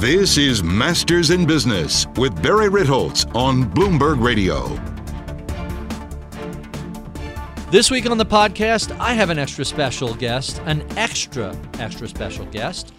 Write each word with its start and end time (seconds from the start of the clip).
This 0.00 0.38
is 0.38 0.62
Masters 0.62 1.28
in 1.28 1.44
Business 1.44 2.06
with 2.16 2.42
Barry 2.42 2.70
Ritholtz 2.70 3.26
on 3.36 3.64
Bloomberg 3.64 4.24
Radio. 4.24 4.68
This 7.70 7.90
week 7.90 8.08
on 8.08 8.16
the 8.16 8.24
podcast, 8.24 8.98
I 8.98 9.12
have 9.12 9.28
an 9.28 9.38
extra 9.38 9.62
special 9.62 10.14
guest, 10.14 10.58
an 10.64 10.86
extra, 10.96 11.54
extra 11.78 12.08
special 12.08 12.46
guest. 12.46 12.94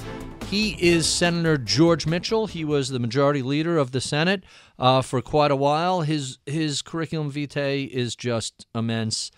He 0.45 0.77
is 0.79 1.09
Senator 1.09 1.57
George 1.57 2.05
Mitchell. 2.05 2.45
He 2.45 2.63
was 2.63 2.89
the 2.89 2.99
majority 2.99 3.41
leader 3.41 3.79
of 3.79 3.94
the 3.94 3.99
Senate 3.99 4.44
uh, 4.77 5.02
for 5.02 5.23
quite 5.23 5.49
a 5.49 5.55
while. 5.55 6.02
His 6.02 6.38
his 6.45 6.83
curriculum 6.83 7.31
vitae 7.31 7.89
is 7.91 8.16
just 8.16 8.67
immense. 8.75 9.31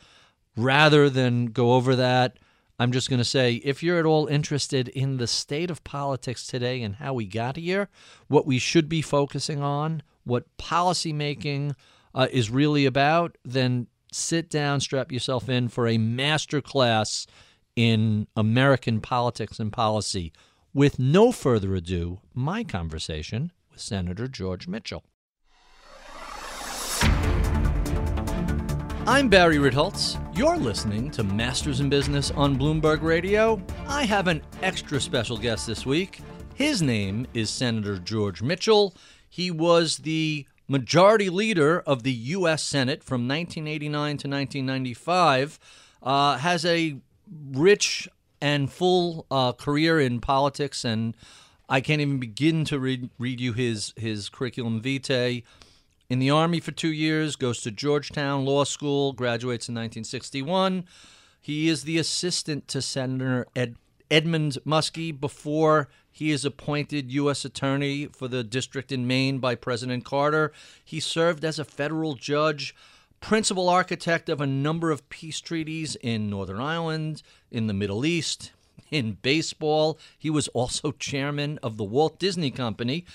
Rather 0.58 1.10
than 1.10 1.46
go 1.46 1.76
over 1.76 1.96
that, 1.96 2.38
I'm 2.84 2.92
just 2.92 3.10
going 3.10 3.20
to 3.20 3.24
say 3.24 3.62
if 3.64 3.82
you're 3.82 3.98
at 3.98 4.06
all 4.06 4.28
interested 4.28 4.90
in 4.90 5.16
the 5.16 5.26
state 5.26 5.72
of 5.72 5.86
politics 5.86 6.46
today 6.46 6.82
and 6.82 6.96
how 6.96 7.14
we 7.14 7.26
got 7.26 7.56
here, 7.56 7.88
what 8.28 8.46
we 8.46 8.60
should 8.60 8.90
be 8.90 9.02
focusing 9.02 9.62
on, 9.62 10.04
what 10.26 10.58
policymaking 10.58 11.76
uh, 12.14 12.28
is 12.30 12.50
really 12.50 12.86
about, 12.86 13.38
then 13.46 13.88
sit 14.12 14.50
down, 14.50 14.82
strap 14.82 15.14
yourself 15.14 15.48
in 15.48 15.70
for 15.70 15.88
a 15.88 15.98
master 15.98 16.60
class 16.60 17.26
in 17.78 18.28
American 18.36 19.00
politics 19.00 19.62
and 19.62 19.72
policy. 19.72 20.34
With 20.74 21.00
no 21.00 21.32
further 21.32 21.76
ado, 21.76 22.20
my 22.34 22.66
conversation 22.66 23.54
with 23.72 23.80
Senator 23.80 24.28
George 24.28 24.68
Mitchell. 24.68 25.06
I'm 29.06 29.28
Barry 29.28 29.58
Ritholtz. 29.58 30.18
You're 30.34 30.56
listening 30.56 31.12
to 31.12 31.26
Masters 31.26 31.82
in 31.82 31.90
Business 31.90 32.32
on 32.32 32.58
Bloomberg 32.58 33.02
Radio. 33.02 33.62
I 33.86 34.06
have 34.06 34.30
an 34.30 34.42
extra 34.62 35.02
special 35.02 35.36
guest 35.36 35.68
this 35.68 35.86
week. 35.86 36.22
His 36.56 36.82
name 36.82 37.28
is 37.34 37.50
Senator 37.50 37.98
George 37.98 38.42
Mitchell. 38.42 38.96
He 39.28 39.52
was 39.52 39.98
the 39.98 40.48
majority 40.70 41.30
leader 41.30 41.82
of 41.82 42.04
the 42.04 42.14
U.S. 42.14 42.64
Senate 42.64 43.04
from 43.04 43.28
1989 43.28 43.92
to 43.92 44.30
1995. 44.30 45.60
Uh, 46.02 46.38
has 46.38 46.64
a 46.64 46.96
rich 47.52 48.08
and 48.40 48.72
full 48.72 49.26
uh, 49.30 49.52
career 49.52 50.00
in 50.00 50.22
politics, 50.22 50.86
and 50.86 51.18
I 51.68 51.82
can't 51.82 52.00
even 52.00 52.20
begin 52.20 52.64
to 52.66 52.80
read, 52.80 53.10
read 53.20 53.42
you 53.42 53.52
his 53.52 53.94
his 53.98 54.30
curriculum 54.30 54.80
vitae 54.82 55.44
in 56.10 56.20
the 56.20 56.30
Army 56.30 56.60
for 56.60 56.72
two 56.72 56.92
years, 56.92 57.36
goes 57.36 57.62
to 57.62 57.72
Georgetown 57.72 58.46
Law 58.46 58.64
School, 58.64 59.14
graduates 59.14 59.70
in 59.70 59.76
1961. 59.76 60.86
He 61.42 61.68
is 61.68 61.84
the 61.84 61.98
assistant 61.98 62.68
to 62.70 62.82
Senator 62.82 63.48
Ed, 63.56 63.76
Edmund 64.10 64.58
Muskie 64.66 65.20
before 65.20 65.90
he 66.12 66.30
is 66.30 66.46
appointed 66.46 67.12
U.S. 67.12 67.44
Attorney 67.44 68.06
for 68.06 68.28
the 68.28 68.44
district 68.44 68.92
in 68.92 69.08
Maine 69.08 69.40
by 69.40 69.56
President 69.56 70.06
Carter. 70.06 70.52
He 70.86 71.00
served 71.00 71.44
as 71.44 71.58
a 71.58 71.66
federal 71.66 72.14
judge, 72.14 72.76
principal 73.20 73.68
architect 73.68 74.30
of 74.30 74.40
a 74.40 74.46
number 74.46 74.92
of 74.92 75.10
peace 75.10 75.42
treaties 75.42 75.96
in 75.96 76.30
Northern 76.30 76.60
Ireland, 76.60 77.24
in 77.50 77.66
the 77.66 77.74
Middle 77.74 78.06
East, 78.06 78.52
in 78.92 79.18
baseball. 79.24 79.98
He 80.20 80.30
was 80.30 80.48
also 80.50 80.92
chairman 80.92 81.58
of 81.64 81.78
the 81.78 81.84
Walt 81.84 82.20
Disney 82.20 82.52
Company. 82.52 83.06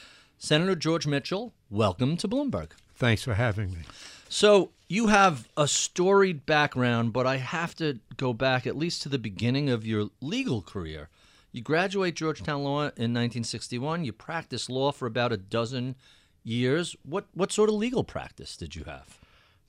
Senator 0.41 0.77
George 0.77 1.05
Mitchell, 1.05 1.53
welcome 1.69 2.17
to 2.17 2.29
Bloomberg. 2.29 2.71
Thanks 2.95 3.25
for 3.25 3.35
having 3.35 3.73
me. 3.73 3.81
So, 4.29 4.71
you 4.89 5.09
have 5.09 5.49
a 5.57 5.67
storied 5.67 6.47
background, 6.47 7.13
but 7.13 7.27
I 7.27 7.39
have 7.39 7.75
to 7.77 7.99
go 8.17 8.33
back 8.33 8.65
at 8.65 8.77
least 8.77 9.03
to 9.03 9.09
the 9.09 9.19
beginning 9.19 9.69
of 9.69 9.85
your 9.85 10.11
legal 10.21 10.63
career. 10.63 11.09
You 11.51 11.61
graduate 11.61 12.15
Georgetown 12.15 12.63
Law 12.63 12.83
in 12.83 13.13
1961. 13.13 14.05
You 14.05 14.13
practice 14.13 14.71
law 14.71 14.93
for 14.93 15.07
about 15.07 15.33
a 15.33 15.37
dozen 15.37 15.97
years. 16.45 16.95
What 17.03 17.27
what 17.35 17.51
sort 17.51 17.69
of 17.69 17.75
legal 17.75 18.05
practice 18.05 18.57
did 18.57 18.77
you 18.77 18.85
have? 18.85 19.19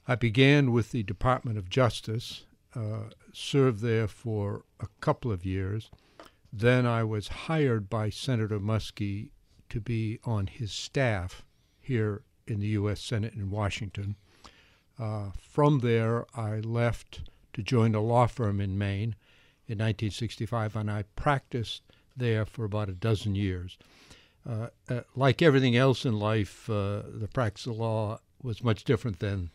I 0.07 0.13
began 0.15 0.71
with 0.71 0.91
the 0.91 1.01
Department 1.01 1.57
of 1.57 1.69
Justice, 1.69 2.43
uh, 2.75 3.09
served 3.33 3.81
there 3.81 4.07
for 4.07 4.65
a 4.79 4.87
couple 5.01 5.31
of 5.31 5.45
years. 5.45 5.89
Then 6.53 6.85
I 6.85 7.03
was 7.03 7.27
hired 7.27 7.89
by 7.89 8.11
Senator 8.11 8.59
Muskie 8.59 9.29
to 9.69 9.79
be 9.79 10.19
on 10.23 10.47
his 10.47 10.71
staff 10.71 11.43
here 11.79 12.21
in 12.47 12.59
the 12.59 12.67
U.S. 12.67 13.01
Senate 13.01 13.33
in 13.33 13.51
Washington. 13.51 14.15
Uh, 14.97 15.31
from 15.39 15.79
there, 15.79 16.25
I 16.35 16.59
left 16.59 17.29
to 17.53 17.63
join 17.63 17.95
a 17.95 18.01
law 18.01 18.27
firm 18.27 18.59
in 18.59 18.77
Maine 18.77 19.15
in 19.67 19.77
1965, 19.77 20.75
and 20.75 20.91
I 20.91 21.03
practiced 21.15 21.83
there 22.15 22.45
for 22.45 22.65
about 22.65 22.89
a 22.89 22.93
dozen 22.93 23.35
years. 23.35 23.77
Uh, 24.47 24.67
uh, 24.89 25.01
like 25.15 25.41
everything 25.41 25.75
else 25.75 26.05
in 26.05 26.19
life, 26.19 26.69
uh, 26.69 27.03
the 27.05 27.29
practice 27.31 27.65
of 27.65 27.77
law 27.77 28.19
was 28.41 28.63
much 28.63 28.83
different 28.83 29.19
than 29.19 29.51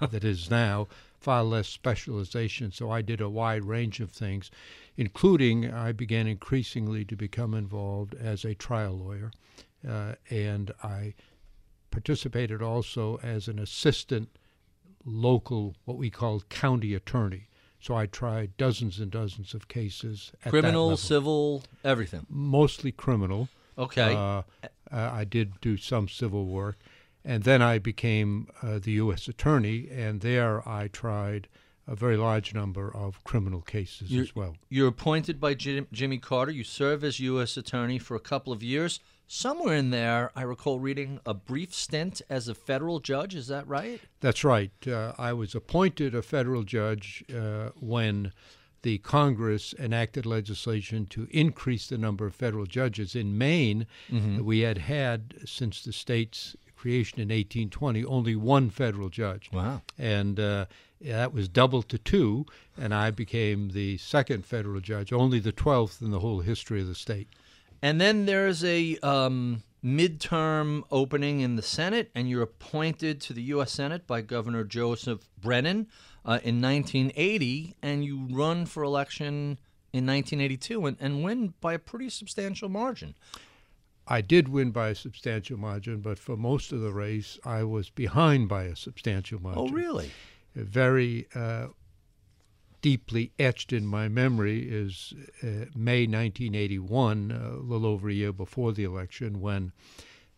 that 0.00 0.24
is 0.24 0.50
now, 0.50 0.86
far 1.18 1.42
less 1.42 1.68
specialization. 1.68 2.72
So 2.72 2.90
I 2.90 3.02
did 3.02 3.20
a 3.20 3.28
wide 3.28 3.64
range 3.64 4.00
of 4.00 4.10
things, 4.10 4.50
including 4.96 5.72
I 5.72 5.92
began 5.92 6.26
increasingly 6.26 7.04
to 7.06 7.16
become 7.16 7.54
involved 7.54 8.14
as 8.14 8.44
a 8.44 8.54
trial 8.54 8.96
lawyer, 8.96 9.30
uh, 9.88 10.14
and 10.30 10.72
I 10.82 11.14
participated 11.90 12.62
also 12.62 13.18
as 13.22 13.48
an 13.48 13.58
assistant 13.58 14.28
local, 15.04 15.74
what 15.84 15.96
we 15.96 16.10
call 16.10 16.40
county 16.48 16.94
attorney. 16.94 17.48
So 17.80 17.94
I 17.94 18.06
tried 18.06 18.56
dozens 18.56 18.98
and 18.98 19.10
dozens 19.10 19.54
of 19.54 19.68
cases. 19.68 20.32
Criminal, 20.48 20.96
civil, 20.96 21.62
everything. 21.84 22.26
Mostly 22.28 22.90
criminal. 22.90 23.48
Okay. 23.76 24.14
Uh, 24.14 24.42
uh, 24.62 24.72
I 24.90 25.24
did 25.24 25.60
do 25.60 25.76
some 25.76 26.08
civil 26.08 26.46
work. 26.46 26.76
And 27.24 27.42
then 27.42 27.60
I 27.62 27.78
became 27.78 28.48
uh, 28.62 28.78
the 28.78 28.92
U.S. 28.92 29.28
attorney, 29.28 29.88
and 29.90 30.20
there 30.20 30.66
I 30.68 30.88
tried 30.88 31.48
a 31.86 31.94
very 31.94 32.16
large 32.16 32.54
number 32.54 32.94
of 32.94 33.24
criminal 33.24 33.62
cases 33.62 34.10
you're, 34.10 34.22
as 34.22 34.36
well. 34.36 34.56
You're 34.68 34.88
appointed 34.88 35.40
by 35.40 35.54
Jim, 35.54 35.86
Jimmy 35.90 36.18
Carter. 36.18 36.52
You 36.52 36.64
serve 36.64 37.02
as 37.02 37.18
U.S. 37.18 37.56
attorney 37.56 37.98
for 37.98 38.14
a 38.14 38.20
couple 38.20 38.52
of 38.52 38.62
years. 38.62 39.00
Somewhere 39.26 39.74
in 39.74 39.90
there, 39.90 40.30
I 40.34 40.42
recall 40.42 40.80
reading 40.80 41.20
a 41.26 41.34
brief 41.34 41.74
stint 41.74 42.22
as 42.30 42.48
a 42.48 42.54
federal 42.54 43.00
judge. 43.00 43.34
Is 43.34 43.48
that 43.48 43.66
right? 43.66 44.00
That's 44.20 44.44
right. 44.44 44.70
Uh, 44.86 45.12
I 45.18 45.32
was 45.32 45.54
appointed 45.54 46.14
a 46.14 46.22
federal 46.22 46.62
judge 46.62 47.24
uh, 47.34 47.70
when 47.78 48.32
the 48.82 48.98
Congress 48.98 49.74
enacted 49.78 50.24
legislation 50.24 51.06
to 51.06 51.26
increase 51.30 51.88
the 51.88 51.98
number 51.98 52.26
of 52.26 52.34
federal 52.34 52.64
judges. 52.64 53.14
In 53.14 53.36
Maine, 53.36 53.86
mm-hmm. 54.10 54.44
we 54.44 54.60
had 54.60 54.78
had, 54.78 55.34
since 55.44 55.82
the 55.82 55.92
state's 55.92 56.56
creation 56.78 57.18
in 57.18 57.28
1820, 57.28 58.04
only 58.04 58.36
one 58.36 58.70
federal 58.70 59.08
judge. 59.08 59.50
Wow. 59.52 59.82
And 59.98 60.38
uh, 60.38 60.66
that 61.00 61.32
was 61.34 61.48
doubled 61.48 61.88
to 61.90 61.98
two, 61.98 62.46
and 62.76 62.94
I 62.94 63.10
became 63.10 63.70
the 63.70 63.98
second 63.98 64.46
federal 64.46 64.80
judge, 64.80 65.12
only 65.12 65.40
the 65.40 65.52
12th 65.52 66.00
in 66.00 66.10
the 66.10 66.20
whole 66.20 66.40
history 66.40 66.80
of 66.80 66.86
the 66.86 66.94
state. 66.94 67.28
And 67.82 68.00
then 68.00 68.26
there's 68.26 68.64
a 68.64 68.96
um, 69.02 69.62
midterm 69.84 70.82
opening 70.90 71.40
in 71.40 71.56
the 71.56 71.62
Senate, 71.62 72.10
and 72.14 72.28
you're 72.28 72.42
appointed 72.42 73.20
to 73.22 73.32
the 73.32 73.42
U.S. 73.42 73.72
Senate 73.72 74.06
by 74.06 74.20
Governor 74.20 74.64
Joseph 74.64 75.28
Brennan 75.40 75.88
uh, 76.24 76.40
in 76.42 76.60
1980, 76.60 77.76
and 77.82 78.04
you 78.04 78.26
run 78.30 78.66
for 78.66 78.82
election 78.82 79.58
in 79.92 80.06
1982 80.06 80.86
and, 80.86 80.96
and 81.00 81.22
win 81.22 81.54
by 81.60 81.74
a 81.74 81.78
pretty 81.78 82.10
substantial 82.10 82.68
margin. 82.68 83.14
I 84.10 84.22
did 84.22 84.48
win 84.48 84.70
by 84.70 84.88
a 84.88 84.94
substantial 84.94 85.58
margin, 85.58 86.00
but 86.00 86.18
for 86.18 86.36
most 86.36 86.72
of 86.72 86.80
the 86.80 86.92
race, 86.92 87.38
I 87.44 87.62
was 87.64 87.90
behind 87.90 88.48
by 88.48 88.64
a 88.64 88.74
substantial 88.74 89.40
margin. 89.40 89.62
Oh, 89.62 89.68
really? 89.68 90.10
Very 90.54 91.28
uh, 91.34 91.68
deeply 92.80 93.32
etched 93.38 93.72
in 93.72 93.86
my 93.86 94.08
memory 94.08 94.68
is 94.68 95.12
uh, 95.42 95.66
May 95.74 96.06
1981, 96.06 97.30
a 97.30 97.56
little 97.56 97.86
over 97.86 98.08
a 98.08 98.14
year 98.14 98.32
before 98.32 98.72
the 98.72 98.84
election, 98.84 99.40
when 99.40 99.72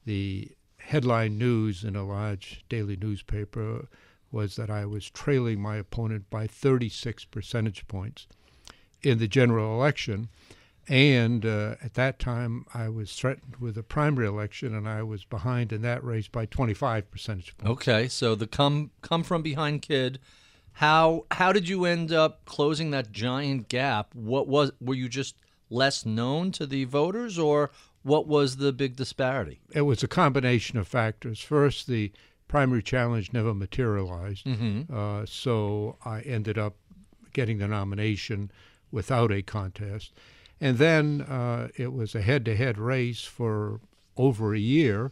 the 0.05 0.51
headline 0.79 1.39
news 1.39 1.85
in 1.85 1.95
a 1.95 2.05
large 2.05 2.65
daily 2.69 2.97
newspaper 2.97 3.87
was 4.33 4.57
that 4.57 4.71
I 4.71 4.87
was 4.87 5.11
trailing 5.11 5.61
my 5.61 5.77
opponent 5.77 6.31
by 6.31 6.47
36 6.47 7.25
percentage 7.27 7.87
points 7.87 8.27
in 9.03 9.19
the 9.19 9.29
general 9.29 9.75
election. 9.75 10.29
And 10.89 11.47
uh, 11.47 11.77
at 11.83 11.95
that 11.95 12.19
time, 12.19 12.65
I 12.75 12.89
was 12.89 13.13
threatened 13.13 13.57
with 13.61 13.79
a 13.79 13.83
primary 13.83 14.27
election, 14.27 14.75
and 14.75 14.89
I 14.89 15.03
was 15.03 15.25
behind 15.25 15.73
in 15.73 15.83
that 15.83 16.03
race 16.03 16.27
by 16.27 16.47
25 16.47 17.11
percentage 17.11 17.57
points. 17.59 17.71
Okay, 17.71 18.09
so 18.09 18.35
the 18.35 18.47
come 18.47 18.91
come 19.03 19.23
from 19.23 19.43
behind 19.43 19.83
kid. 19.83 20.19
How 20.75 21.27
how 21.33 21.53
did 21.53 21.69
you 21.69 21.85
end 21.85 22.13
up 22.13 22.45
closing 22.45 22.91
that 22.91 23.13
giant 23.13 23.69
gap? 23.69 24.15
What 24.15 24.49
was 24.49 24.73
were 24.81 24.95
you 24.95 25.09
just 25.09 25.37
less 25.69 26.05
known 26.05 26.51
to 26.53 26.67
the 26.67 26.85
voters, 26.85 27.39
or 27.39 27.71
what 28.03 28.27
was 28.27 28.57
the 28.57 28.73
big 28.73 28.97
disparity? 28.97 29.61
It 29.73 29.83
was 29.83 30.03
a 30.03 30.09
combination 30.09 30.79
of 30.79 30.89
factors. 30.89 31.41
First, 31.41 31.87
the 31.87 32.11
primary 32.49 32.83
challenge 32.83 33.33
never 33.33 33.55
materialized, 33.55 34.45
Mm-hmm. 34.47 34.93
uh, 34.93 35.25
so 35.27 35.97
I 36.05 36.23
ended 36.23 36.59
up 36.59 36.75
getting 37.33 37.59
the 37.59 37.69
nomination 37.69 38.51
without 38.91 39.31
a 39.31 39.43
contest. 39.43 40.13
And 40.61 40.79
then 40.79 41.23
uh, 41.23 41.69
it 41.77 41.93
was 41.93 42.15
a 42.15 42.21
head 42.21 42.45
to 42.45 42.57
head 42.57 42.79
race 42.79 43.23
for 43.23 43.81
over 44.17 44.55
a 44.55 44.59
year. 44.59 45.11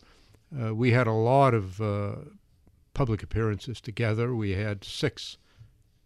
Uh, 0.54 0.74
we 0.74 0.92
had 0.92 1.06
a 1.06 1.12
lot 1.12 1.54
of 1.54 1.80
uh, 1.80 2.16
public 2.94 3.22
appearances 3.22 3.80
together. 3.80 4.34
We 4.34 4.52
had 4.52 4.84
six 4.84 5.38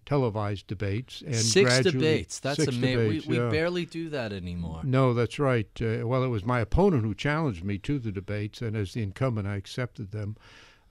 televised 0.05 0.67
debates 0.67 1.23
and 1.23 1.35
Six 1.35 1.81
debates. 1.81 2.41
That's 2.41 2.57
six 2.57 2.77
amazing. 2.77 2.99
debates, 2.99 3.27
we, 3.27 3.39
we 3.39 3.45
yeah. 3.45 3.51
barely 3.51 3.87
do 3.87 4.09
that 4.11 4.33
anymore. 4.33 4.81
No, 4.85 5.15
that's 5.15 5.39
right. 5.39 5.69
Uh, 5.81 6.07
well, 6.07 6.23
it 6.25 6.29
was 6.29 6.45
my 6.45 6.61
opponent 6.61 7.05
who 7.05 7.15
challenged 7.15 7.65
me 7.65 7.79
to 7.79 7.99
the 7.99 8.13
debates, 8.13 8.61
and 8.63 8.77
as 8.77 8.93
the 8.93 9.03
incumbent, 9.03 9.47
I 9.49 9.57
accepted 9.57 10.11
them. 10.11 10.37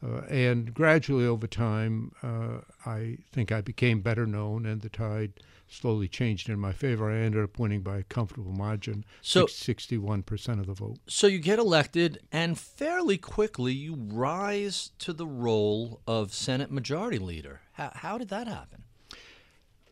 Uh, 0.03 0.21
and 0.29 0.73
gradually 0.73 1.25
over 1.25 1.45
time, 1.45 2.11
uh, 2.23 2.61
I 2.85 3.19
think 3.31 3.51
I 3.51 3.61
became 3.61 4.01
better 4.01 4.25
known, 4.25 4.65
and 4.65 4.81
the 4.81 4.89
tide 4.89 5.33
slowly 5.67 6.07
changed 6.07 6.49
in 6.49 6.59
my 6.59 6.73
favor. 6.73 7.09
I 7.11 7.19
ended 7.19 7.43
up 7.43 7.59
winning 7.59 7.81
by 7.81 7.97
a 7.97 8.03
comfortable 8.03 8.51
margin, 8.51 9.05
So- 9.21 9.45
61% 9.45 10.59
of 10.59 10.65
the 10.65 10.73
vote. 10.73 10.97
So 11.07 11.27
you 11.27 11.39
get 11.39 11.59
elected, 11.59 12.19
and 12.31 12.57
fairly 12.57 13.17
quickly 13.17 13.73
you 13.73 13.95
rise 13.95 14.91
to 14.99 15.13
the 15.13 15.27
role 15.27 16.01
of 16.07 16.33
Senate 16.33 16.71
Majority 16.71 17.19
Leader. 17.19 17.61
How, 17.73 17.91
how 17.93 18.17
did 18.17 18.29
that 18.29 18.47
happen? 18.47 18.83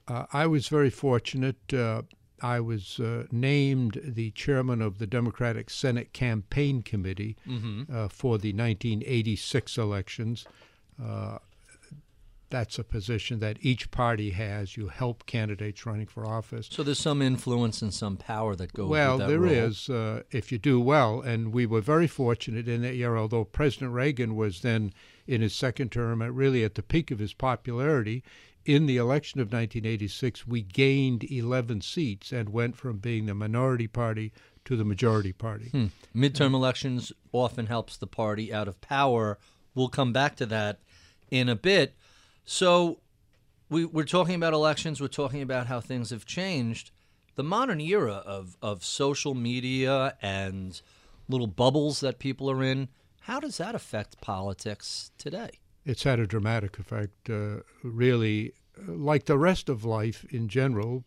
Uh, 0.08 0.26
I 0.34 0.48
was 0.48 0.68
very 0.68 0.90
fortunate. 0.90 1.72
I 2.42 2.60
was 2.60 3.00
uh, 3.00 3.26
named 3.32 4.00
the 4.04 4.32
chairman 4.32 4.82
of 4.82 4.98
the 5.00 5.08
Democratic 5.08 5.70
Senate 5.70 6.14
Campaign 6.14 6.82
Committee 6.82 7.38
uh, 7.48 8.08
for 8.08 8.38
the 8.38 8.54
1986 8.54 9.78
elections. 9.78 10.46
Uh, 11.02 11.40
that's 12.50 12.80
a 12.80 12.84
position 12.84 13.40
that 13.40 13.58
each 13.62 13.92
party 13.92 14.32
has. 14.32 14.76
You 14.76 14.88
help 14.88 15.26
candidates 15.26 15.86
running 15.86 16.08
for 16.08 16.26
office. 16.26 16.68
So 16.72 16.84
there's 16.84 17.00
some 17.00 17.22
influence 17.22 17.82
and 17.82 17.94
some 17.94 18.18
power 18.18 18.56
that 18.56 18.74
goes. 18.74 18.90
Well, 18.90 19.18
with 19.18 19.28
that 19.28 19.28
there 19.28 19.46
is 19.46 19.90
uh, 19.90 20.24
if 20.32 20.52
you 20.52 20.58
do 20.58 20.80
well, 20.80 21.22
and 21.22 21.54
we 21.54 21.66
were 21.66 21.82
very 21.82 22.08
fortunate 22.08 22.68
in 22.68 22.82
that 22.82 22.96
year. 22.96 23.18
Although 23.18 23.46
President 23.46 23.94
Reagan 23.94 24.36
was 24.36 24.62
then 24.62 24.94
in 25.28 25.42
his 25.42 25.54
second 25.54 25.92
term, 25.92 26.22
at 26.22 26.34
really 26.34 26.64
at 26.64 26.76
the 26.76 26.82
peak 26.82 27.12
of 27.12 27.20
his 27.20 27.34
popularity, 27.34 28.24
in 28.66 28.86
the 28.86 28.98
election 28.98 29.40
of 29.40 29.48
1986, 29.48 30.48
we 30.48 30.62
gained 30.62 31.24
11 31.24 31.82
seats 31.82 32.32
and 32.32 32.50
went 32.50 32.76
from 32.76 32.98
being 32.98 33.26
the 33.26 33.34
minority 33.34 33.88
party 33.88 34.32
to 34.66 34.76
the 34.76 34.86
majority 34.86 35.34
party. 35.34 35.70
Hmm. 35.70 35.88
Midterm 36.16 36.54
elections 36.54 37.12
often 37.32 37.66
helps 37.68 37.98
the 37.98 38.08
party 38.08 38.54
out 38.54 38.68
of 38.68 38.80
power. 38.82 39.38
We'll 39.74 39.90
come 39.90 40.14
back 40.14 40.36
to 40.38 40.46
that 40.48 40.80
in 41.32 41.50
a 41.50 41.56
bit. 41.56 41.96
So 42.46 43.00
we, 43.70 43.86
we're 43.86 44.04
talking 44.04 44.36
about 44.36 44.54
elections. 44.54 45.00
We're 45.02 45.08
talking 45.08 45.42
about 45.42 45.68
how 45.68 45.80
things 45.80 46.10
have 46.10 46.26
changed. 46.26 46.92
The 47.36 47.44
modern 47.44 47.80
era 47.80 48.22
of, 48.26 48.58
of 48.62 48.84
social 48.84 49.34
media 49.34 50.16
and 50.22 50.80
little 51.28 51.48
bubbles 51.48 52.02
that 52.02 52.20
people 52.20 52.52
are 52.52 52.64
in, 52.64 52.90
how 53.22 53.40
does 53.40 53.58
that 53.58 53.76
affect 53.76 54.20
politics 54.22 55.12
today? 55.18 55.52
It's 55.86 56.04
had 56.04 56.20
a 56.20 56.28
dramatic 56.28 56.78
effect, 56.80 57.30
uh, 57.30 57.58
really. 57.84 58.54
Like 58.88 59.26
the 59.26 59.38
rest 59.38 59.68
of 59.68 59.84
life 59.84 60.26
in 60.30 60.48
general, 60.48 61.04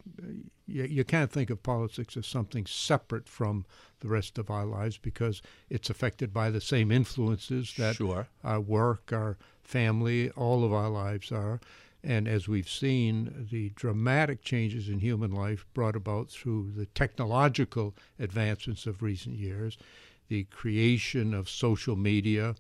you, 0.66 0.84
you 0.84 1.04
can't 1.04 1.30
think 1.30 1.48
of 1.48 1.62
politics 1.62 2.16
as 2.18 2.26
something 2.26 2.66
separate 2.66 3.28
from 3.28 3.64
the 4.00 4.08
rest 4.08 4.36
of 4.36 4.50
our 4.50 4.66
lives 4.66 4.98
because 4.98 5.40
it's 5.70 5.88
affected 5.88 6.34
by 6.34 6.50
the 6.50 6.60
same 6.60 6.90
influences 6.92 7.72
that 7.78 7.96
Sure. 7.96 8.26
our 8.44 8.60
work, 8.60 9.10
our 9.12 9.38
family, 9.62 10.28
all 10.30 10.64
of 10.64 10.72
our 10.72 10.90
lives 10.90 11.32
are. 11.32 11.60
And 12.04 12.26
as 12.28 12.48
we've 12.48 12.68
seen, 12.68 13.46
the 13.50 13.70
dramatic 13.70 14.42
changes 14.42 14.88
in 14.88 14.98
human 14.98 15.30
life 15.30 15.64
brought 15.72 15.96
about 15.96 16.28
through 16.30 16.72
the 16.76 16.86
technological 16.86 17.94
advancements 18.18 18.86
of 18.86 19.02
recent 19.02 19.36
years, 19.36 19.78
the 20.28 20.44
creation 20.44 21.32
of 21.32 21.48
social 21.48 21.94
media, 21.96 22.54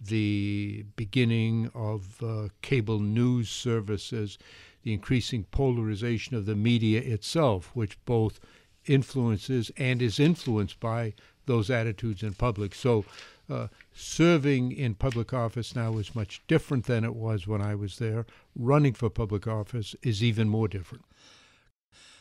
the 0.00 0.84
beginning 0.96 1.70
of 1.74 2.22
uh, 2.22 2.48
cable 2.62 3.00
news 3.00 3.48
services, 3.48 4.38
the 4.82 4.92
increasing 4.92 5.44
polarization 5.44 6.36
of 6.36 6.46
the 6.46 6.54
media 6.54 7.00
itself, 7.00 7.70
which 7.74 8.02
both 8.04 8.40
influences 8.86 9.70
and 9.76 10.00
is 10.00 10.20
influenced 10.20 10.78
by 10.80 11.14
those 11.46 11.70
attitudes 11.70 12.22
in 12.22 12.34
public. 12.34 12.74
So, 12.74 13.04
uh, 13.48 13.68
serving 13.92 14.72
in 14.72 14.94
public 14.94 15.32
office 15.32 15.76
now 15.76 15.98
is 15.98 16.14
much 16.14 16.42
different 16.48 16.86
than 16.86 17.04
it 17.04 17.14
was 17.14 17.46
when 17.46 17.62
I 17.62 17.76
was 17.76 17.98
there. 17.98 18.26
Running 18.56 18.92
for 18.92 19.08
public 19.08 19.46
office 19.46 19.94
is 20.02 20.22
even 20.22 20.48
more 20.48 20.66
different. 20.66 21.04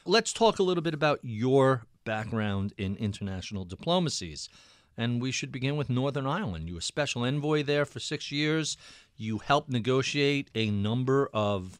Let's 0.05 0.31
talk 0.31 0.59
a 0.59 0.63
little 0.63 0.83
bit 0.83 0.93
about 0.93 1.19
your 1.23 1.85
background 2.03 2.73
in 2.77 2.95
international 2.97 3.65
diplomacies. 3.65 4.49
And 4.97 5.21
we 5.21 5.31
should 5.31 5.51
begin 5.51 5.75
with 5.75 5.89
Northern 5.89 6.25
Ireland. 6.25 6.69
You 6.69 6.75
were 6.75 6.81
special 6.81 7.25
envoy 7.25 7.63
there 7.63 7.85
for 7.85 7.99
six 7.99 8.31
years. 8.31 8.77
You 9.17 9.39
helped 9.39 9.69
negotiate 9.69 10.49
a 10.55 10.69
number 10.69 11.29
of 11.33 11.79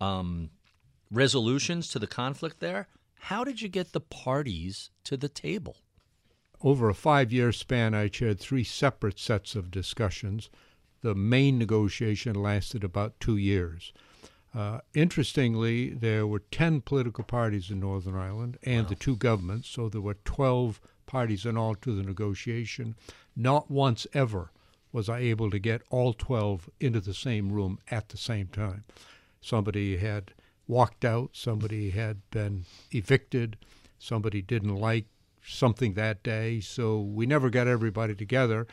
um, 0.00 0.50
resolutions 1.10 1.88
to 1.88 1.98
the 1.98 2.06
conflict 2.06 2.60
there. 2.60 2.88
How 3.20 3.44
did 3.44 3.62
you 3.62 3.68
get 3.68 3.92
the 3.92 4.00
parties 4.00 4.90
to 5.04 5.16
the 5.16 5.28
table? 5.28 5.76
Over 6.62 6.88
a 6.88 6.94
five 6.94 7.32
year 7.32 7.52
span, 7.52 7.94
I 7.94 8.08
chaired 8.08 8.40
three 8.40 8.64
separate 8.64 9.18
sets 9.18 9.54
of 9.54 9.70
discussions. 9.70 10.48
The 11.02 11.14
main 11.14 11.58
negotiation 11.58 12.34
lasted 12.34 12.82
about 12.82 13.20
two 13.20 13.36
years. 13.36 13.92
Uh, 14.54 14.80
interestingly, 14.94 15.90
there 15.90 16.26
were 16.26 16.38
10 16.38 16.80
political 16.80 17.24
parties 17.24 17.70
in 17.70 17.80
Northern 17.80 18.16
Ireland 18.16 18.58
and 18.62 18.88
the 18.88 18.94
two 18.94 19.14
governments, 19.14 19.68
so 19.68 19.90
there 19.90 20.00
were 20.00 20.16
12 20.24 20.80
parties 21.06 21.46
and 21.46 21.56
all 21.56 21.74
to 21.76 21.94
the 21.94 22.02
negotiation. 22.02 22.94
Not 23.34 23.70
once 23.70 24.06
ever 24.12 24.50
was 24.92 25.08
I 25.08 25.18
able 25.18 25.50
to 25.50 25.58
get 25.58 25.82
all 25.90 26.12
12 26.12 26.70
into 26.80 27.00
the 27.00 27.14
same 27.14 27.52
room 27.52 27.78
at 27.90 28.08
the 28.08 28.16
same 28.16 28.48
time. 28.48 28.84
Somebody 29.40 29.98
had 29.98 30.32
walked 30.66 31.04
out, 31.04 31.30
somebody 31.32 31.90
had 31.90 32.22
been 32.30 32.64
evicted, 32.90 33.56
somebody 33.98 34.42
didn't 34.42 34.74
like 34.76 35.06
something 35.44 35.94
that 35.94 36.22
day, 36.22 36.60
so 36.60 37.00
we 37.00 37.26
never 37.26 37.50
got 37.50 37.66
everybody 37.68 38.14
together. 38.14 38.66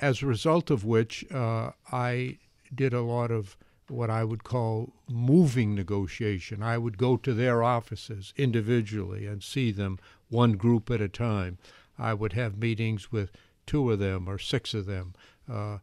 As 0.00 0.22
a 0.22 0.26
result 0.26 0.70
of 0.70 0.84
which, 0.84 1.30
uh, 1.30 1.72
I 1.92 2.38
did 2.74 2.94
a 2.94 3.02
lot 3.02 3.30
of 3.30 3.56
what 3.88 4.08
I 4.08 4.24
would 4.24 4.44
call 4.44 4.92
moving 5.08 5.74
negotiation. 5.74 6.62
I 6.62 6.78
would 6.78 6.96
go 6.96 7.16
to 7.18 7.34
their 7.34 7.62
offices 7.62 8.32
individually 8.36 9.26
and 9.26 9.42
see 9.42 9.72
them 9.72 9.98
one 10.30 10.52
group 10.52 10.90
at 10.90 11.00
a 11.00 11.08
time. 11.08 11.58
I 11.98 12.14
would 12.14 12.32
have 12.32 12.56
meetings 12.56 13.12
with 13.12 13.30
two 13.66 13.90
of 13.90 13.98
them 13.98 14.28
or 14.28 14.38
six 14.38 14.72
of 14.72 14.86
them. 14.86 15.14
Uh, 15.50 15.78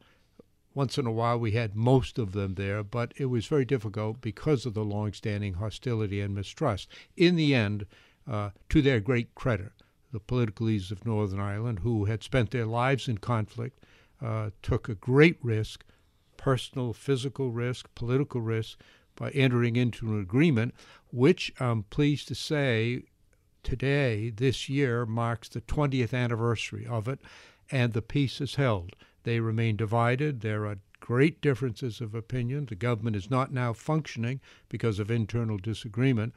once 0.73 0.97
in 0.97 1.05
a 1.05 1.11
while, 1.11 1.39
we 1.39 1.51
had 1.51 1.75
most 1.75 2.19
of 2.19 2.33
them 2.33 2.55
there, 2.55 2.83
but 2.83 3.13
it 3.17 3.25
was 3.25 3.47
very 3.47 3.65
difficult 3.65 4.21
because 4.21 4.65
of 4.65 4.73
the 4.73 4.85
long-standing 4.85 5.55
hostility 5.55 6.21
and 6.21 6.35
mistrust. 6.35 6.87
In 7.15 7.35
the 7.35 7.55
end, 7.55 7.85
uh, 8.29 8.51
to 8.69 8.81
their 8.81 8.99
great 8.99 9.33
credit, 9.35 9.71
the 10.11 10.19
political 10.19 10.67
leaders 10.67 10.91
of 10.91 11.05
Northern 11.05 11.39
Ireland, 11.39 11.79
who 11.79 12.05
had 12.05 12.23
spent 12.23 12.51
their 12.51 12.65
lives 12.65 13.07
in 13.07 13.17
conflict, 13.17 13.83
uh, 14.21 14.51
took 14.61 14.87
a 14.87 14.95
great 14.95 15.37
risk, 15.41 15.83
personal, 16.37 16.93
physical 16.93 17.51
risk, 17.51 17.87
political 17.95 18.41
risk, 18.41 18.79
by 19.15 19.31
entering 19.31 19.75
into 19.75 20.13
an 20.13 20.21
agreement, 20.21 20.75
which 21.11 21.51
I'm 21.59 21.83
pleased 21.83 22.27
to 22.27 22.35
say 22.35 23.03
today, 23.67 24.29
this 24.29 24.69
year, 24.69 25.05
marks 25.05 25.49
the 25.49 25.59
20th 25.59 26.13
anniversary 26.13 26.87
of 26.87 27.09
it, 27.09 27.19
and 27.69 27.91
the 27.91 28.01
peace 28.01 28.39
is 28.39 28.55
held. 28.55 28.95
They 29.23 29.41
remain 29.41 29.75
divided. 29.75 30.39
There 30.39 30.65
are 30.65 30.77
great 31.01 31.41
differences 31.41 31.99
of 31.99 32.15
opinion. 32.15 32.67
The 32.67 32.75
government 32.75 33.17
is 33.17 33.29
not 33.29 33.51
now 33.51 33.73
functioning 33.73 34.39
because 34.69 34.99
of 34.99 35.11
internal 35.11 35.57
disagreement, 35.57 36.33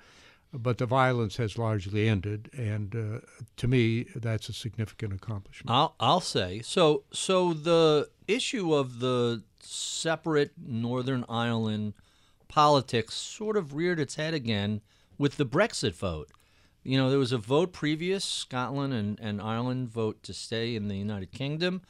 but 0.53 0.79
the 0.79 0.87
violence 0.87 1.37
has 1.37 1.57
largely 1.57 2.09
ended, 2.09 2.51
and 2.53 2.97
uh, 2.97 3.27
to 3.59 3.69
me, 3.69 4.07
that's 4.17 4.49
a 4.49 4.53
significant 4.53 5.13
accomplishment. 5.13 5.71
I'll 5.71 5.95
I'll 6.01 6.21
say 6.21 6.63
so. 6.65 7.05
So 7.13 7.55
the 7.55 8.11
issue 8.27 8.75
of 8.75 8.99
the 8.99 9.45
separate 9.61 10.55
Northern 10.59 11.25
Ireland 11.29 11.95
politics 12.49 13.15
sort 13.15 13.57
of 13.57 13.75
reared 13.75 14.01
its 14.01 14.17
head 14.17 14.35
again 14.35 14.81
with 15.17 15.37
the 15.37 15.47
Brexit 15.47 15.95
vote. 15.95 16.29
You 16.83 16.97
know, 16.97 17.11
there 17.11 17.19
was 17.19 17.33
a 17.33 17.39
vote 17.39 17.73
previous, 17.73 18.25
Scotland 18.25 18.95
and, 18.95 19.21
and 19.21 19.41
Ireland 19.41 19.91
vote 19.91 20.23
to 20.23 20.33
stay 20.33 20.75
in 20.75 20.89
the 20.89 20.97
United 20.97 21.31
Kingdom, 21.31 21.83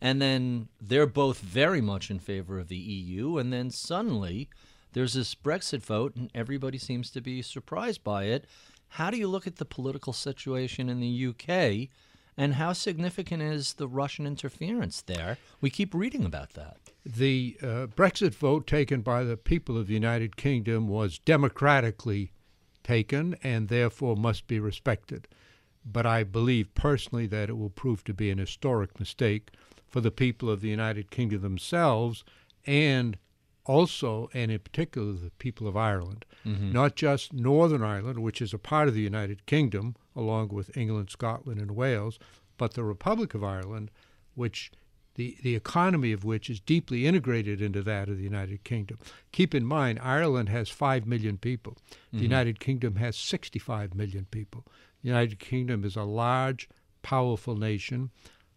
and 0.00 0.22
then 0.22 0.68
they're 0.80 1.06
both 1.06 1.40
very 1.40 1.80
much 1.80 2.10
in 2.10 2.18
favor 2.18 2.58
of 2.58 2.68
the 2.68 2.76
EU, 2.76 3.38
and 3.38 3.52
then 3.52 3.70
suddenly 3.70 4.48
there's 4.92 5.14
this 5.14 5.34
Brexit 5.34 5.82
vote, 5.82 6.14
and 6.14 6.30
everybody 6.34 6.78
seems 6.78 7.10
to 7.10 7.20
be 7.20 7.42
surprised 7.42 8.04
by 8.04 8.24
it. 8.24 8.44
How 8.90 9.10
do 9.10 9.16
you 9.16 9.26
look 9.26 9.46
at 9.46 9.56
the 9.56 9.64
political 9.64 10.12
situation 10.12 10.88
in 10.88 11.00
the 11.00 11.26
UK, 11.26 11.88
and 12.36 12.54
how 12.54 12.72
significant 12.72 13.42
is 13.42 13.74
the 13.74 13.88
Russian 13.88 14.26
interference 14.26 15.02
there? 15.02 15.38
We 15.60 15.70
keep 15.70 15.92
reading 15.92 16.24
about 16.24 16.54
that. 16.54 16.76
The 17.04 17.56
uh, 17.62 17.66
Brexit 17.94 18.34
vote 18.34 18.66
taken 18.66 19.00
by 19.00 19.24
the 19.24 19.36
people 19.36 19.76
of 19.76 19.86
the 19.86 19.94
United 19.94 20.36
Kingdom 20.36 20.86
was 20.86 21.18
democratically 21.18 22.32
taken 22.86 23.36
and 23.42 23.68
therefore 23.68 24.16
must 24.16 24.46
be 24.46 24.60
respected. 24.60 25.26
But 25.84 26.06
I 26.06 26.22
believe 26.22 26.74
personally 26.74 27.26
that 27.26 27.50
it 27.50 27.58
will 27.58 27.70
prove 27.70 28.04
to 28.04 28.14
be 28.14 28.30
an 28.30 28.38
historic 28.38 28.98
mistake 29.00 29.50
for 29.88 30.00
the 30.00 30.12
people 30.12 30.48
of 30.48 30.60
the 30.60 30.68
United 30.68 31.10
Kingdom 31.10 31.42
themselves 31.42 32.24
and 32.64 33.18
also, 33.64 34.30
and 34.32 34.52
in 34.52 34.60
particular, 34.60 35.12
the 35.12 35.30
people 35.38 35.66
of 35.66 35.76
Ireland. 35.76 36.24
Mm-hmm. 36.46 36.70
Not 36.72 36.94
just 36.94 37.32
Northern 37.32 37.82
Ireland, 37.82 38.20
which 38.20 38.40
is 38.40 38.54
a 38.54 38.58
part 38.58 38.86
of 38.86 38.94
the 38.94 39.00
United 39.00 39.44
Kingdom, 39.46 39.96
along 40.14 40.48
with 40.48 40.76
England, 40.76 41.10
Scotland, 41.10 41.60
and 41.60 41.72
Wales, 41.72 42.20
but 42.56 42.74
the 42.74 42.84
Republic 42.84 43.34
of 43.34 43.42
Ireland, 43.42 43.90
which 44.36 44.70
the, 45.16 45.36
the 45.42 45.56
economy 45.56 46.12
of 46.12 46.24
which 46.24 46.48
is 46.48 46.60
deeply 46.60 47.06
integrated 47.06 47.60
into 47.60 47.82
that 47.82 48.08
of 48.08 48.18
the 48.18 48.24
United 48.24 48.64
Kingdom. 48.64 48.98
Keep 49.32 49.54
in 49.54 49.64
mind, 49.64 49.98
Ireland 50.02 50.48
has 50.50 50.68
5 50.68 51.06
million 51.06 51.38
people. 51.38 51.76
The 52.12 52.18
mm-hmm. 52.18 52.22
United 52.22 52.60
Kingdom 52.60 52.96
has 52.96 53.16
65 53.16 53.94
million 53.94 54.26
people. 54.30 54.64
The 55.02 55.08
United 55.08 55.38
Kingdom 55.38 55.84
is 55.84 55.96
a 55.96 56.02
large, 56.02 56.68
powerful 57.02 57.56
nation. 57.56 58.10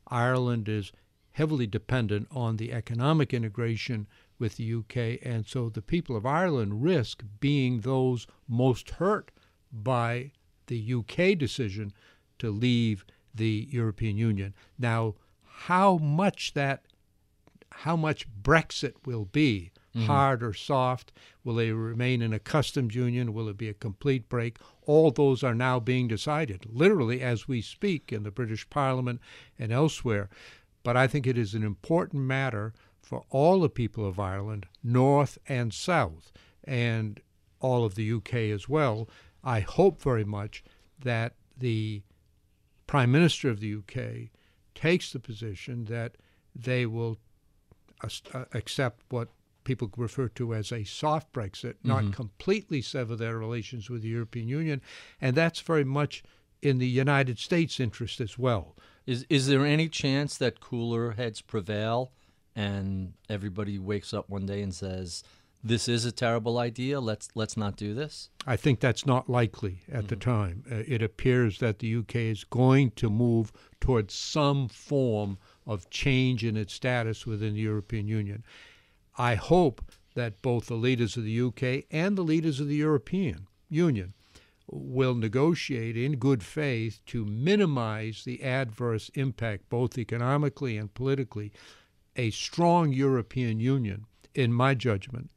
Ireland 0.08 0.68
is 0.68 0.92
heavily 1.32 1.68
dependent 1.68 2.28
on 2.32 2.58
the 2.58 2.74
economic 2.74 3.34
integration 3.34 4.08
with 4.38 4.58
the 4.58 4.74
UK, 4.74 5.20
and 5.22 5.46
so 5.46 5.70
the 5.70 5.82
people 5.82 6.16
of 6.16 6.26
Ireland 6.26 6.84
risk 6.84 7.24
being 7.40 7.82
those 7.82 8.28
most 8.48 8.92
hurt 8.92 9.32
by 9.72 10.32
the 10.68 10.94
UK 10.94 11.38
decision 11.38 11.94
to 12.40 12.50
leave 12.50 13.06
the 13.34 13.68
European 13.70 14.18
Union. 14.18 14.54
Now, 14.78 15.16
how 15.64 15.98
much 15.98 16.54
that, 16.54 16.86
how 17.70 17.98
much 17.98 18.26
Brexit 18.42 18.94
will 19.06 19.26
be, 19.26 19.72
mm-hmm. 19.94 20.08
hard 20.08 20.42
or 20.42 20.54
soft, 20.54 21.12
will 21.44 21.56
they 21.56 21.72
remain 21.74 22.22
in 22.22 22.32
a 22.32 22.40
customs 22.40 22.96
union? 22.96 23.34
Will 23.34 23.50
it 23.50 23.58
be 23.58 23.68
a 23.68 23.74
complete 23.74 24.30
break? 24.30 24.58
All 24.86 25.12
those 25.12 25.44
are 25.44 25.54
now 25.54 25.80
being 25.82 26.08
decided, 26.08 26.66
literally 26.72 27.22
as 27.22 27.48
we 27.48 27.62
speak, 27.62 28.14
in 28.14 28.24
the 28.24 28.32
British 28.32 28.70
Parliament 28.70 29.20
and 29.58 29.74
elsewhere. 29.74 30.30
But 30.82 30.96
I 30.96 31.08
think 31.08 31.28
it 31.28 31.38
is 31.38 31.54
an 31.54 31.64
important 31.64 32.24
matter 32.24 32.74
for 33.02 33.26
all 33.30 33.60
the 33.60 33.70
people 33.70 34.08
of 34.08 34.18
Ireland, 34.18 34.66
north 34.82 35.38
and 35.48 35.74
south, 35.74 36.32
and 36.64 37.20
all 37.60 37.84
of 37.84 37.96
the 37.96 38.14
UK 38.14 38.34
as 38.34 38.70
well. 38.70 39.10
I 39.44 39.60
hope 39.60 40.02
very 40.02 40.24
much 40.24 40.64
that 41.04 41.34
the 41.58 42.02
Prime 42.88 43.12
Minister 43.12 43.50
of 43.50 43.60
the 43.60 43.76
UK 43.76 44.30
takes 44.80 45.12
the 45.12 45.20
position 45.20 45.86
that 45.86 46.16
they 46.56 46.86
will 46.86 47.18
uh, 48.02 48.46
accept 48.54 49.04
what 49.10 49.28
people 49.66 49.92
refer 49.98 50.30
to 50.30 50.54
as 50.54 50.72
a 50.72 50.86
soft 50.86 51.34
Brexit, 51.34 51.76
mm-hmm. 51.76 51.90
not 51.90 52.14
completely 52.14 52.82
sever 52.82 53.16
their 53.16 53.38
relations 53.38 53.90
with 53.90 54.04
the 54.04 54.08
European 54.08 54.48
Union, 54.48 54.82
and 55.20 55.36
that's 55.36 55.60
very 55.60 55.84
much 55.84 56.24
in 56.62 56.78
the 56.78 56.88
United 56.88 57.40
States' 57.40 57.80
interest 57.80 58.22
as 58.22 58.38
well. 58.38 58.76
Is 59.06 59.26
is 59.30 59.48
there 59.48 59.66
any 59.66 59.90
chance 59.90 60.38
that 60.38 60.62
cooler 60.62 61.12
heads 61.12 61.42
prevail 61.42 62.12
and 62.56 63.14
everybody 63.30 63.80
wakes 63.80 64.14
up 64.14 64.30
one 64.30 64.46
day 64.46 64.62
and 64.62 64.74
says, 64.74 65.24
"This 65.64 65.88
is 65.88 66.06
a 66.06 66.12
terrible 66.12 66.58
idea. 66.58 67.00
Let's 67.00 67.30
let's 67.36 67.58
not 67.58 67.76
do 67.76 67.94
this." 67.94 68.30
I 68.48 68.56
think 68.56 68.80
that's 68.80 69.06
not 69.06 69.30
likely 69.30 69.82
at 69.88 70.00
mm-hmm. 70.00 70.08
the 70.08 70.16
time. 70.16 70.64
Uh, 70.72 70.84
it 70.88 71.02
appears 71.02 71.60
that 71.60 71.80
the 71.80 71.96
UK 71.96 72.16
is 72.16 72.44
going 72.44 72.92
to 72.92 73.10
move 73.10 73.52
towards 73.82 74.14
some 74.14 74.70
form 74.70 75.38
of 75.66 75.90
change 75.90 76.46
in 76.46 76.56
its 76.56 76.74
status 76.74 77.26
within 77.26 77.54
the 77.54 77.62
European 77.62 78.08
Union. 78.08 78.44
I 79.18 79.36
hope 79.36 79.84
that 80.16 80.42
both 80.42 80.68
the 80.68 80.76
leaders 80.76 81.18
of 81.18 81.24
the 81.24 81.42
UK 81.42 81.86
and 81.92 82.18
the 82.18 82.24
leaders 82.24 82.60
of 82.60 82.68
the 82.68 82.76
European 82.76 83.48
Union 83.70 84.14
will 84.72 85.16
negotiate 85.16 85.98
in 85.98 86.14
good 86.18 86.44
faith 86.44 87.00
to 87.08 87.26
minimize 87.26 88.24
the 88.24 88.44
adverse 88.44 89.10
impact, 89.16 89.70
both 89.70 89.98
economically 89.98 90.78
and 90.78 90.94
politically, 90.94 91.52
a 92.16 92.30
strong 92.32 92.92
European 92.92 93.60
Union, 93.60 94.06
in 94.36 94.54
my 94.54 94.76
judgment, 94.76 95.30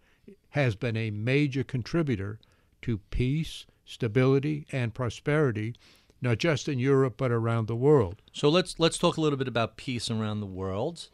has 0.53 0.77
been 0.77 0.97
a 0.97 1.11
major 1.11 1.65
contributor 1.65 2.39
to 2.83 2.99
peace, 3.11 3.67
stability, 3.85 4.67
and 4.71 4.95
prosperity, 4.95 5.75
not 6.21 6.39
just 6.39 6.69
in 6.69 6.79
Europe 6.79 7.15
but 7.17 7.31
around 7.31 7.67
the 7.67 7.77
world. 7.77 8.23
So 8.33 8.49
let's 8.49 8.79
let's 8.79 8.99
talk 8.99 9.17
a 9.17 9.21
little 9.21 9.39
bit 9.39 9.49
about 9.49 9.77
peace 9.77 10.11
around 10.11 10.41
the 10.41 10.47
world. 10.47 11.09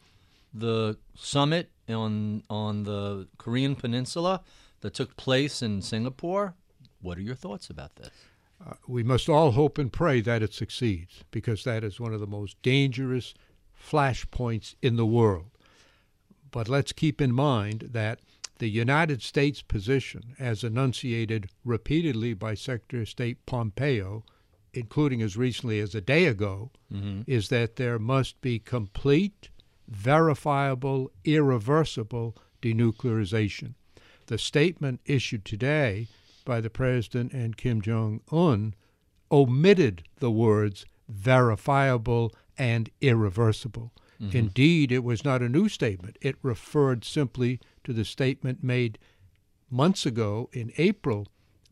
The 0.53 0.97
summit 1.15 1.71
on 1.89 2.43
on 2.51 2.85
the 2.85 3.29
Korean 3.39 3.77
Peninsula 3.77 4.43
that 4.81 4.95
took 4.95 5.17
place 5.17 5.63
in 5.63 5.83
Singapore. 5.83 6.55
What 7.01 7.17
are 7.17 7.23
your 7.23 7.37
thoughts 7.37 7.71
about 7.71 7.97
this? 7.97 8.11
Uh, 8.65 8.75
we 8.89 9.05
must 9.05 9.29
all 9.29 9.53
hope 9.53 9.79
and 9.79 9.93
pray 9.93 10.21
that 10.21 10.43
it 10.43 10.53
succeeds 10.53 11.23
because 11.31 11.63
that 11.63 11.85
is 11.85 12.01
one 12.01 12.13
of 12.13 12.19
the 12.19 12.27
most 12.27 12.61
dangerous 12.63 13.35
flashpoints 13.81 14.75
in 14.83 14.97
the 14.97 15.07
world. 15.07 15.51
But 16.51 16.69
let's 16.69 16.93
keep 16.93 17.21
in 17.21 17.33
mind 17.33 17.91
that 17.93 18.19
the 18.59 18.71
United 18.71 19.23
States 19.23 19.63
position, 19.63 20.35
as 20.39 20.65
enunciated 20.65 21.51
repeatedly 21.65 22.35
by 22.35 22.55
Secretary 22.55 23.03
of 23.03 23.09
State 23.09 23.45
Pompeo, 23.47 24.25
including 24.75 25.23
as 25.23 25.37
recently 25.37 25.81
as 25.81 25.95
a 25.95 26.01
day 26.01 26.27
ago, 26.27 26.71
mm-hmm. 26.93 27.23
is 27.27 27.49
that 27.49 27.77
there 27.77 27.99
must 27.99 28.41
be 28.41 28.59
complete, 28.59 29.49
verifiable, 29.89 31.11
irreversible 31.25 32.37
denuclearization. 32.61 33.75
The 34.27 34.39
statement 34.39 35.01
issued 35.07 35.45
today 35.45 36.09
by 36.45 36.61
the 36.61 36.71
President 36.71 37.33
and 37.33 37.57
Kim 37.57 37.81
Jong 37.81 38.21
un 38.31 38.75
omitted 39.31 40.05
the 40.17 40.31
words 40.31 40.85
verifiable 41.09 42.35
and 42.57 42.91
irreversible. 43.01 43.93
Mm-hmm. 44.21 44.37
Indeed, 44.37 44.93
it 44.93 45.05
was 45.05 45.25
not 45.25 45.43
a 45.43 45.49
new 45.49 45.69
statement. 45.69 46.19
It 46.21 46.37
referred 46.43 47.05
simply 47.05 47.61
to 47.89 47.95
the 47.95 48.05
statement 48.05 48.63
made 48.63 48.99
months 49.71 50.05
ago 50.05 50.51
in 50.53 50.71
April 50.77 51.27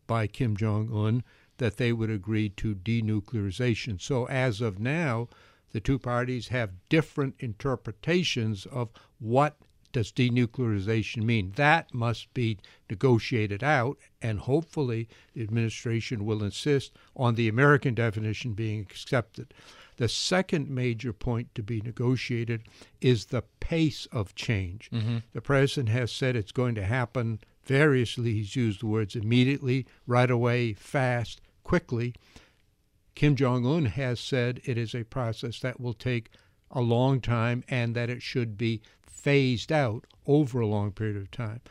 by 0.07 0.25
Kim 0.25 0.57
Jong 0.57 0.91
un 0.91 1.23
that 1.59 1.77
they 1.77 1.93
would 1.93 2.09
agree 2.09 2.49
to 2.49 2.73
denuclearization. 2.73 4.01
So, 4.01 4.27
as 4.27 4.59
of 4.59 4.79
now, 4.79 5.29
the 5.73 5.79
two 5.79 5.99
parties 5.99 6.47
have 6.47 6.71
different 6.89 7.35
interpretations 7.37 8.65
of 8.65 8.89
what 9.19 9.57
does 9.91 10.11
denuclearization 10.11 11.21
mean. 11.21 11.53
That 11.55 11.93
must 11.93 12.33
be 12.33 12.57
negotiated 12.89 13.63
out, 13.63 13.99
and 14.19 14.39
hopefully 14.39 15.07
the 15.35 15.43
administration 15.43 16.25
will 16.25 16.43
insist 16.43 16.93
on 17.15 17.35
the 17.35 17.47
American 17.47 17.93
definition 17.93 18.53
being 18.53 18.79
accepted. 18.79 19.53
The 19.97 20.07
second 20.07 20.69
major 20.69 21.11
point 21.11 21.53
to 21.55 21.63
be 21.63 21.81
negotiated 21.81 22.63
is 23.01 23.25
the 23.25 23.43
pace 23.59 24.07
of 24.11 24.35
change. 24.35 24.89
Mm-hmm. 24.91 25.17
The 25.33 25.41
president 25.41 25.89
has 25.89 26.11
said 26.11 26.35
it's 26.35 26.51
going 26.51 26.75
to 26.75 26.85
happen 26.85 27.39
variously. 27.65 28.33
He's 28.33 28.55
used 28.55 28.81
the 28.81 28.87
words 28.87 29.15
immediately, 29.15 29.85
right 30.05 30.31
away, 30.31 30.73
fast, 30.73 31.41
quickly. 31.63 32.13
Kim 33.15 33.35
Jong 33.35 33.65
un 33.65 33.85
has 33.85 34.19
said 34.19 34.61
it 34.63 34.77
is 34.77 34.93
a 34.93 35.03
process 35.03 35.59
that 35.61 35.81
will 35.81 35.95
take 35.95 36.29
a 36.69 36.81
long 36.81 37.19
time 37.19 37.63
and 37.67 37.95
that 37.95 38.09
it 38.09 38.21
should 38.21 38.57
be 38.57 38.81
phased 39.01 39.71
out 39.71 40.05
over 40.27 40.59
a 40.59 40.67
long 40.67 40.91
period 40.91 41.17
of 41.17 41.31
time. 41.31 41.61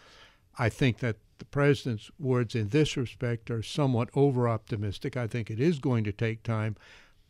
I 0.59 0.69
think 0.69 0.99
that 0.99 1.17
the 1.39 1.45
president's 1.45 2.11
words 2.19 2.55
in 2.55 2.69
this 2.69 2.97
respect 2.97 3.51
are 3.51 3.63
somewhat 3.63 4.09
over 4.15 4.49
optimistic. 4.49 5.17
I 5.17 5.27
think 5.27 5.51
it 5.51 5.61
is 5.61 5.79
going 5.79 6.05
to 6.05 6.13
take 6.13 6.43
time, 6.43 6.77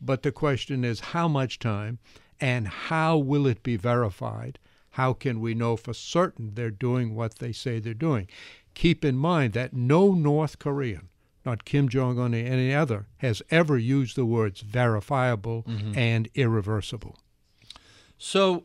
but 0.00 0.23
the 0.23 0.33
question 0.33 0.85
is 0.85 1.00
how 1.00 1.29
much 1.29 1.59
time 1.59 1.99
and 2.41 2.69
how 2.69 3.17
will 3.17 3.47
it 3.47 3.62
be 3.62 3.76
verified? 3.76 4.59
How 4.91 5.12
can 5.12 5.41
we 5.41 5.55
know 5.55 5.76
for 5.76 5.95
certain 5.95 6.55
they're 6.55 6.71
doing 6.71 7.15
what 7.15 7.37
they 7.38 7.53
say 7.53 7.79
they're 7.79 7.95
doing? 7.95 8.29
Keep 8.75 9.05
in 9.05 9.17
mind 9.17 9.53
that 9.55 9.73
no 9.73 10.12
North 10.12 10.59
Korean, 10.59 11.09
not 11.45 11.65
Kim 11.65 11.88
Jong 11.88 12.19
un 12.19 12.35
or 12.35 12.38
any 12.38 12.75
other, 12.75 13.07
has 13.19 13.43
ever 13.50 13.79
used 13.79 14.17
the 14.17 14.26
words 14.26 14.61
verifiable 14.61 15.65
mm-hmm. 15.65 15.97
and 15.97 16.29
irreversible. 16.35 17.19
So 18.19 18.65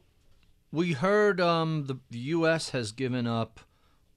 we 0.71 0.93
heard 0.93 1.39
um, 1.41 1.85
the, 1.87 1.97
the 2.09 2.19
U.S. 2.19 2.69
has 2.69 2.91
given 2.91 3.27
up 3.27 3.59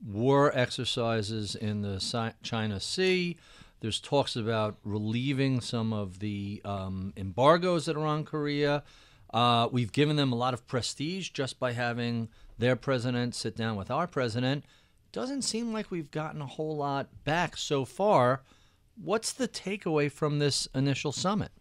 war 0.05 0.57
exercises 0.57 1.55
in 1.55 1.83
the 1.83 2.33
China 2.43 2.81
Sea. 2.81 3.37
There's 3.85 4.01
talks 4.01 4.35
about 4.35 4.79
relieving 4.83 5.61
some 5.61 5.93
of 5.93 6.21
the 6.21 6.63
um, 6.65 7.13
embargoes 7.19 7.85
that 7.85 7.99
are 7.99 8.07
on 8.07 8.25
Korea. 8.25 8.83
Uh, 9.29 9.69
we've 9.71 9.93
given 9.93 10.17
them 10.17 10.33
a 10.33 10.37
lot 10.37 10.55
of 10.55 10.67
prestige 10.67 11.29
just 11.29 11.61
by 11.61 11.73
having 11.73 12.31
their 12.57 12.77
president 12.77 13.35
sit 13.35 13.55
down 13.55 13.77
with 13.77 13.91
our 13.91 14.07
president. 14.07 14.65
Doesn't 15.13 15.43
seem 15.43 15.75
like 15.75 15.91
we've 15.91 16.11
gotten 16.11 16.41
a 16.41 16.47
whole 16.47 16.75
lot 16.75 17.09
back 17.25 17.59
so 17.59 17.85
far. 17.85 18.41
What's 18.97 19.35
the 19.35 19.49
takeaway 19.49 20.11
from 20.11 20.39
this 20.39 20.67
initial 20.75 21.13
summit? 21.13 21.53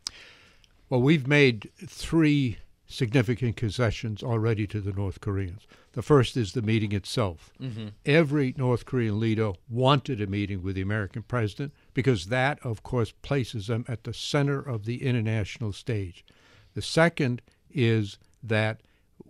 Well, 0.89 1.01
we've 1.01 1.27
made 1.27 1.71
three 1.85 2.59
significant 2.87 3.57
concessions 3.57 4.23
already 4.23 4.65
to 4.67 4.79
the 4.79 4.93
North 4.93 5.19
Koreans. 5.19 5.67
The 5.91 6.01
first 6.01 6.37
is 6.37 6.53
the 6.53 6.61
meeting 6.61 6.93
itself. 6.93 7.51
Mm-hmm. 7.61 7.87
Every 8.05 8.55
North 8.57 8.85
Korean 8.85 9.19
leader 9.19 9.51
wanted 9.69 10.21
a 10.21 10.27
meeting 10.27 10.63
with 10.63 10.75
the 10.75 10.81
American 10.81 11.23
president 11.23 11.73
because 11.93 12.27
that, 12.27 12.59
of 12.65 12.83
course, 12.83 13.11
places 13.21 13.67
them 13.67 13.85
at 13.87 14.03
the 14.03 14.13
center 14.13 14.59
of 14.59 14.85
the 14.85 15.03
international 15.03 15.71
stage. 15.71 16.25
The 16.73 16.81
second 16.81 17.41
is 17.69 18.17
that 18.41 18.81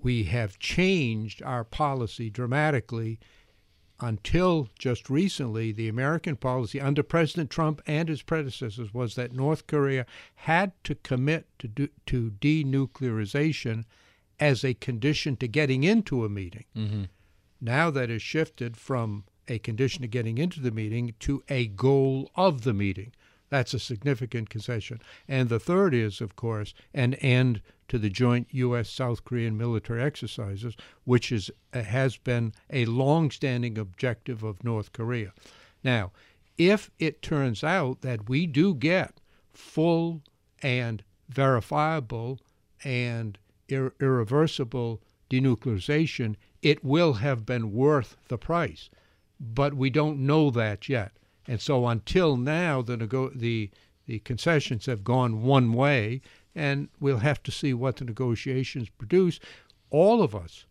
we 0.02 0.24
have 0.24 0.60
changed 0.60 1.42
our 1.44 1.64
policy 1.64 2.30
dramatically 2.30 3.20
until 4.00 4.68
just 4.78 5.10
recently, 5.10 5.72
the 5.72 5.88
American 5.88 6.36
policy 6.36 6.82
under 6.82 7.04
President 7.04 7.50
Trump 7.50 7.82
and 7.88 8.10
his 8.10 8.22
predecessors 8.22 8.94
was 8.94 9.16
that 9.16 9.34
North 9.34 9.66
Korea 9.68 10.06
had 10.36 10.74
to 10.84 10.96
commit 10.96 11.48
to, 11.60 11.68
do, 11.68 11.88
to 12.08 12.32
denuclearization 12.32 13.86
as 14.40 14.66
a 14.66 14.74
condition 14.74 15.38
to 15.38 15.48
getting 15.48 15.84
into 15.84 16.26
a 16.26 16.30
meeting. 16.30 16.66
Mm-hmm. 16.76 17.04
Now 17.62 17.90
that 17.92 18.10
has 18.10 18.22
shifted 18.22 18.76
from 18.76 19.24
a 19.48 19.60
condition 19.60 20.04
of 20.04 20.12
getting 20.12 20.38
into 20.38 20.60
the 20.60 20.72
meeting 20.72 21.14
to 21.20 21.44
a 21.50 21.68
goal 21.68 22.32
of 22.36 22.64
the 22.64 22.74
meeting. 22.74 23.12
That's 23.50 23.74
a 23.76 23.80
significant 23.80 24.50
concession. 24.50 25.00
And 25.28 25.48
the 25.48 25.60
third 25.60 25.94
is, 25.94 26.22
of 26.22 26.36
course, 26.36 26.74
an 26.94 27.14
end 27.16 27.62
to 27.88 28.00
the 28.00 28.10
joint 28.10 28.48
U.S. 28.50 28.90
South 28.90 29.24
Korean 29.24 29.56
military 29.56 30.02
exercises, 30.02 30.76
which 31.04 31.32
is, 31.32 31.52
uh, 31.72 31.84
has 31.84 32.18
been 32.18 32.54
a 32.72 32.86
long 32.86 33.30
standing 33.30 33.78
objective 33.78 34.42
of 34.42 34.64
North 34.64 34.92
Korea. 34.92 35.34
Now, 35.84 36.12
if 36.58 36.90
it 36.98 37.22
turns 37.22 37.64
out 37.64 38.02
that 38.02 38.28
we 38.28 38.48
do 38.48 38.74
get 38.74 39.22
full 39.54 40.22
and 40.64 41.04
verifiable 41.30 42.40
and 42.84 43.38
ir- 43.68 43.94
irreversible 44.00 45.02
denuclearization, 45.30 46.36
it 46.62 46.84
will 46.84 47.14
have 47.14 47.46
been 47.46 47.72
worth 47.72 48.18
the 48.30 48.38
price. 48.38 48.90
But 49.46 49.74
we 49.74 49.90
don't 49.90 50.26
know 50.26 50.50
that 50.52 50.88
yet. 50.88 51.12
And 51.48 51.60
so 51.60 51.86
until 51.88 52.38
now, 52.38 52.82
the, 52.82 52.96
nego- 52.96 53.32
the, 53.36 53.70
the 54.06 54.20
concessions 54.20 54.86
have 54.86 55.04
gone 55.04 55.44
one 55.44 55.74
way, 55.74 56.22
and 56.56 56.88
we'll 57.02 57.18
have 57.18 57.44
to 57.44 57.52
see 57.52 57.74
what 57.74 57.98
the 57.98 58.06
negotiations 58.06 58.88
produce. 58.88 59.42
All 59.90 60.24
of 60.24 60.34
us 60.34 60.66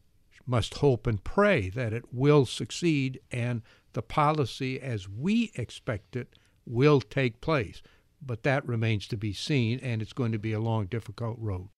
must 0.47 0.79
hope 0.79 1.07
and 1.07 1.23
pray 1.23 1.69
that 1.69 1.93
it 1.93 2.15
will 2.15 2.47
succeed 2.47 3.21
and 3.31 3.61
the 3.93 4.03
policy 4.03 4.81
as 4.81 5.09
we 5.09 5.53
expect 5.55 6.17
it 6.17 6.35
will 6.65 7.01
take 7.01 7.43
place. 7.43 7.83
But 8.25 8.43
that 8.45 8.67
remains 8.67 9.07
to 9.09 9.17
be 9.17 9.33
seen, 9.33 9.81
and 9.81 10.01
it's 10.01 10.13
going 10.13 10.33
to 10.33 10.39
be 10.39 10.53
a 10.53 10.61
long, 10.61 10.87
difficult 10.87 11.37
road. 11.39 11.69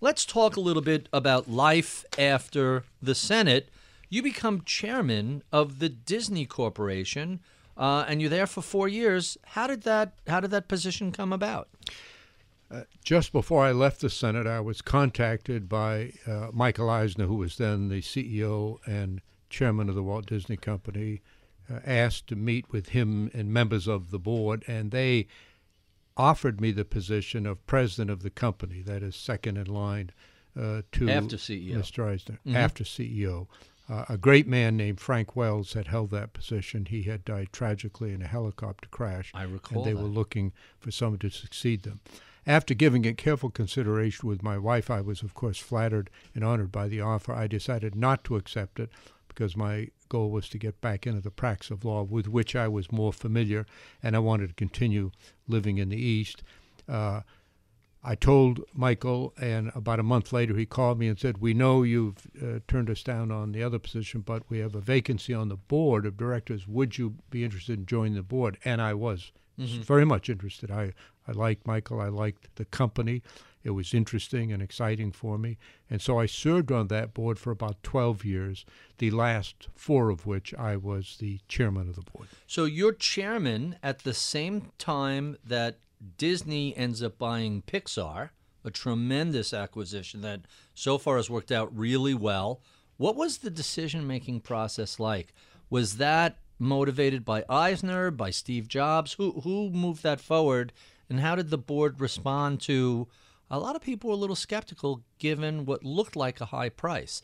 Let's 0.00 0.24
talk 0.24 0.56
a 0.56 0.60
little 0.60 0.82
bit 0.82 1.08
about 1.12 1.50
life 1.50 2.04
after 2.18 2.84
the 3.00 3.14
Senate. 3.14 3.68
You 4.12 4.22
become 4.22 4.60
chairman 4.66 5.42
of 5.50 5.78
the 5.78 5.88
Disney 5.88 6.44
Corporation, 6.44 7.40
uh, 7.78 8.04
and 8.06 8.20
you're 8.20 8.28
there 8.28 8.46
for 8.46 8.60
four 8.60 8.86
years. 8.86 9.38
How 9.42 9.66
did 9.66 9.84
that 9.84 10.12
How 10.26 10.38
did 10.38 10.50
that 10.50 10.68
position 10.68 11.12
come 11.12 11.32
about? 11.32 11.70
Uh, 12.70 12.82
just 13.02 13.32
before 13.32 13.64
I 13.64 13.72
left 13.72 14.02
the 14.02 14.10
Senate, 14.10 14.46
I 14.46 14.60
was 14.60 14.82
contacted 14.82 15.66
by 15.66 16.12
uh, 16.26 16.48
Michael 16.52 16.90
Eisner, 16.90 17.24
who 17.24 17.36
was 17.36 17.56
then 17.56 17.88
the 17.88 18.02
CEO 18.02 18.80
and 18.84 19.22
chairman 19.48 19.88
of 19.88 19.94
the 19.94 20.02
Walt 20.02 20.26
Disney 20.26 20.58
Company, 20.58 21.22
uh, 21.72 21.78
asked 21.86 22.26
to 22.26 22.36
meet 22.36 22.70
with 22.70 22.90
him 22.90 23.30
and 23.32 23.50
members 23.50 23.88
of 23.88 24.10
the 24.10 24.18
board, 24.18 24.62
and 24.66 24.90
they 24.90 25.26
offered 26.18 26.60
me 26.60 26.70
the 26.70 26.84
position 26.84 27.46
of 27.46 27.64
president 27.64 28.10
of 28.10 28.22
the 28.22 28.28
company. 28.28 28.82
That 28.82 29.02
is 29.02 29.16
second 29.16 29.56
in 29.56 29.68
line 29.68 30.10
uh, 30.54 30.82
to 30.92 31.08
after 31.08 31.38
CEO. 31.38 31.76
Mr. 31.76 32.06
Eisner, 32.06 32.38
mm-hmm. 32.46 32.56
after 32.56 32.84
CEO. 32.84 33.46
Uh, 33.92 34.06
a 34.08 34.16
great 34.16 34.48
man 34.48 34.74
named 34.74 34.98
Frank 34.98 35.36
Wells 35.36 35.74
had 35.74 35.88
held 35.88 36.10
that 36.10 36.32
position. 36.32 36.86
He 36.86 37.02
had 37.02 37.26
died 37.26 37.48
tragically 37.52 38.14
in 38.14 38.22
a 38.22 38.26
helicopter 38.26 38.88
crash. 38.88 39.30
I 39.34 39.42
recall. 39.42 39.82
And 39.82 39.86
they 39.86 39.92
that. 39.92 40.02
were 40.02 40.08
looking 40.08 40.52
for 40.80 40.90
someone 40.90 41.18
to 41.18 41.28
succeed 41.28 41.82
them. 41.82 42.00
After 42.46 42.72
giving 42.72 43.04
it 43.04 43.18
careful 43.18 43.50
consideration 43.50 44.26
with 44.30 44.42
my 44.42 44.56
wife, 44.56 44.90
I 44.90 45.02
was, 45.02 45.22
of 45.22 45.34
course, 45.34 45.58
flattered 45.58 46.08
and 46.34 46.42
honored 46.42 46.72
by 46.72 46.88
the 46.88 47.02
offer. 47.02 47.34
I 47.34 47.46
decided 47.46 47.94
not 47.94 48.24
to 48.24 48.36
accept 48.36 48.80
it 48.80 48.88
because 49.28 49.58
my 49.58 49.88
goal 50.08 50.30
was 50.30 50.48
to 50.48 50.58
get 50.58 50.80
back 50.80 51.06
into 51.06 51.20
the 51.20 51.30
practice 51.30 51.70
of 51.70 51.84
law 51.84 52.02
with 52.02 52.28
which 52.28 52.56
I 52.56 52.68
was 52.68 52.90
more 52.90 53.12
familiar, 53.12 53.66
and 54.02 54.16
I 54.16 54.20
wanted 54.20 54.48
to 54.48 54.54
continue 54.54 55.10
living 55.46 55.76
in 55.76 55.90
the 55.90 56.02
East. 56.02 56.42
Uh, 56.88 57.20
I 58.04 58.16
told 58.16 58.64
Michael, 58.74 59.32
and 59.40 59.70
about 59.76 60.00
a 60.00 60.02
month 60.02 60.32
later, 60.32 60.56
he 60.56 60.66
called 60.66 60.98
me 60.98 61.06
and 61.06 61.18
said, 61.18 61.38
We 61.38 61.54
know 61.54 61.84
you've 61.84 62.26
uh, 62.42 62.58
turned 62.66 62.90
us 62.90 63.02
down 63.02 63.30
on 63.30 63.52
the 63.52 63.62
other 63.62 63.78
position, 63.78 64.22
but 64.22 64.42
we 64.48 64.58
have 64.58 64.74
a 64.74 64.80
vacancy 64.80 65.32
on 65.32 65.48
the 65.48 65.56
board 65.56 66.04
of 66.04 66.16
directors. 66.16 66.66
Would 66.66 66.98
you 66.98 67.14
be 67.30 67.44
interested 67.44 67.78
in 67.78 67.86
joining 67.86 68.14
the 68.14 68.22
board? 68.22 68.58
And 68.64 68.82
I 68.82 68.94
was 68.94 69.30
mm-hmm. 69.58 69.82
very 69.82 70.04
much 70.04 70.28
interested. 70.28 70.70
I, 70.70 70.94
I 71.28 71.32
liked 71.32 71.64
Michael, 71.66 72.00
I 72.00 72.08
liked 72.08 72.56
the 72.56 72.64
company. 72.64 73.22
It 73.62 73.70
was 73.70 73.94
interesting 73.94 74.50
and 74.50 74.60
exciting 74.60 75.12
for 75.12 75.38
me. 75.38 75.56
And 75.88 76.02
so 76.02 76.18
I 76.18 76.26
served 76.26 76.72
on 76.72 76.88
that 76.88 77.14
board 77.14 77.38
for 77.38 77.52
about 77.52 77.80
12 77.84 78.24
years, 78.24 78.66
the 78.98 79.12
last 79.12 79.68
four 79.76 80.10
of 80.10 80.26
which 80.26 80.52
I 80.54 80.76
was 80.76 81.18
the 81.20 81.38
chairman 81.46 81.88
of 81.88 81.94
the 81.94 82.02
board. 82.02 82.26
So 82.48 82.64
you're 82.64 82.92
chairman 82.92 83.76
at 83.80 84.00
the 84.00 84.14
same 84.14 84.72
time 84.78 85.36
that 85.44 85.76
Disney 86.18 86.76
ends 86.76 87.02
up 87.02 87.18
buying 87.18 87.62
Pixar, 87.62 88.30
a 88.64 88.70
tremendous 88.70 89.52
acquisition 89.52 90.20
that 90.22 90.42
so 90.74 90.98
far 90.98 91.16
has 91.16 91.30
worked 91.30 91.52
out 91.52 91.76
really 91.76 92.14
well. 92.14 92.60
What 92.96 93.16
was 93.16 93.38
the 93.38 93.50
decision 93.50 94.06
making 94.06 94.40
process 94.40 95.00
like? 95.00 95.34
Was 95.70 95.96
that 95.96 96.38
motivated 96.58 97.24
by 97.24 97.44
Eisner, 97.48 98.10
by 98.10 98.30
Steve 98.30 98.68
Jobs? 98.68 99.14
Who 99.14 99.40
who 99.40 99.70
moved 99.70 100.02
that 100.02 100.20
forward 100.20 100.72
and 101.08 101.20
how 101.20 101.34
did 101.34 101.50
the 101.50 101.58
board 101.58 102.00
respond 102.00 102.60
to 102.62 103.08
a 103.50 103.58
lot 103.58 103.76
of 103.76 103.82
people 103.82 104.08
were 104.08 104.14
a 104.14 104.18
little 104.18 104.34
skeptical 104.34 105.02
given 105.18 105.66
what 105.66 105.84
looked 105.84 106.16
like 106.16 106.40
a 106.40 106.46
high 106.46 106.70
price. 106.70 107.20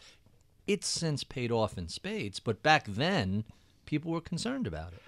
It's 0.66 0.86
since 0.86 1.24
paid 1.24 1.50
off 1.50 1.78
in 1.78 1.88
spades, 1.88 2.38
but 2.38 2.62
back 2.62 2.84
then 2.86 3.44
people 3.86 4.12
were 4.12 4.20
concerned 4.20 4.66
about 4.66 4.92
it. 4.92 5.02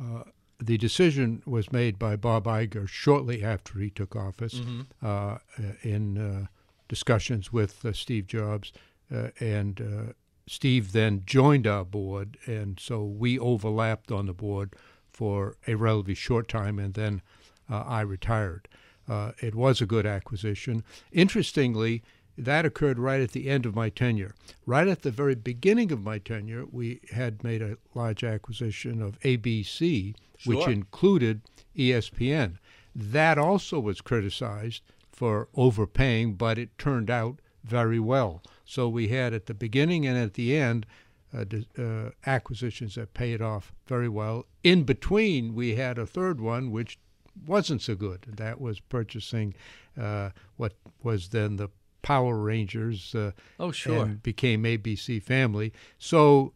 Uh, 0.00 0.24
the 0.58 0.78
decision 0.78 1.42
was 1.44 1.72
made 1.72 1.98
by 1.98 2.16
Bob 2.16 2.44
Iger 2.44 2.88
shortly 2.88 3.44
after 3.44 3.78
he 3.78 3.90
took 3.90 4.16
office 4.16 4.54
mm-hmm. 4.54 4.82
uh, 5.02 5.38
in 5.82 6.18
uh, 6.18 6.46
discussions 6.88 7.52
with 7.52 7.84
uh, 7.84 7.92
Steve 7.92 8.26
Jobs. 8.26 8.72
Uh, 9.14 9.28
and 9.38 9.80
uh, 9.80 10.12
Steve 10.48 10.92
then 10.92 11.22
joined 11.26 11.66
our 11.66 11.84
board, 11.84 12.38
and 12.46 12.80
so 12.80 13.04
we 13.04 13.38
overlapped 13.38 14.10
on 14.10 14.26
the 14.26 14.32
board 14.32 14.74
for 15.10 15.56
a 15.66 15.74
relatively 15.74 16.14
short 16.14 16.48
time, 16.48 16.78
and 16.78 16.94
then 16.94 17.22
uh, 17.70 17.84
I 17.86 18.00
retired. 18.02 18.68
it 19.08 19.54
was 19.54 19.80
a 19.80 19.86
good 19.86 20.06
acquisition. 20.06 20.82
Interestingly, 21.12 22.02
that 22.38 22.66
occurred 22.66 22.98
right 22.98 23.20
at 23.20 23.32
the 23.32 23.48
end 23.48 23.64
of 23.64 23.74
my 23.74 23.88
tenure. 23.88 24.34
Right 24.66 24.88
at 24.88 25.02
the 25.02 25.10
very 25.10 25.34
beginning 25.34 25.90
of 25.90 26.02
my 26.02 26.18
tenure, 26.18 26.66
we 26.66 27.00
had 27.12 27.42
made 27.42 27.62
a 27.62 27.78
large 27.94 28.22
acquisition 28.22 29.00
of 29.00 29.18
ABC, 29.20 30.14
sure. 30.38 30.56
which 30.56 30.68
included 30.68 31.42
ESPN. 31.76 32.58
That 32.94 33.38
also 33.38 33.78
was 33.78 34.00
criticized 34.00 34.82
for 35.10 35.48
overpaying, 35.54 36.34
but 36.34 36.58
it 36.58 36.76
turned 36.78 37.10
out 37.10 37.40
very 37.64 37.98
well. 37.98 38.42
So 38.64 38.88
we 38.88 39.08
had 39.08 39.32
at 39.34 39.46
the 39.46 39.54
beginning 39.54 40.06
and 40.06 40.16
at 40.16 40.34
the 40.34 40.56
end 40.56 40.86
uh, 41.34 41.44
uh, 41.78 42.10
acquisitions 42.24 42.94
that 42.94 43.14
paid 43.14 43.42
off 43.42 43.72
very 43.86 44.08
well. 44.08 44.46
In 44.62 44.84
between, 44.84 45.54
we 45.54 45.74
had 45.74 45.98
a 45.98 46.06
third 46.06 46.40
one 46.40 46.70
which 46.70 46.98
wasn't 47.46 47.82
so 47.82 47.94
good. 47.94 48.26
That 48.28 48.60
was 48.60 48.80
purchasing 48.80 49.54
uh, 50.00 50.30
what 50.56 50.74
was 51.02 51.28
then 51.30 51.56
the 51.56 51.68
Power 52.02 52.36
Rangers. 52.36 53.14
Uh, 53.14 53.32
oh, 53.58 53.72
sure. 53.72 54.04
And 54.04 54.22
became 54.22 54.62
ABC 54.62 55.22
Family. 55.22 55.72
So 55.98 56.52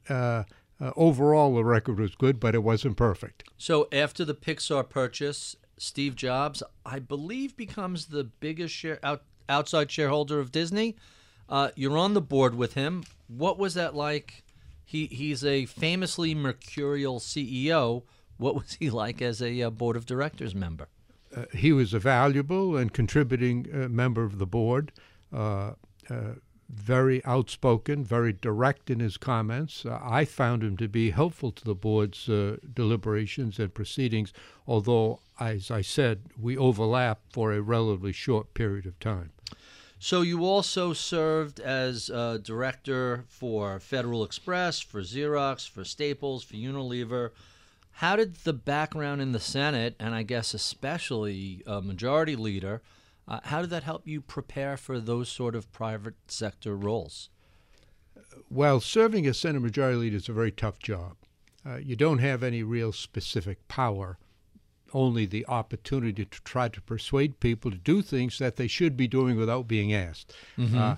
uh, 0.80 0.92
overall, 0.96 1.54
the 1.54 1.64
record 1.64 1.98
was 1.98 2.14
good, 2.14 2.40
but 2.40 2.54
it 2.54 2.62
wasn't 2.62 2.96
perfect. 2.96 3.44
So 3.58 3.88
after 3.92 4.24
the 4.24 4.34
Pixar 4.34 4.88
purchase, 4.88 5.56
Steve 5.76 6.16
Jobs, 6.16 6.62
I 6.84 6.98
believe, 6.98 7.56
becomes 7.56 8.06
the 8.06 8.24
biggest 8.24 8.74
share 8.74 8.98
out, 9.02 9.22
outside 9.48 9.90
shareholder 9.90 10.40
of 10.40 10.52
Disney. 10.52 10.96
Uh, 11.48 11.70
you're 11.74 11.98
on 11.98 12.14
the 12.14 12.20
board 12.20 12.54
with 12.54 12.74
him. 12.74 13.04
What 13.26 13.58
was 13.58 13.74
that 13.74 13.94
like? 13.94 14.44
He 14.84 15.06
he's 15.06 15.44
a 15.44 15.66
famously 15.66 16.34
mercurial 16.34 17.20
CEO. 17.20 18.04
What 18.38 18.54
was 18.54 18.76
he 18.78 18.90
like 18.90 19.20
as 19.20 19.42
a 19.42 19.62
uh, 19.62 19.70
board 19.70 19.96
of 19.96 20.06
directors 20.06 20.54
member? 20.54 20.88
Uh, 21.34 21.44
he 21.54 21.72
was 21.72 21.94
a 21.94 21.98
valuable 21.98 22.76
and 22.76 22.92
contributing 22.92 23.68
uh, 23.72 23.88
member 23.88 24.24
of 24.24 24.38
the 24.38 24.46
board. 24.46 24.92
Uh, 25.32 25.72
uh, 26.08 26.34
very 26.72 27.24
outspoken, 27.24 28.04
very 28.04 28.32
direct 28.32 28.90
in 28.90 29.00
his 29.00 29.16
comments. 29.16 29.84
Uh, 29.84 29.98
I 30.02 30.24
found 30.24 30.62
him 30.62 30.76
to 30.78 30.88
be 30.88 31.10
helpful 31.10 31.50
to 31.52 31.64
the 31.64 31.74
board's 31.74 32.28
uh, 32.28 32.56
deliberations 32.74 33.58
and 33.58 33.74
proceedings, 33.74 34.32
although, 34.66 35.20
as 35.38 35.70
I 35.70 35.82
said, 35.82 36.22
we 36.40 36.56
overlap 36.56 37.20
for 37.32 37.52
a 37.52 37.60
relatively 37.60 38.12
short 38.12 38.54
period 38.54 38.86
of 38.86 38.98
time. 39.00 39.30
So 39.98 40.22
you 40.22 40.44
also 40.44 40.94
served 40.94 41.60
as 41.60 42.08
uh, 42.08 42.38
director 42.42 43.24
for 43.28 43.78
Federal 43.80 44.24
Express, 44.24 44.80
for 44.80 45.02
Xerox, 45.02 45.68
for 45.68 45.84
Staples, 45.84 46.42
for 46.42 46.54
Unilever. 46.54 47.32
How 47.92 48.16
did 48.16 48.36
the 48.36 48.54
background 48.54 49.20
in 49.20 49.32
the 49.32 49.40
Senate, 49.40 49.94
and 50.00 50.14
I 50.14 50.22
guess 50.22 50.54
especially 50.54 51.62
a 51.66 51.82
majority 51.82 52.34
leader, 52.34 52.80
uh, 53.30 53.38
how 53.44 53.60
did 53.60 53.70
that 53.70 53.84
help 53.84 54.06
you 54.06 54.20
prepare 54.20 54.76
for 54.76 54.98
those 54.98 55.28
sort 55.28 55.54
of 55.54 55.70
private 55.72 56.16
sector 56.26 56.76
roles? 56.76 57.30
Well, 58.50 58.80
serving 58.80 59.26
as 59.26 59.38
Senate 59.38 59.60
Majority 59.60 59.96
Leader 59.96 60.16
is 60.16 60.28
a 60.28 60.32
very 60.32 60.50
tough 60.50 60.80
job. 60.80 61.16
Uh, 61.64 61.76
you 61.76 61.94
don't 61.94 62.18
have 62.18 62.42
any 62.42 62.62
real 62.62 62.92
specific 62.92 63.68
power, 63.68 64.18
only 64.92 65.26
the 65.26 65.46
opportunity 65.46 66.24
to 66.24 66.42
try 66.42 66.68
to 66.68 66.80
persuade 66.82 67.38
people 67.38 67.70
to 67.70 67.76
do 67.76 68.02
things 68.02 68.38
that 68.38 68.56
they 68.56 68.66
should 68.66 68.96
be 68.96 69.06
doing 69.06 69.36
without 69.36 69.68
being 69.68 69.94
asked. 69.94 70.34
Mm-hmm. 70.58 70.76
Uh, 70.76 70.96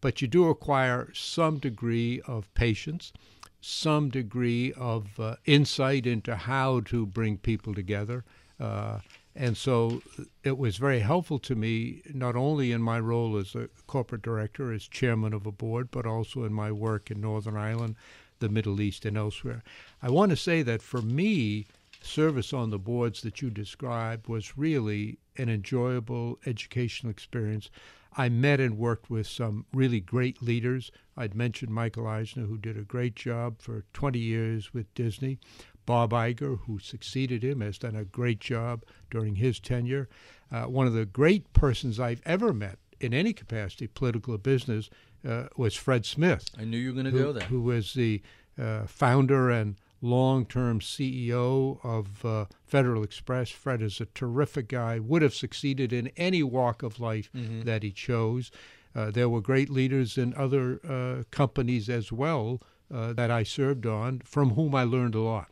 but 0.00 0.20
you 0.20 0.26
do 0.26 0.48
require 0.48 1.10
some 1.14 1.58
degree 1.58 2.20
of 2.26 2.52
patience, 2.54 3.12
some 3.60 4.10
degree 4.10 4.72
of 4.72 5.20
uh, 5.20 5.36
insight 5.44 6.06
into 6.08 6.34
how 6.34 6.80
to 6.80 7.06
bring 7.06 7.38
people 7.38 7.72
together. 7.72 8.24
Uh, 8.58 8.98
and 9.34 9.56
so 9.56 10.02
uh, 10.18 10.24
it 10.44 10.58
was 10.58 10.76
very 10.76 11.00
helpful 11.00 11.38
to 11.40 11.54
me, 11.54 12.02
not 12.12 12.36
only 12.36 12.72
in 12.72 12.82
my 12.82 13.00
role 13.00 13.36
as 13.36 13.54
a 13.54 13.68
corporate 13.86 14.22
director, 14.22 14.72
as 14.72 14.86
chairman 14.86 15.32
of 15.32 15.46
a 15.46 15.52
board, 15.52 15.90
but 15.90 16.06
also 16.06 16.44
in 16.44 16.52
my 16.52 16.70
work 16.70 17.10
in 17.10 17.20
Northern 17.20 17.56
Ireland, 17.56 17.96
the 18.40 18.48
Middle 18.48 18.80
East, 18.80 19.04
and 19.04 19.16
elsewhere. 19.16 19.62
I 20.02 20.10
want 20.10 20.30
to 20.30 20.36
say 20.36 20.62
that 20.62 20.82
for 20.82 21.00
me, 21.00 21.66
service 22.02 22.52
on 22.52 22.70
the 22.70 22.78
boards 22.78 23.22
that 23.22 23.40
you 23.40 23.48
described 23.48 24.28
was 24.28 24.58
really 24.58 25.18
an 25.36 25.48
enjoyable 25.48 26.38
educational 26.44 27.10
experience. 27.10 27.70
I 28.14 28.28
met 28.28 28.60
and 28.60 28.76
worked 28.76 29.08
with 29.08 29.26
some 29.26 29.64
really 29.72 30.00
great 30.00 30.42
leaders. 30.42 30.90
I'd 31.16 31.34
mentioned 31.34 31.72
Michael 31.72 32.06
Eisner, 32.06 32.44
who 32.44 32.58
did 32.58 32.76
a 32.76 32.82
great 32.82 33.16
job 33.16 33.60
for 33.60 33.84
20 33.94 34.18
years 34.18 34.74
with 34.74 34.92
Disney. 34.94 35.38
Bob 35.86 36.10
Iger, 36.10 36.60
who 36.60 36.78
succeeded 36.78 37.42
him, 37.42 37.60
has 37.60 37.78
done 37.78 37.96
a 37.96 38.04
great 38.04 38.40
job 38.40 38.84
during 39.10 39.36
his 39.36 39.58
tenure. 39.58 40.08
Uh, 40.50 40.64
one 40.64 40.86
of 40.86 40.92
the 40.92 41.06
great 41.06 41.52
persons 41.52 41.98
I've 41.98 42.22
ever 42.24 42.52
met 42.52 42.78
in 43.00 43.12
any 43.12 43.32
capacity, 43.32 43.86
political 43.86 44.34
or 44.34 44.38
business, 44.38 44.90
uh, 45.26 45.44
was 45.56 45.74
Fred 45.74 46.04
Smith. 46.04 46.48
I 46.58 46.64
knew 46.64 46.78
you 46.78 46.88
were 46.88 47.02
going 47.02 47.12
to 47.12 47.18
go 47.18 47.32
there. 47.32 47.46
Who 47.48 47.62
was 47.62 47.94
the 47.94 48.22
uh, 48.58 48.86
founder 48.86 49.50
and 49.50 49.76
long-term 50.02 50.80
CEO 50.80 51.78
of 51.84 52.24
uh, 52.24 52.46
Federal 52.64 53.04
Express. 53.04 53.50
Fred 53.50 53.80
is 53.80 54.00
a 54.00 54.06
terrific 54.06 54.68
guy. 54.68 54.98
Would 54.98 55.22
have 55.22 55.34
succeeded 55.34 55.92
in 55.92 56.08
any 56.16 56.42
walk 56.42 56.82
of 56.82 56.98
life 56.98 57.30
mm-hmm. 57.34 57.62
that 57.62 57.84
he 57.84 57.92
chose. 57.92 58.50
Uh, 58.94 59.10
there 59.10 59.28
were 59.28 59.40
great 59.40 59.70
leaders 59.70 60.18
in 60.18 60.34
other 60.34 60.80
uh, 60.86 61.22
companies 61.30 61.88
as 61.88 62.12
well 62.12 62.60
that 62.90 63.30
I 63.30 63.42
served 63.42 63.86
on, 63.86 64.20
from 64.20 64.50
whom 64.50 64.74
I 64.74 64.84
learned 64.84 65.14
a 65.14 65.20
lot. 65.20 65.48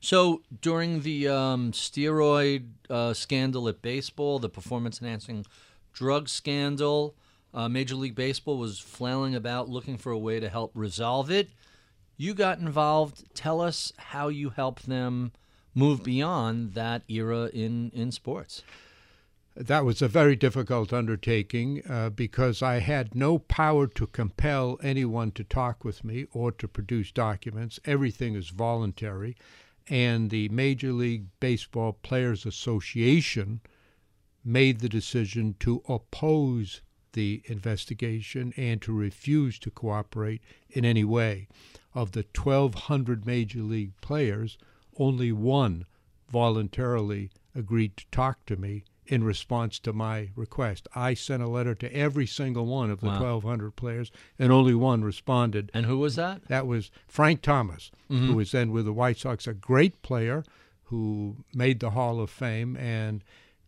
So 0.00 0.42
during 0.60 1.00
the 1.02 1.28
um, 1.28 1.72
steroid 1.72 2.68
uh, 2.88 3.14
scandal 3.14 3.68
at 3.68 3.82
baseball, 3.82 4.38
the 4.38 4.48
performance 4.48 5.00
enhancing 5.00 5.44
drug 5.92 6.28
scandal, 6.28 7.14
uh, 7.52 7.68
Major 7.68 7.94
League 7.94 8.14
Baseball 8.14 8.58
was 8.58 8.78
flailing 8.78 9.34
about 9.34 9.68
looking 9.68 9.96
for 9.96 10.12
a 10.12 10.18
way 10.18 10.38
to 10.38 10.48
help 10.48 10.70
resolve 10.74 11.30
it. 11.30 11.48
You 12.16 12.34
got 12.34 12.58
involved. 12.58 13.34
Tell 13.34 13.60
us 13.60 13.92
how 13.96 14.28
you 14.28 14.50
helped 14.50 14.86
them 14.86 15.32
move 15.74 16.02
beyond 16.02 16.74
that 16.74 17.02
era 17.08 17.50
in, 17.52 17.90
in 17.94 18.12
sports. 18.12 18.62
That 19.56 19.84
was 19.84 20.00
a 20.00 20.08
very 20.08 20.36
difficult 20.36 20.92
undertaking 20.92 21.82
uh, 21.88 22.10
because 22.10 22.62
I 22.62 22.78
had 22.78 23.16
no 23.16 23.38
power 23.38 23.88
to 23.88 24.06
compel 24.06 24.78
anyone 24.84 25.32
to 25.32 25.42
talk 25.42 25.84
with 25.84 26.04
me 26.04 26.26
or 26.32 26.52
to 26.52 26.68
produce 26.68 27.10
documents. 27.10 27.80
Everything 27.84 28.36
is 28.36 28.50
voluntary 28.50 29.36
and 29.88 30.30
the 30.30 30.48
Major 30.50 30.92
League 30.92 31.26
Baseball 31.40 31.92
Players 31.92 32.44
Association 32.44 33.60
made 34.44 34.80
the 34.80 34.88
decision 34.88 35.54
to 35.60 35.82
oppose 35.88 36.82
the 37.12 37.42
investigation 37.46 38.52
and 38.56 38.80
to 38.82 38.92
refuse 38.92 39.58
to 39.58 39.70
cooperate 39.70 40.42
in 40.70 40.84
any 40.84 41.04
way. 41.04 41.48
Of 41.94 42.12
the 42.12 42.26
1,200 42.34 43.26
Major 43.26 43.62
League 43.62 43.98
players, 44.00 44.58
only 44.98 45.32
one 45.32 45.86
voluntarily 46.30 47.30
agreed 47.54 47.96
to 47.96 48.06
talk 48.10 48.44
to 48.46 48.56
me 48.56 48.84
in 49.08 49.24
response 49.24 49.78
to 49.80 49.92
my 49.92 50.28
request. 50.36 50.86
I 50.94 51.14
sent 51.14 51.42
a 51.42 51.48
letter 51.48 51.74
to 51.74 51.92
every 51.94 52.26
single 52.26 52.66
one 52.66 52.90
of 52.90 53.00
the 53.00 53.06
wow. 53.06 53.20
1,200 53.20 53.74
players, 53.74 54.12
and 54.38 54.52
only 54.52 54.74
one 54.74 55.02
responded. 55.02 55.70
And 55.72 55.86
who 55.86 55.98
was 55.98 56.16
that? 56.16 56.46
That 56.48 56.66
was 56.66 56.90
Frank 57.08 57.40
Thomas, 57.40 57.90
mm-hmm. 58.10 58.26
who 58.26 58.34
was 58.34 58.52
then 58.52 58.70
with 58.70 58.84
the 58.84 58.92
White 58.92 59.18
Sox, 59.18 59.46
a 59.46 59.54
great 59.54 60.02
player 60.02 60.44
who 60.84 61.36
made 61.54 61.80
the 61.80 61.90
Hall 61.90 62.20
of 62.20 62.30
Fame. 62.30 62.76
And 62.76 63.24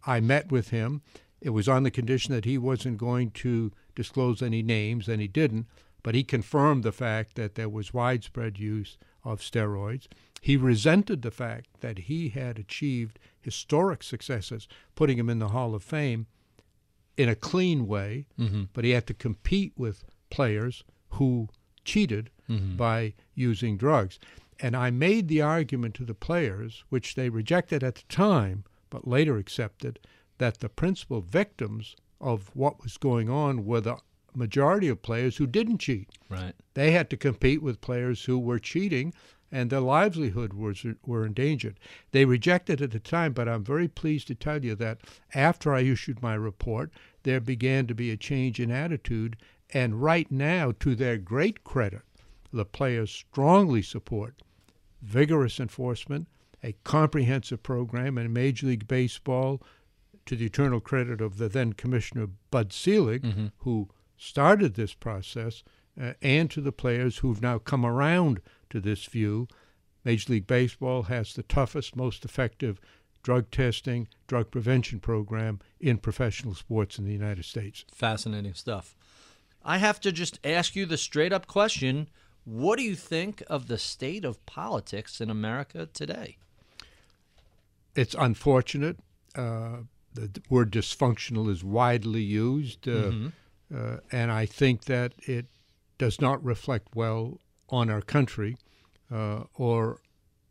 I 0.07 0.21
met 0.21 0.53
with 0.53 0.69
him. 0.69 1.01
It 1.41 1.51
was 1.51 1.69
on 1.69 1.85
the 1.85 1.91
condition 1.91 2.35
that 2.35 2.45
he 2.45 2.59
wasn't 2.59 2.99
going 2.99 3.31
to 3.31 3.73
disclose 3.95 4.43
any 4.43 4.63
names, 4.63 5.09
and 5.09 5.23
he 5.23 5.29
didn't. 5.29 5.67
But 6.03 6.15
he 6.15 6.23
confirmed 6.23 6.83
the 6.83 6.93
fact 6.93 7.35
that 7.37 7.55
there 7.55 7.69
was 7.69 7.95
widespread 7.95 8.59
use 8.59 8.99
of 9.25 9.41
steroids. 9.41 10.07
He 10.41 10.57
resented 10.57 11.23
the 11.23 11.31
fact 11.31 11.69
that 11.81 11.99
he 11.99 12.31
had 12.31 12.59
achieved 12.59 13.19
historic 13.41 14.03
successes, 14.03 14.67
putting 14.95 15.19
him 15.19 15.29
in 15.29 15.39
the 15.39 15.49
Hall 15.49 15.75
of 15.75 15.83
Fame 15.83 16.27
in 17.17 17.29
a 17.29 17.35
clean 17.35 17.87
way, 17.87 18.27
mm-hmm. 18.39 18.65
but 18.73 18.85
he 18.85 18.91
had 18.91 19.07
to 19.09 19.15
compete 19.15 19.75
with 19.77 20.05
players 20.31 20.83
who 21.11 21.49
cheated 21.85 22.31
mm-hmm. 22.49 22.77
by 22.77 23.13
using 23.35 23.77
drugs. 23.77 24.19
And 24.59 24.75
I 24.75 24.91
made 24.91 25.29
the 25.29 25.43
argument 25.43 25.95
to 25.97 26.05
the 26.05 26.15
players, 26.15 26.85
which 26.89 27.15
they 27.15 27.29
rejected 27.29 27.83
at 27.83 27.97
the 27.97 28.03
time, 28.09 28.65
but 28.89 29.07
later 29.07 29.37
accepted, 29.37 29.99
that 30.39 30.61
the 30.61 30.69
principal 30.71 31.21
victims 31.21 31.97
of 32.21 32.51
what 32.55 32.83
was 32.83 32.97
going 32.97 33.29
on 33.29 33.67
were 33.67 33.81
the 33.81 33.97
majority 34.35 34.89
of 34.89 35.03
players 35.03 35.37
who 35.37 35.47
didn't 35.47 35.79
cheat. 35.79 36.09
Right. 36.29 36.55
They 36.75 36.93
had 36.93 37.11
to 37.11 37.17
compete 37.17 37.63
with 37.63 37.81
players 37.81 38.25
who 38.25 38.39
were 38.39 38.59
cheating 38.59 39.13
and 39.53 39.71
their 39.71 39.81
livelihood 39.81 40.53
was 40.53 40.85
were 41.05 41.27
endangered. 41.27 41.79
They 42.13 42.25
rejected 42.25 42.81
at 42.81 42.91
the 42.91 43.01
time, 43.01 43.33
but 43.33 43.49
I'm 43.49 43.65
very 43.65 43.89
pleased 43.89 44.29
to 44.29 44.35
tell 44.35 44.65
you 44.65 44.75
that 44.77 45.01
after 45.35 45.75
I 45.75 45.81
issued 45.81 46.23
my 46.23 46.35
report, 46.35 46.93
there 47.23 47.41
began 47.41 47.87
to 47.87 47.95
be 47.95 48.11
a 48.11 48.17
change 48.17 48.61
in 48.61 48.71
attitude, 48.71 49.37
and 49.73 50.03
right 50.03 50.31
now, 50.31 50.73
to 50.81 50.95
their 50.95 51.17
great 51.17 51.65
credit, 51.65 52.03
the 52.53 52.65
players 52.65 53.11
strongly 53.11 53.83
support 53.83 54.43
vigorous 55.03 55.59
enforcement, 55.59 56.29
a 56.63 56.75
comprehensive 56.85 57.63
program 57.63 58.19
in 58.19 58.33
Major 58.33 58.67
League 58.67 58.87
Baseball, 58.87 59.63
to 60.27 60.37
the 60.37 60.47
eternal 60.47 60.81
credit 60.81 61.21
of 61.21 61.39
the 61.39 61.49
then 61.49 61.73
Commissioner 61.73 62.29
Bud 62.51 62.73
Selig, 62.73 63.23
mm-hmm. 63.23 63.47
who 63.59 63.89
started 64.17 64.75
this 64.75 64.95
process, 64.95 65.63
uh, 66.01 66.15
and 66.23 66.51
to 66.51 66.61
the 66.61 66.73
players 66.73 67.19
who've 67.19 67.43
now 67.43 67.59
come 67.59 67.85
around 67.85 68.41
to 68.71 68.81
this 68.81 69.05
view. 69.05 69.49
Major 70.05 70.33
League 70.33 70.47
Baseball 70.47 71.05
has 71.05 71.35
the 71.35 71.43
toughest, 71.43 71.95
most 71.95 72.25
effective 72.25 72.81
drug 73.23 73.51
testing, 73.51 74.09
drug 74.27 74.51
prevention 74.51 74.99
program 74.99 75.61
in 75.79 75.99
professional 75.99 76.55
sports 76.55 76.99
in 76.99 77.05
the 77.05 77.13
United 77.13 77.45
States. 77.45 77.85
Fascinating 77.93 78.55
stuff. 78.55 78.97
I 79.63 79.79
have 79.79 80.01
to 80.01 80.13
just 80.13 80.41
ask 80.43 80.75
you 80.75 80.87
the 80.87 80.97
straight 80.97 81.33
up 81.33 81.47
question 81.47 82.09
What 82.45 82.79
do 82.79 82.83
you 82.83 82.95
think 82.95 83.43
of 83.49 83.67
the 83.69 83.77
state 83.77 84.25
of 84.25 84.45
politics 84.47 85.21
in 85.21 85.29
America 85.29 85.87
today? 85.93 86.39
It's 87.95 88.15
unfortunate. 88.19 88.97
Uh, 89.35 89.81
the 90.15 90.31
word 90.49 90.73
dysfunctional 90.73 91.51
is 91.51 91.63
widely 91.63 92.23
used, 92.23 92.89
uh, 92.89 92.93
mm-hmm. 92.93 93.29
uh, 93.77 93.99
and 94.11 94.33
I 94.33 94.47
think 94.47 94.85
that 94.85 95.13
it 95.19 95.47
does 96.01 96.19
not 96.19 96.43
reflect 96.43 96.89
well 96.95 97.39
on 97.69 97.91
our 97.91 98.01
country 98.01 98.57
uh, 99.13 99.45
or 99.55 100.01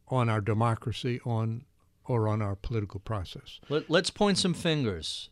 on 0.08 0.30
our 0.30 0.42
democracy, 0.42 1.20
on 1.26 1.66
or 2.06 2.28
on 2.28 2.40
our 2.40 2.56
political 2.56 3.00
process. 3.00 3.60
Let, 3.68 3.90
let's 3.90 4.12
point 4.12 4.38
some 4.38 4.54
fingers, 4.54 5.30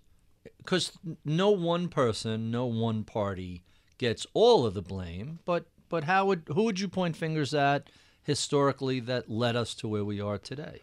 because 0.58 0.98
no 1.24 1.52
one 1.52 1.88
person, 1.88 2.50
no 2.50 2.66
one 2.66 3.04
party 3.04 3.62
gets 4.00 4.26
all 4.34 4.66
of 4.66 4.74
the 4.74 4.82
blame. 4.82 5.38
But 5.46 5.68
but 5.88 6.06
how 6.06 6.26
would 6.26 6.44
who 6.48 6.64
would 6.64 6.80
you 6.80 6.88
point 6.88 7.16
fingers 7.16 7.54
at 7.54 7.88
historically 8.24 9.00
that 9.02 9.30
led 9.30 9.56
us 9.56 9.76
to 9.76 9.88
where 9.88 10.04
we 10.04 10.20
are 10.20 10.40
today? 10.40 10.82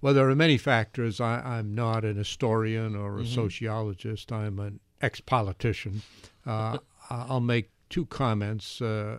Well, 0.00 0.12
there 0.12 0.28
are 0.28 0.34
many 0.34 0.58
factors. 0.58 1.20
I, 1.20 1.60
am 1.60 1.72
not 1.74 2.04
an 2.04 2.16
historian 2.16 2.96
or 2.96 3.18
a 3.18 3.22
mm-hmm. 3.22 3.32
sociologist. 3.32 4.32
I'm 4.32 4.58
an 4.58 4.80
ex-politician. 5.00 6.02
Uh, 6.44 6.78
I'll 7.10 7.40
make 7.40 7.70
two 7.90 8.06
comments, 8.06 8.80
uh, 8.80 9.18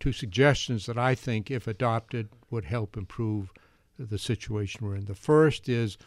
two 0.00 0.12
suggestions 0.12 0.86
that 0.86 0.98
I 0.98 1.14
think, 1.14 1.50
if 1.50 1.66
adopted, 1.66 2.28
would 2.50 2.64
help 2.64 2.96
improve 2.96 3.52
the 3.98 4.18
situation 4.18 4.86
we're 4.86 4.96
in. 4.96 5.06
The 5.06 5.14
first 5.14 5.68
is 5.68 5.98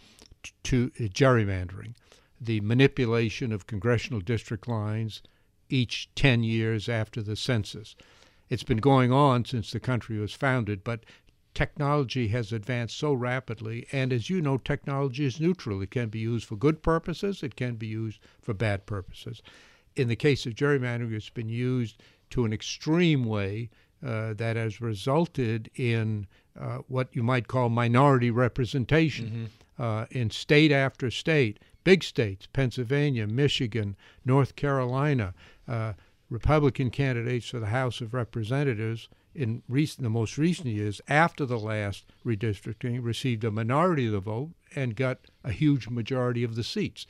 to, 0.64 0.92
uh, 1.00 1.04
gerrymandering, 1.04 1.96
the 2.40 2.62
manipulation 2.62 3.52
of 3.52 3.68
congressional 3.68 4.22
district 4.22 4.68
lines 4.68 5.22
each 5.70 6.10
10 6.16 6.44
years 6.44 6.90
after 6.90 7.22
the 7.22 7.36
census. 7.36 7.96
It's 8.50 8.64
been 8.64 8.78
going 8.78 9.12
on 9.12 9.46
since 9.46 9.72
the 9.72 9.80
country 9.80 10.18
was 10.18 10.34
founded, 10.34 10.84
but 10.84 11.06
technology 11.54 12.30
has 12.30 12.52
advanced 12.52 12.98
so 12.98 13.14
rapidly. 13.14 13.86
And 13.92 14.12
as 14.12 14.30
you 14.30 14.42
know, 14.42 14.58
technology 14.58 15.26
is 15.26 15.40
neutral. 15.40 15.82
It 15.82 15.92
can 15.92 16.10
be 16.10 16.20
used 16.20 16.46
for 16.46 16.56
good 16.56 16.82
purposes, 16.82 17.44
it 17.44 17.56
can 17.56 17.76
be 17.76 17.88
used 17.88 18.20
for 18.42 18.54
bad 18.54 18.86
purposes. 18.86 19.42
In 19.96 20.08
the 20.08 20.16
case 20.16 20.46
of 20.46 20.54
gerrymandering, 20.54 21.14
it's 21.14 21.30
been 21.30 21.50
used 21.50 22.02
to 22.32 22.46
an 22.46 22.54
extreme 22.54 23.26
way 23.26 23.70
uh, 24.06 24.34
that 24.34 24.56
has 24.56 24.82
resulted 24.82 25.70
in 25.76 26.28
uh, 26.60 26.80
what 26.88 27.10
you 27.14 27.24
might 27.24 27.48
call 27.48 27.70
minority 27.70 28.32
representation 28.32 29.50
mm-hmm. 29.78 29.82
uh, 29.82 30.06
in 30.12 30.30
state 30.30 30.72
after 30.72 31.12
state, 31.12 31.60
big 31.84 32.04
states, 32.04 32.48
Pennsylvania, 32.52 33.28
Michigan, 33.28 33.96
North 34.26 34.56
Carolina. 34.56 35.34
Uh, 35.68 35.94
Republican 36.32 36.90
candidates 36.90 37.50
for 37.50 37.60
the 37.60 37.68
House 37.68 38.00
of 38.00 38.14
Representatives 38.14 39.10
in 39.36 39.62
recent, 39.68 40.04
the 40.04 40.10
most 40.10 40.38
recent 40.38 40.68
years 40.68 41.02
after 41.10 41.46
the 41.46 41.60
last 41.60 42.06
redistricting 42.26 43.04
received 43.04 43.44
a 43.44 43.52
minority 43.52 44.08
of 44.08 44.14
the 44.14 44.20
vote 44.22 44.52
and 44.74 44.96
got 44.96 45.20
a 45.44 45.52
huge 45.52 45.90
majority 45.90 46.44
of 46.44 46.56
the 46.56 46.64
seats. 46.64 47.06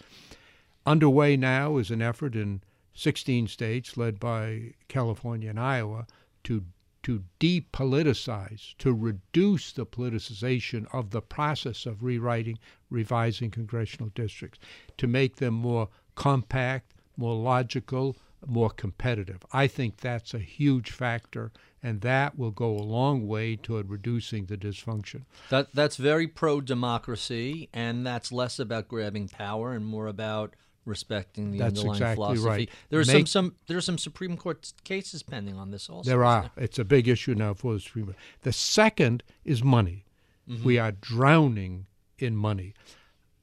Underway 0.87 1.37
now 1.37 1.77
is 1.77 1.91
an 1.91 2.01
effort 2.01 2.35
in 2.35 2.61
16 3.01 3.47
states 3.47 3.97
led 3.97 4.19
by 4.19 4.73
California 4.87 5.49
and 5.49 5.59
Iowa 5.59 6.05
to 6.43 6.65
to 7.01 7.23
depoliticize, 7.39 8.75
to 8.77 8.93
reduce 8.93 9.71
the 9.71 9.87
politicization 9.87 10.85
of 10.93 11.09
the 11.09 11.21
process 11.21 11.87
of 11.87 12.03
rewriting, 12.03 12.59
revising 12.91 13.49
congressional 13.49 14.11
districts, 14.13 14.59
to 14.97 15.07
make 15.07 15.37
them 15.37 15.55
more 15.55 15.89
compact, 16.13 16.93
more 17.17 17.33
logical, 17.33 18.15
more 18.45 18.69
competitive. 18.69 19.43
I 19.51 19.65
think 19.65 19.97
that's 19.97 20.35
a 20.35 20.39
huge 20.39 20.91
factor 20.91 21.51
and 21.83 22.01
that 22.01 22.37
will 22.37 22.51
go 22.51 22.77
a 22.77 22.83
long 22.83 23.27
way 23.27 23.55
toward 23.55 23.89
reducing 23.89 24.45
the 24.45 24.57
dysfunction. 24.57 25.21
That 25.49 25.73
that's 25.73 25.95
very 25.95 26.27
pro 26.27 26.61
democracy, 26.61 27.69
and 27.73 28.05
that's 28.05 28.31
less 28.31 28.59
about 28.59 28.87
grabbing 28.87 29.29
power 29.29 29.73
and 29.73 29.85
more 29.85 30.07
about 30.07 30.55
respecting 30.85 31.51
the 31.51 31.57
that's 31.57 31.79
underlying 31.79 31.95
exactly 31.95 32.15
philosophy. 32.15 32.47
Right. 32.47 32.69
There 32.89 32.99
are 32.99 33.03
some 33.03 33.25
some 33.25 33.55
there 33.67 33.77
are 33.77 33.81
some 33.81 33.97
Supreme 33.97 34.37
Court 34.37 34.71
cases 34.83 35.23
pending 35.23 35.57
on 35.57 35.71
this 35.71 35.89
also. 35.89 36.09
There 36.09 36.23
are. 36.23 36.51
There? 36.55 36.65
It's 36.65 36.79
a 36.79 36.85
big 36.85 37.07
issue 37.07 37.35
now 37.35 37.53
for 37.53 37.73
the 37.73 37.79
Supreme 37.79 38.05
Court. 38.05 38.17
The 38.41 38.53
second 38.53 39.23
is 39.43 39.63
money. 39.63 40.05
Mm-hmm. 40.49 40.63
We 40.63 40.79
are 40.79 40.91
drowning 40.91 41.85
in 42.17 42.35
money. 42.35 42.73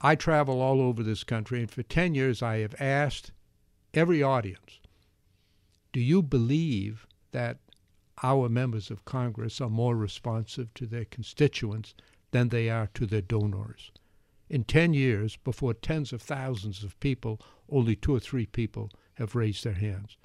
I 0.00 0.14
travel 0.14 0.60
all 0.60 0.80
over 0.80 1.02
this 1.02 1.24
country, 1.24 1.60
and 1.60 1.70
for 1.70 1.82
ten 1.82 2.14
years 2.14 2.42
I 2.42 2.58
have 2.58 2.74
asked 2.80 3.32
every 3.94 4.22
audience, 4.22 4.80
"Do 5.92 6.00
you 6.00 6.22
believe 6.22 7.06
that 7.32 7.58
our 8.22 8.48
members 8.48 8.90
of 8.90 9.04
Congress 9.04 9.60
are 9.60 9.70
more 9.70 9.96
responsive 9.96 10.72
to 10.74 10.86
their 10.86 11.04
constituents 11.04 11.94
than 12.30 12.48
they 12.48 12.68
are 12.68 12.88
to 12.94 13.06
their 13.06 13.22
donors. 13.22 13.90
In 14.50 14.64
10 14.64 14.94
years, 14.94 15.36
before 15.36 15.74
tens 15.74 16.12
of 16.12 16.22
thousands 16.22 16.82
of 16.82 16.98
people, 17.00 17.40
only 17.68 17.94
two 17.94 18.14
or 18.14 18.20
three 18.20 18.46
people 18.46 18.90
have 19.14 19.34
raised 19.34 19.64
their 19.64 19.74
hands. 19.74 20.16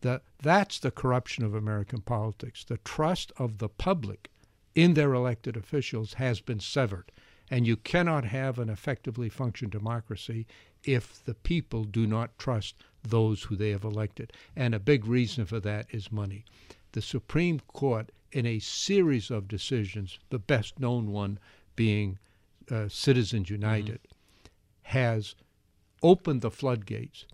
The, 0.00 0.22
that's 0.42 0.78
the 0.78 0.90
corruption 0.90 1.44
of 1.44 1.54
American 1.54 2.00
politics. 2.00 2.64
The 2.64 2.78
trust 2.78 3.32
of 3.36 3.58
the 3.58 3.68
public 3.68 4.30
in 4.74 4.94
their 4.94 5.14
elected 5.14 5.56
officials 5.56 6.14
has 6.14 6.40
been 6.40 6.60
severed. 6.60 7.12
And 7.50 7.66
you 7.66 7.76
cannot 7.76 8.24
have 8.24 8.58
an 8.58 8.68
effectively 8.68 9.28
functioning 9.28 9.70
democracy 9.70 10.46
if 10.82 11.24
the 11.24 11.34
people 11.34 11.84
do 11.84 12.06
not 12.06 12.38
trust 12.38 12.74
those 13.02 13.44
who 13.44 13.56
they 13.56 13.70
have 13.70 13.84
elected. 13.84 14.32
And 14.56 14.74
a 14.74 14.80
big 14.80 15.06
reason 15.06 15.46
for 15.46 15.60
that 15.60 15.86
is 15.90 16.10
money 16.10 16.44
the 16.94 17.02
Supreme 17.02 17.58
Court, 17.66 18.12
in 18.30 18.46
a 18.46 18.60
series 18.60 19.28
of 19.28 19.48
decisions, 19.48 20.20
the 20.30 20.38
best 20.38 20.78
known 20.78 21.10
one 21.10 21.40
being 21.74 22.18
uh, 22.70 22.88
Citizens 22.88 23.50
United, 23.50 24.00
mm-hmm. 24.02 24.98
has 24.98 25.34
opened 26.02 26.42
the 26.42 26.50
floodgates 26.50 27.26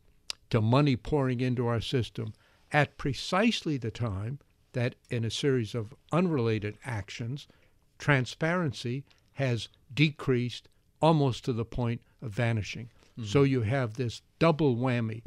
to 0.51 0.61
money 0.61 0.97
pouring 0.97 1.40
into 1.40 1.66
our 1.66 1.81
system 1.81 2.33
at 2.73 2.99
precisely 2.99 3.77
the 3.77 3.90
time 3.90 4.38
that, 4.73 4.95
in 5.11 5.25
a 5.25 5.31
series 5.31 5.75
of 5.75 5.95
unrelated 6.12 6.79
actions, 6.85 7.49
transparency 7.99 9.05
has 9.33 9.69
decreased 9.93 10.69
almost 11.03 11.45
to 11.45 11.53
the 11.53 11.64
point 11.64 12.01
of 12.23 12.31
vanishing. 12.31 12.87
Mm-hmm. 13.19 13.25
So 13.25 13.43
you 13.43 13.62
have 13.62 13.95
this 13.95 14.23
double 14.38 14.77
whammy 14.77 15.23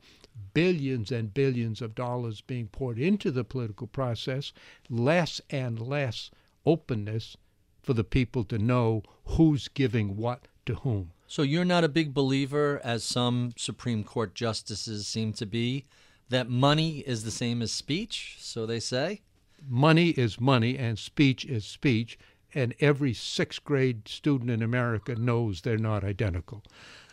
billions 0.54 1.12
and 1.12 1.34
billions 1.34 1.82
of 1.82 1.96
dollars 1.96 2.42
being 2.42 2.68
poured 2.68 2.98
into 2.98 3.32
the 3.32 3.44
political 3.44 3.88
process, 3.88 4.52
less 4.90 5.42
and 5.50 5.80
less 5.80 6.32
openness 6.66 7.38
for 7.84 7.94
the 7.94 8.04
people 8.04 8.44
to 8.46 8.58
know 8.58 9.04
who's 9.26 9.68
giving 9.68 10.16
what 10.16 10.48
to 10.66 10.76
whom. 10.76 11.12
So 11.28 11.42
you're 11.42 11.66
not 11.66 11.84
a 11.84 11.90
big 11.90 12.14
believer, 12.14 12.80
as 12.84 13.04
some 13.04 13.54
Supreme 13.58 14.04
Court 14.04 14.34
justices 14.34 15.08
seem 15.08 15.34
to 15.34 15.46
be, 15.46 15.86
that 16.30 16.50
money 16.50 17.00
is 17.00 17.24
the 17.24 17.32
same 17.32 17.62
as 17.62 17.72
speech, 17.72 18.38
so 18.40 18.66
they 18.66 18.80
say? 18.80 19.22
Money 19.68 20.10
is 20.10 20.40
money 20.40 20.78
and 20.78 20.98
speech 20.98 21.46
is 21.46 21.66
speech, 21.66 22.18
and 22.54 22.74
every 22.80 23.14
sixth 23.14 23.64
grade 23.64 24.08
student 24.08 24.50
in 24.50 24.62
America 24.62 25.16
knows 25.16 25.62
they're 25.62 25.78
not 25.78 26.04
identical. 26.04 26.64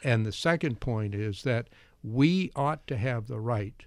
And 0.05 0.25
the 0.25 0.33
second 0.33 0.81
point 0.81 1.15
is 1.15 1.43
that 1.43 1.69
we 2.03 2.51
ought 2.55 2.87
to 2.87 2.97
have 2.97 3.27
the 3.27 3.41
right 3.41 3.85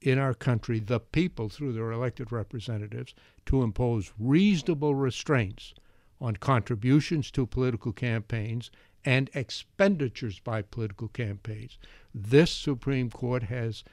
in 0.00 0.18
our 0.18 0.34
country, 0.34 0.78
the 0.78 1.00
people 1.00 1.48
through 1.48 1.72
their 1.72 1.90
elected 1.90 2.30
representatives, 2.30 3.14
to 3.46 3.62
impose 3.62 4.12
reasonable 4.18 4.94
restraints 4.94 5.74
on 6.20 6.36
contributions 6.36 7.30
to 7.32 7.46
political 7.46 7.92
campaigns 7.92 8.70
and 9.04 9.30
expenditures 9.34 10.38
by 10.40 10.62
political 10.62 11.08
campaigns. 11.08 11.78
This 12.14 12.50
Supreme 12.50 13.10
Court 13.10 13.44
has 13.44 13.84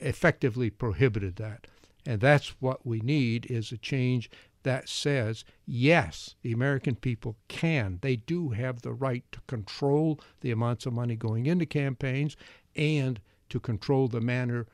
effectively 0.00 0.70
prohibited 0.70 1.36
that. 1.36 1.66
And 2.06 2.20
that's 2.20 2.48
what 2.60 2.86
we 2.86 3.00
need 3.00 3.46
is 3.50 3.70
a 3.70 3.76
change 3.76 4.30
that 4.62 4.88
says, 4.88 5.44
yes, 5.66 6.34
the 6.42 6.52
American 6.52 6.96
people 6.96 7.36
can, 7.48 7.98
they 8.02 8.16
do 8.16 8.50
have 8.50 8.82
the 8.82 8.92
right 8.92 9.24
to 9.32 9.40
control 9.46 10.20
the 10.40 10.50
amounts 10.50 10.86
of 10.86 10.92
money 10.92 11.16
going 11.16 11.46
into 11.46 11.66
campaigns 11.66 12.36
and 12.74 13.20
to 13.50 13.60
control 13.60 14.08
the 14.08 14.20
manner 14.20 14.66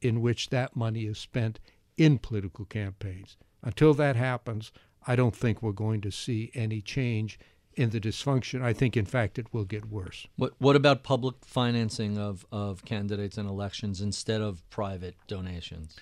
in 0.00 0.20
which 0.20 0.50
that 0.50 0.76
money 0.76 1.06
is 1.06 1.18
spent 1.18 1.60
in 1.96 2.18
political 2.18 2.64
campaigns. 2.64 3.36
Until 3.62 3.94
that 3.94 4.16
happens, 4.16 4.72
I 5.06 5.16
don't 5.16 5.34
think 5.36 5.62
we're 5.62 5.72
going 5.72 6.00
to 6.02 6.10
see 6.10 6.50
any 6.54 6.80
change 6.80 7.38
in 7.74 7.90
the 7.90 8.00
dysfunction. 8.00 8.62
I 8.62 8.72
think, 8.72 8.96
in 8.96 9.06
fact, 9.06 9.38
it 9.38 9.52
will 9.52 9.64
get 9.64 9.86
worse. 9.86 10.26
What 10.36 10.52
What 10.58 10.76
about 10.76 11.02
public 11.02 11.36
financing 11.44 12.18
of, 12.18 12.46
of 12.52 12.84
candidates 12.84 13.38
and 13.38 13.48
elections 13.48 14.00
instead 14.00 14.40
of 14.40 14.68
private 14.70 15.16
donations? 15.26 15.96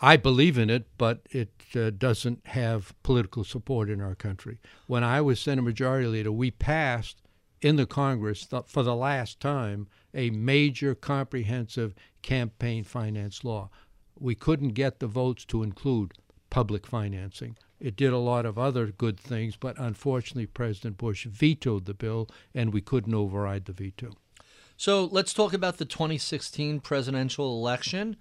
I 0.00 0.16
believe 0.16 0.56
in 0.56 0.70
it, 0.70 0.86
but 0.96 1.26
it 1.30 1.50
uh, 1.74 1.90
doesn't 1.90 2.46
have 2.46 2.94
political 3.02 3.44
support 3.44 3.90
in 3.90 4.00
our 4.00 4.14
country. 4.14 4.58
When 4.86 5.02
I 5.04 5.20
was 5.20 5.40
Senate 5.40 5.62
Majority 5.62 6.06
Leader, 6.06 6.32
we 6.32 6.50
passed 6.50 7.20
in 7.60 7.76
the 7.76 7.86
Congress 7.86 8.46
th- 8.46 8.62
for 8.66 8.82
the 8.82 8.94
last 8.94 9.40
time 9.40 9.88
a 10.14 10.30
major 10.30 10.94
comprehensive 10.94 11.94
campaign 12.22 12.84
finance 12.84 13.44
law. 13.44 13.68
we 14.18 14.34
couldn't 14.34 14.70
get 14.70 14.98
the 14.98 15.06
votes 15.06 15.44
to 15.44 15.62
include 15.62 16.14
public 16.50 16.86
financing. 16.86 17.56
It 17.78 17.96
did 17.96 18.12
a 18.12 18.18
lot 18.18 18.46
of 18.46 18.58
other 18.58 18.86
good 18.86 19.18
things, 19.20 19.56
but 19.56 19.78
unfortunately, 19.78 20.46
President 20.46 20.96
Bush 20.96 21.26
vetoed 21.26 21.84
the 21.84 21.94
bill, 21.94 22.28
and 22.54 22.72
we 22.72 22.80
couldn't 22.80 23.14
override 23.14 23.66
the 23.66 23.72
veto. 23.72 24.12
So 24.76 25.04
let's 25.04 25.32
talk 25.32 25.52
about 25.52 25.78
the 25.78 25.84
2016 25.84 26.80
presidential 26.80 27.58
election. 27.58 28.16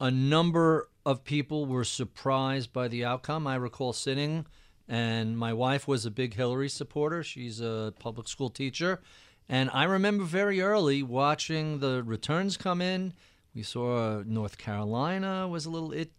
A 0.00 0.10
number 0.10 0.88
of 1.04 1.24
people 1.24 1.66
were 1.66 1.84
surprised 1.84 2.72
by 2.72 2.88
the 2.88 3.04
outcome. 3.04 3.46
I 3.46 3.56
recall 3.56 3.92
sitting, 3.92 4.46
and 4.86 5.36
my 5.36 5.52
wife 5.52 5.88
was 5.88 6.06
a 6.06 6.10
big 6.10 6.34
Hillary 6.34 6.68
supporter. 6.68 7.22
She's 7.22 7.60
a 7.60 7.92
public 7.98 8.28
school 8.28 8.50
teacher. 8.50 9.00
And 9.48 9.70
I 9.72 9.84
remember 9.84 10.24
very 10.24 10.60
early 10.60 11.02
watching 11.02 11.80
the 11.80 12.02
returns 12.02 12.56
come 12.56 12.82
in. 12.82 13.14
We 13.54 13.62
saw 13.62 14.22
North 14.24 14.58
Carolina 14.58 15.48
was 15.48 15.64
a 15.66 15.70
little 15.70 15.92
it, 15.92 16.12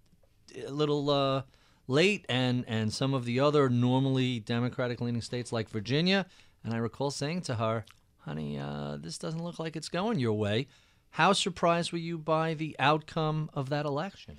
a 0.68 0.72
little 0.72 1.10
uh, 1.10 1.44
late, 1.90 2.26
and 2.30 2.64
and 2.68 2.94
some 2.94 3.14
of 3.14 3.26
the 3.26 3.40
other 3.40 3.70
normally 3.70 4.40
Democratic 4.40 5.02
leaning 5.02 5.22
states 5.22 5.52
like 5.52 5.70
Virginia. 5.70 6.26
And 6.64 6.74
I 6.74 6.78
recall 6.78 7.12
saying 7.12 7.42
to 7.42 7.56
her, 7.56 7.86
"Honey, 8.20 8.58
uh, 8.58 8.98
this 8.98 9.18
doesn't 9.18 9.44
look 9.44 9.60
like 9.60 9.76
it's 9.76 9.90
going 9.90 10.20
your 10.20 10.34
way." 10.34 10.68
How 11.12 11.34
surprised 11.34 11.92
were 11.92 11.98
you 11.98 12.18
by 12.18 12.54
the 12.54 12.76
outcome 12.78 13.50
of 13.54 13.70
that 13.70 13.86
election? 13.86 14.38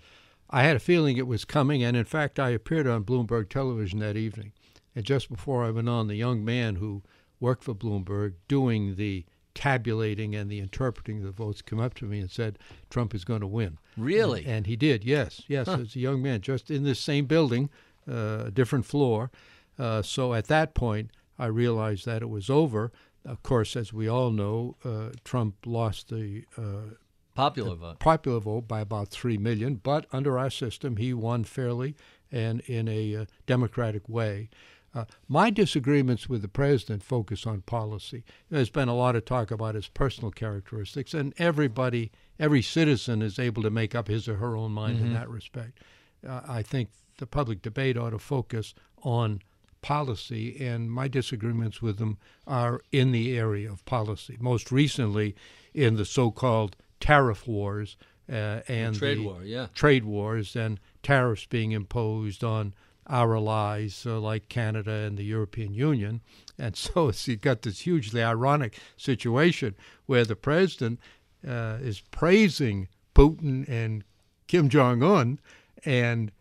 I 0.48 0.62
had 0.62 0.76
a 0.76 0.80
feeling 0.80 1.16
it 1.16 1.26
was 1.26 1.44
coming, 1.44 1.82
and 1.82 1.96
in 1.96 2.04
fact, 2.04 2.38
I 2.38 2.50
appeared 2.50 2.86
on 2.86 3.04
Bloomberg 3.04 3.48
television 3.48 3.98
that 4.00 4.16
evening. 4.16 4.52
And 4.94 5.04
just 5.04 5.28
before 5.28 5.64
I 5.64 5.70
went 5.70 5.88
on, 5.88 6.08
the 6.08 6.16
young 6.16 6.44
man 6.44 6.76
who 6.76 7.02
worked 7.40 7.64
for 7.64 7.74
Bloomberg 7.74 8.34
doing 8.48 8.96
the 8.96 9.24
tabulating 9.54 10.34
and 10.34 10.50
the 10.50 10.58
interpreting 10.58 11.18
of 11.18 11.24
the 11.24 11.30
votes 11.30 11.62
came 11.62 11.80
up 11.80 11.94
to 11.94 12.04
me 12.04 12.20
and 12.20 12.30
said 12.30 12.58
Trump 12.88 13.14
is 13.14 13.24
going 13.24 13.40
to 13.40 13.46
win. 13.46 13.78
Really? 13.96 14.40
And, 14.40 14.50
and 14.50 14.66
he 14.66 14.76
did. 14.76 15.04
Yes, 15.04 15.42
yes. 15.48 15.66
Huh. 15.66 15.78
As 15.80 15.96
a 15.96 16.00
young 16.00 16.22
man, 16.22 16.40
just 16.40 16.70
in 16.70 16.84
this 16.84 17.00
same 17.00 17.26
building, 17.26 17.70
uh, 18.08 18.44
a 18.46 18.50
different 18.50 18.86
floor. 18.86 19.30
Uh, 19.78 20.02
so 20.02 20.34
at 20.34 20.46
that 20.48 20.74
point, 20.74 21.10
I 21.38 21.46
realized 21.46 22.06
that 22.06 22.22
it 22.22 22.28
was 22.28 22.50
over. 22.50 22.92
Of 23.24 23.42
course, 23.42 23.76
as 23.76 23.92
we 23.92 24.08
all 24.08 24.30
know, 24.30 24.76
uh, 24.84 25.10
Trump 25.24 25.56
lost 25.66 26.08
the 26.08 26.44
uh, 26.56 26.94
popular 27.34 27.74
vote 27.74 27.98
popular 27.98 28.40
vote 28.40 28.68
by 28.68 28.80
about 28.80 29.08
three 29.08 29.38
million. 29.38 29.76
But 29.76 30.06
under 30.12 30.38
our 30.38 30.50
system, 30.50 30.96
he 30.96 31.14
won 31.14 31.44
fairly 31.44 31.96
and 32.30 32.60
in 32.60 32.88
a 32.88 33.16
uh, 33.16 33.24
democratic 33.46 34.08
way. 34.08 34.50
Uh, 34.92 35.05
my 35.29 35.50
disagreements 35.50 36.29
with 36.29 36.42
the 36.42 36.48
president 36.48 37.03
focus 37.03 37.46
on 37.46 37.61
policy. 37.62 38.24
There's 38.50 38.70
been 38.70 38.88
a 38.88 38.96
lot 38.96 39.14
of 39.14 39.24
talk 39.24 39.50
about 39.50 39.76
his 39.76 39.88
personal 39.88 40.33
characteristics, 40.33 41.14
and 41.14 41.33
everybody, 41.38 42.11
every 42.40 42.62
citizen 42.62 43.22
is 43.22 43.38
able 43.38 43.62
to 43.62 43.70
make 43.70 43.94
up 43.94 44.09
his 44.09 44.29
or 44.29 44.37
her 44.37 44.57
own 44.57 44.72
mind 44.72 44.96
mm-hmm. 44.96 45.07
in 45.07 45.12
that 45.14 45.29
respect. 45.29 45.79
Uh, 46.26 46.40
I 46.46 46.62
think 46.62 46.90
the 47.18 47.26
public 47.26 47.62
debate 47.62 47.96
ought 47.96 48.11
to 48.11 48.18
focus 48.18 48.74
on 49.03 49.42
policy, 49.81 50.61
and 50.61 50.90
my 50.90 51.09
disagreements 51.09 51.81
with 51.81 51.98
him 52.00 52.18
are 52.46 52.81
in 52.90 53.12
the 53.12 53.38
area 53.38 53.70
of 53.70 53.85
policy. 53.85 54.37
Most 54.40 54.72
recently, 54.72 55.37
in 55.72 55.96
the 55.96 56.05
so 56.05 56.31
called 56.31 56.76
tariff 56.98 57.46
wars 57.46 57.96
uh, 58.31 58.61
and 58.68 58.94
the 58.94 58.98
trade 58.98 59.20
war, 59.20 59.42
yeah. 59.42 59.66
trade 59.74 60.05
wars 60.05 60.55
and 60.57 60.79
tariffs 61.03 61.46
being 61.46 61.72
imposed 61.72 62.44
on 62.44 62.74
our 63.06 63.36
allies 63.36 64.04
uh, 64.06 64.18
like 64.20 64.48
Canada 64.48 64.90
and 64.90 65.16
the 65.16 65.24
European 65.24 65.74
Union. 65.74 66.20
And 66.58 66.76
so 66.76 67.08
it's, 67.08 67.26
you've 67.26 67.40
got 67.40 67.62
this 67.62 67.80
hugely 67.80 68.22
ironic 68.22 68.78
situation 68.96 69.74
where 70.06 70.24
the 70.24 70.36
president 70.36 71.00
uh, 71.46 71.78
is 71.80 72.00
praising 72.10 72.88
Putin 73.14 73.68
and 73.68 74.04
Kim 74.46 74.68
Jong 74.68 75.02
un 75.02 75.40
and 75.84 76.32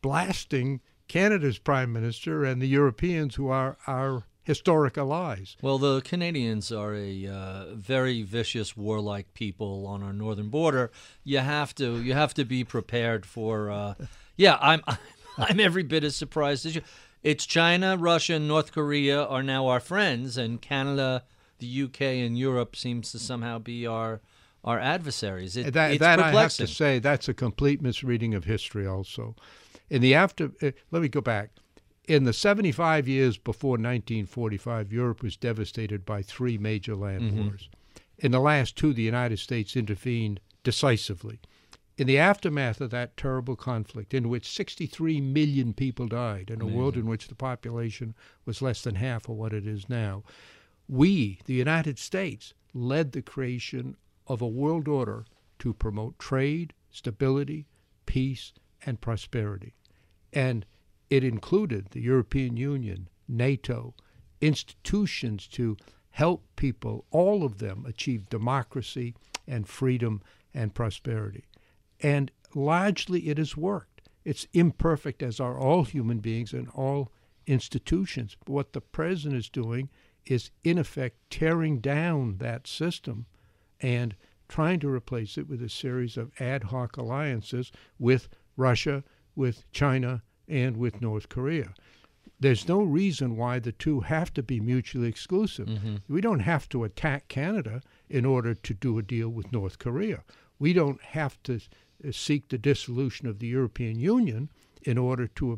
blasting 0.00 0.80
Canada's 1.08 1.58
prime 1.58 1.92
minister 1.92 2.44
and 2.44 2.60
the 2.60 2.66
Europeans 2.66 3.34
who 3.34 3.48
are 3.48 3.76
our 3.86 4.24
historic 4.48 4.96
allies. 4.96 5.56
Well, 5.60 5.78
the 5.78 6.00
Canadians 6.00 6.72
are 6.72 6.94
a 6.94 7.26
uh, 7.26 7.74
very 7.74 8.22
vicious, 8.22 8.76
warlike 8.76 9.34
people 9.34 9.86
on 9.86 10.02
our 10.02 10.12
northern 10.12 10.48
border. 10.48 10.90
You 11.22 11.38
have 11.38 11.74
to 11.76 12.02
you 12.02 12.14
have 12.14 12.32
to 12.34 12.44
be 12.44 12.64
prepared 12.64 13.26
for. 13.26 13.70
Uh, 13.70 13.94
yeah, 14.36 14.56
I'm 14.60 14.82
I'm 15.38 15.60
every 15.60 15.82
bit 15.82 16.04
as 16.04 16.16
surprised 16.16 16.66
as 16.66 16.74
you. 16.74 16.82
It's 17.22 17.46
China, 17.46 17.96
Russia, 17.96 18.34
and 18.34 18.46
North 18.46 18.72
Korea 18.72 19.24
are 19.24 19.42
now 19.42 19.66
our 19.66 19.80
friends, 19.80 20.36
and 20.36 20.60
Canada, 20.60 21.24
the 21.58 21.82
UK, 21.82 22.00
and 22.00 22.38
Europe 22.38 22.76
seems 22.76 23.10
to 23.12 23.18
somehow 23.18 23.58
be 23.58 23.86
our 23.86 24.20
our 24.64 24.78
adversaries. 24.78 25.56
It, 25.56 25.72
that, 25.72 25.98
that 26.00 26.20
I 26.20 26.32
have 26.32 26.54
to 26.54 26.66
say, 26.66 26.98
that's 26.98 27.28
a 27.28 27.34
complete 27.34 27.80
misreading 27.80 28.34
of 28.34 28.44
history. 28.44 28.86
Also, 28.86 29.34
in 29.88 30.02
the 30.02 30.14
after, 30.14 30.50
uh, 30.60 30.72
let 30.90 31.02
me 31.02 31.08
go 31.08 31.20
back. 31.20 31.50
In 32.06 32.24
the 32.24 32.32
75 32.32 33.06
years 33.06 33.36
before 33.36 33.72
1945, 33.72 34.92
Europe 34.92 35.22
was 35.22 35.36
devastated 35.36 36.04
by 36.04 36.22
three 36.22 36.58
major 36.58 36.96
land 36.96 37.22
mm-hmm. 37.22 37.48
wars. 37.48 37.68
In 38.18 38.32
the 38.32 38.40
last 38.40 38.76
two, 38.76 38.92
the 38.92 39.02
United 39.02 39.38
States 39.38 39.76
intervened 39.76 40.40
decisively. 40.64 41.38
In 41.98 42.06
the 42.06 42.16
aftermath 42.16 42.80
of 42.80 42.90
that 42.90 43.16
terrible 43.16 43.56
conflict, 43.56 44.14
in 44.14 44.28
which 44.28 44.48
63 44.48 45.20
million 45.20 45.74
people 45.74 46.06
died, 46.06 46.48
in 46.48 46.62
a 46.62 46.66
world 46.66 46.96
in 46.96 47.06
which 47.06 47.26
the 47.26 47.34
population 47.34 48.14
was 48.44 48.62
less 48.62 48.82
than 48.82 48.94
half 48.94 49.28
of 49.28 49.34
what 49.34 49.52
it 49.52 49.66
is 49.66 49.88
now, 49.88 50.22
we, 50.86 51.40
the 51.46 51.54
United 51.54 51.98
States, 51.98 52.54
led 52.72 53.10
the 53.10 53.20
creation 53.20 53.96
of 54.28 54.40
a 54.40 54.46
world 54.46 54.86
order 54.86 55.24
to 55.58 55.74
promote 55.74 56.20
trade, 56.20 56.72
stability, 56.88 57.66
peace, 58.06 58.52
and 58.86 59.00
prosperity. 59.00 59.74
And 60.32 60.64
it 61.10 61.24
included 61.24 61.88
the 61.90 62.00
European 62.00 62.56
Union, 62.56 63.08
NATO, 63.26 63.96
institutions 64.40 65.48
to 65.48 65.76
help 66.10 66.46
people, 66.54 67.06
all 67.10 67.42
of 67.42 67.58
them, 67.58 67.84
achieve 67.88 68.28
democracy 68.28 69.16
and 69.48 69.66
freedom 69.66 70.22
and 70.54 70.72
prosperity. 70.72 71.42
And 72.00 72.30
largely 72.54 73.28
it 73.28 73.38
has 73.38 73.56
worked. 73.56 74.02
It's 74.24 74.46
imperfect, 74.52 75.22
as 75.22 75.40
are 75.40 75.58
all 75.58 75.84
human 75.84 76.18
beings 76.18 76.52
and 76.52 76.68
all 76.70 77.10
institutions. 77.46 78.36
But 78.44 78.52
what 78.52 78.72
the 78.72 78.80
president 78.80 79.38
is 79.38 79.48
doing 79.48 79.88
is, 80.26 80.50
in 80.62 80.78
effect, 80.78 81.16
tearing 81.30 81.80
down 81.80 82.36
that 82.38 82.66
system 82.66 83.26
and 83.80 84.14
trying 84.48 84.80
to 84.80 84.88
replace 84.88 85.38
it 85.38 85.48
with 85.48 85.62
a 85.62 85.68
series 85.68 86.16
of 86.16 86.30
ad 86.40 86.64
hoc 86.64 86.96
alliances 86.96 87.72
with 87.98 88.28
Russia, 88.56 89.04
with 89.34 89.70
China, 89.72 90.22
and 90.46 90.76
with 90.76 91.00
North 91.00 91.28
Korea. 91.28 91.74
There's 92.40 92.68
no 92.68 92.82
reason 92.82 93.36
why 93.36 93.58
the 93.58 93.72
two 93.72 94.00
have 94.00 94.32
to 94.34 94.42
be 94.42 94.60
mutually 94.60 95.08
exclusive. 95.08 95.68
Mm-hmm. 95.68 95.96
We 96.08 96.20
don't 96.20 96.40
have 96.40 96.68
to 96.70 96.84
attack 96.84 97.28
Canada 97.28 97.82
in 98.08 98.24
order 98.24 98.54
to 98.54 98.74
do 98.74 98.98
a 98.98 99.02
deal 99.02 99.28
with 99.28 99.52
North 99.52 99.78
Korea. 99.78 100.22
We 100.58 100.72
don't 100.72 101.02
have 101.02 101.42
to 101.44 101.60
seek 102.12 102.48
the 102.48 102.58
dissolution 102.58 103.26
of 103.26 103.38
the 103.38 103.48
European 103.48 103.98
Union 103.98 104.50
in 104.82 104.96
order 104.98 105.26
to 105.26 105.52
uh, 105.52 105.56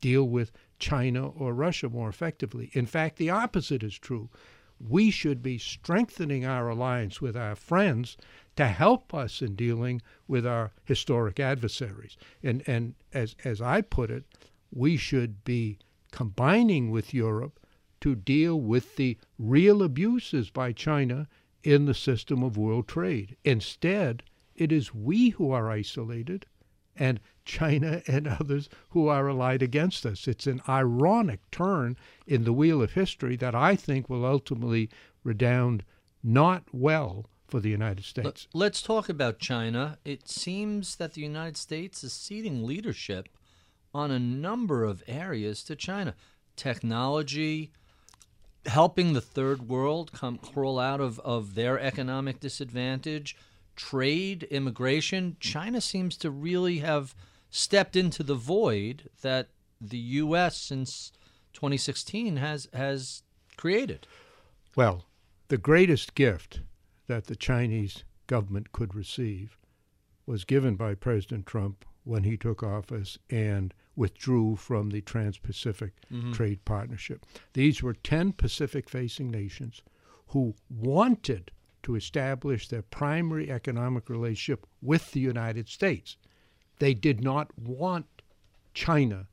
deal 0.00 0.28
with 0.28 0.52
China 0.78 1.28
or 1.28 1.54
Russia 1.54 1.88
more 1.88 2.08
effectively. 2.08 2.70
In 2.72 2.86
fact, 2.86 3.16
the 3.16 3.30
opposite 3.30 3.82
is 3.82 3.98
true. 3.98 4.28
We 4.78 5.10
should 5.10 5.42
be 5.42 5.58
strengthening 5.58 6.44
our 6.44 6.68
alliance 6.68 7.20
with 7.20 7.36
our 7.36 7.56
friends 7.56 8.16
to 8.56 8.66
help 8.66 9.12
us 9.12 9.42
in 9.42 9.56
dealing 9.56 10.02
with 10.28 10.46
our 10.46 10.72
historic 10.84 11.40
adversaries. 11.40 12.16
And, 12.42 12.62
and 12.66 12.94
as, 13.12 13.34
as 13.44 13.60
I 13.60 13.80
put 13.80 14.10
it, 14.10 14.24
we 14.70 14.96
should 14.96 15.42
be 15.44 15.78
combining 16.12 16.90
with 16.90 17.14
Europe 17.14 17.58
to 18.00 18.14
deal 18.14 18.60
with 18.60 18.96
the 18.96 19.18
real 19.38 19.82
abuses 19.82 20.50
by 20.50 20.72
China 20.72 21.28
in 21.64 21.86
the 21.86 21.94
system 21.94 22.42
of 22.42 22.56
world 22.56 22.86
trade. 22.86 23.36
Instead, 23.44 24.22
it 24.58 24.72
is 24.72 24.94
we 24.94 25.30
who 25.30 25.50
are 25.52 25.70
isolated 25.70 26.46
and 26.96 27.20
China 27.44 28.02
and 28.08 28.26
others 28.26 28.68
who 28.90 29.08
are 29.08 29.28
allied 29.28 29.62
against 29.62 30.04
us. 30.04 30.28
It's 30.28 30.46
an 30.46 30.60
ironic 30.68 31.40
turn 31.50 31.96
in 32.26 32.44
the 32.44 32.52
wheel 32.52 32.82
of 32.82 32.92
history 32.92 33.36
that 33.36 33.54
I 33.54 33.76
think 33.76 34.08
will 34.08 34.26
ultimately 34.26 34.90
redound 35.24 35.84
not 36.22 36.64
well 36.72 37.30
for 37.46 37.60
the 37.60 37.70
United 37.70 38.04
States. 38.04 38.46
Let's 38.52 38.82
talk 38.82 39.08
about 39.08 39.38
China. 39.38 39.98
It 40.04 40.28
seems 40.28 40.96
that 40.96 41.14
the 41.14 41.22
United 41.22 41.56
States 41.56 42.04
is 42.04 42.12
ceding 42.12 42.64
leadership 42.64 43.28
on 43.94 44.10
a 44.10 44.18
number 44.18 44.84
of 44.84 45.02
areas 45.06 45.62
to 45.64 45.76
China. 45.76 46.14
Technology, 46.56 47.70
helping 48.66 49.12
the 49.12 49.20
third 49.20 49.68
world 49.68 50.12
come 50.12 50.36
crawl 50.36 50.78
out 50.78 51.00
of, 51.00 51.18
of 51.20 51.54
their 51.54 51.80
economic 51.80 52.40
disadvantage, 52.40 53.34
trade, 53.78 54.42
immigration, 54.50 55.36
China 55.38 55.80
seems 55.80 56.16
to 56.18 56.30
really 56.30 56.80
have 56.80 57.14
stepped 57.48 57.94
into 57.94 58.24
the 58.24 58.34
void 58.34 59.08
that 59.22 59.48
the 59.80 59.98
U.S. 59.98 60.58
since 60.58 61.12
2016 61.52 62.36
has 62.36 62.68
has 62.74 63.22
created. 63.56 64.06
Well, 64.76 65.06
the 65.46 65.56
greatest 65.56 66.14
gift 66.14 66.60
that 67.06 67.26
the 67.26 67.36
Chinese 67.36 68.02
government 68.26 68.72
could 68.72 68.94
receive 68.94 69.56
was 70.26 70.44
given 70.44 70.74
by 70.74 70.94
President 70.94 71.46
Trump 71.46 71.84
when 72.02 72.24
he 72.24 72.36
took 72.36 72.62
office 72.62 73.16
and 73.30 73.72
withdrew 73.94 74.56
from 74.56 74.90
the 74.90 75.00
Trans 75.02 75.38
Pacific 75.38 75.92
mm-hmm. 76.12 76.32
Trade 76.32 76.64
Partnership. 76.64 77.24
These 77.52 77.82
were 77.82 77.94
10 77.94 78.32
Pacific 78.32 78.90
facing 78.90 79.30
nations 79.30 79.82
who 80.28 80.54
wanted 80.68 81.52
to 81.82 81.94
establish 81.94 82.68
their 82.68 82.82
primary 82.82 83.50
economic 83.50 84.08
relationship 84.08 84.66
with 84.82 85.12
the 85.12 85.20
United 85.20 85.68
States. 85.68 86.16
They 86.78 86.94
did 86.94 87.22
not 87.22 87.56
want 87.58 88.22
China 88.74 89.26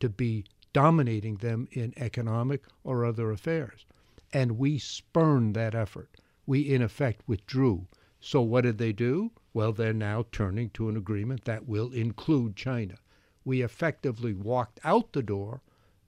to 0.00 0.08
be 0.08 0.44
dominating 0.72 1.36
them 1.36 1.68
in 1.72 1.94
economic 1.96 2.64
or 2.82 3.04
other 3.04 3.30
affairs. 3.30 3.86
And 4.32 4.58
we 4.58 4.78
spurned 4.78 5.54
that 5.54 5.74
effort. 5.74 6.10
We, 6.46 6.60
in 6.60 6.82
effect, 6.82 7.22
withdrew. 7.26 7.86
So, 8.20 8.42
what 8.42 8.62
did 8.62 8.78
they 8.78 8.92
do? 8.92 9.32
Well, 9.52 9.72
they're 9.72 9.92
now 9.92 10.26
turning 10.32 10.70
to 10.70 10.88
an 10.88 10.96
agreement 10.96 11.44
that 11.44 11.68
will 11.68 11.92
include 11.92 12.56
China. 12.56 12.96
We 13.44 13.62
effectively 13.62 14.34
walked 14.34 14.80
out 14.82 15.12
the 15.12 15.22
door 15.22 15.62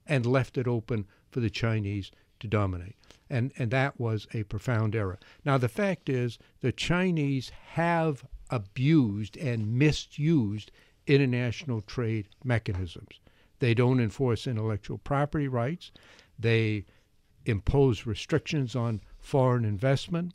and 0.05 0.25
left 0.25 0.57
it 0.57 0.67
open 0.67 1.05
for 1.31 1.39
the 1.39 1.49
Chinese 1.49 2.11
to 2.39 2.47
dominate. 2.47 2.95
And, 3.29 3.51
and 3.57 3.71
that 3.71 3.99
was 3.99 4.27
a 4.33 4.43
profound 4.43 4.95
error. 4.95 5.19
Now, 5.43 5.57
the 5.57 5.69
fact 5.69 6.09
is, 6.09 6.39
the 6.61 6.71
Chinese 6.71 7.51
have 7.73 8.25
abused 8.49 9.37
and 9.37 9.77
misused 9.77 10.71
international 11.05 11.81
trade 11.81 12.27
mechanisms. 12.43 13.19
They 13.59 13.73
don't 13.73 13.99
enforce 13.99 14.47
intellectual 14.47 14.99
property 14.99 15.47
rights. 15.47 15.91
They 16.37 16.85
impose 17.45 18.05
restrictions 18.05 18.75
on 18.75 19.01
foreign 19.19 19.65
investment. 19.65 20.33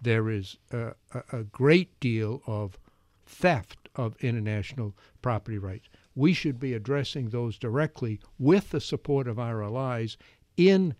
There 0.00 0.28
is 0.28 0.58
a, 0.70 0.94
a, 1.32 1.44
great 1.44 1.98
deal 1.98 2.42
of 2.46 2.78
theft 3.26 3.88
of 3.96 4.16
international 4.20 4.94
property 5.22 5.58
rights. 5.58 5.88
We 6.14 6.32
should 6.32 6.58
be 6.60 6.74
addressing 6.74 7.30
those 7.30 7.58
directly 7.58 8.20
with 8.38 8.70
the 8.70 8.80
support 8.80 9.28
of 9.28 9.38
our 9.38 9.62
allies 9.62 10.16
in 10.56 10.94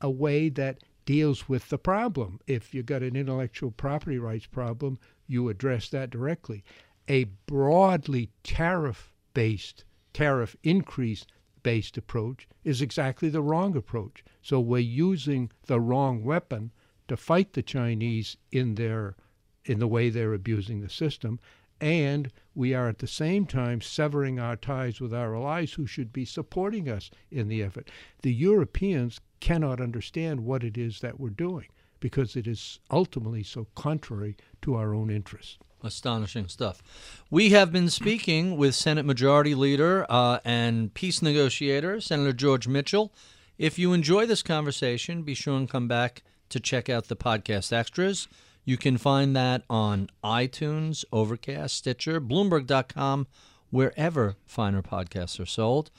a 0.00 0.10
way 0.10 0.48
that 0.48 0.78
deals 1.04 1.48
with 1.48 1.68
the 1.68 1.78
problem. 1.78 2.40
If 2.46 2.74
you've 2.74 2.86
got 2.86 3.02
an 3.02 3.16
intellectual 3.16 3.70
property 3.70 4.18
rights 4.18 4.46
problem, 4.46 4.98
you 5.26 5.48
address 5.48 5.88
that 5.90 6.10
directly. 6.10 6.64
A 7.08 7.24
broadly 7.46 8.30
tariff 8.42 9.12
based, 9.34 9.84
tariff 10.12 10.56
increase 10.62 11.26
based 11.62 11.98
approach 11.98 12.48
is 12.64 12.80
exactly 12.80 13.28
the 13.28 13.42
wrong 13.42 13.76
approach. 13.76 14.24
So 14.40 14.60
we're 14.60 14.78
using 14.78 15.50
the 15.66 15.80
wrong 15.80 16.24
weapon 16.24 16.72
to 17.08 17.16
fight 17.16 17.52
the 17.52 17.62
Chinese 17.62 18.36
in 18.52 18.76
their 18.76 19.16
in 19.64 19.78
the 19.78 19.88
way 19.88 20.08
they're 20.08 20.32
abusing 20.32 20.80
the 20.80 20.88
system 20.88 21.38
and 21.80 22.30
we 22.54 22.74
are 22.74 22.88
at 22.88 22.98
the 22.98 23.06
same 23.06 23.46
time 23.46 23.80
severing 23.80 24.38
our 24.38 24.56
ties 24.56 25.00
with 25.00 25.14
our 25.14 25.34
allies 25.34 25.72
who 25.72 25.86
should 25.86 26.12
be 26.12 26.24
supporting 26.24 26.88
us 26.88 27.10
in 27.30 27.48
the 27.48 27.62
effort. 27.62 27.90
The 28.22 28.34
Europeans 28.34 29.20
cannot 29.40 29.80
understand 29.80 30.40
what 30.40 30.62
it 30.62 30.76
is 30.76 31.00
that 31.00 31.18
we're 31.18 31.30
doing 31.30 31.66
because 31.98 32.36
it 32.36 32.46
is 32.46 32.80
ultimately 32.90 33.42
so 33.42 33.66
contrary 33.74 34.36
to 34.62 34.74
our 34.74 34.94
own 34.94 35.10
interests. 35.10 35.58
Astonishing 35.82 36.48
stuff. 36.48 36.82
We 37.30 37.50
have 37.50 37.72
been 37.72 37.88
speaking 37.88 38.56
with 38.56 38.74
Senate 38.74 39.06
Majority 39.06 39.54
Leader 39.54 40.04
uh, 40.10 40.40
and 40.44 40.92
peace 40.92 41.22
negotiator, 41.22 42.00
Senator 42.00 42.34
George 42.34 42.68
Mitchell. 42.68 43.12
If 43.56 43.78
you 43.78 43.92
enjoy 43.92 44.26
this 44.26 44.42
conversation, 44.42 45.22
be 45.22 45.34
sure 45.34 45.56
and 45.56 45.68
come 45.68 45.88
back 45.88 46.22
to 46.50 46.60
check 46.60 46.90
out 46.90 47.08
the 47.08 47.16
podcast 47.16 47.72
extras. 47.72 48.28
You 48.64 48.76
can 48.76 48.98
find 48.98 49.34
that 49.36 49.62
on 49.70 50.10
iTunes, 50.22 51.04
Overcast, 51.12 51.74
Stitcher, 51.74 52.20
Bloomberg.com, 52.20 53.26
wherever 53.70 54.36
finer 54.46 54.82
podcasts 54.82 55.40
are 55.40 55.46
sold. 55.46 55.90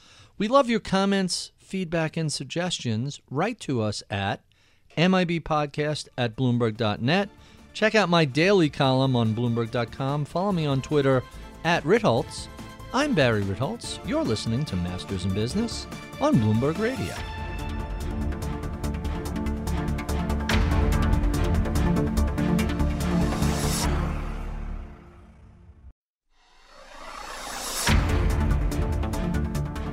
We 0.41 0.47
love 0.47 0.71
your 0.71 0.79
comments, 0.79 1.51
feedback, 1.59 2.17
and 2.17 2.33
suggestions. 2.33 3.21
Write 3.29 3.59
to 3.59 3.79
us 3.79 4.01
at 4.09 4.41
MIBpodcast 4.97 6.07
at 6.17 6.35
Bloomberg.net. 6.35 7.29
Check 7.73 7.93
out 7.93 8.09
my 8.09 8.25
daily 8.25 8.67
column 8.67 9.15
on 9.15 9.35
Bloomberg.com. 9.35 10.25
Follow 10.25 10.51
me 10.51 10.65
on 10.65 10.81
Twitter 10.81 11.21
at 11.63 11.83
Ritholtz. 11.83 12.47
I'm 12.91 13.13
Barry 13.13 13.43
Ritholtz. 13.43 13.99
You're 14.09 14.23
listening 14.23 14.65
to 14.65 14.75
Masters 14.77 15.25
in 15.25 15.33
Business 15.35 15.85
on 16.19 16.33
Bloomberg 16.37 16.79
Radio. 16.79 17.13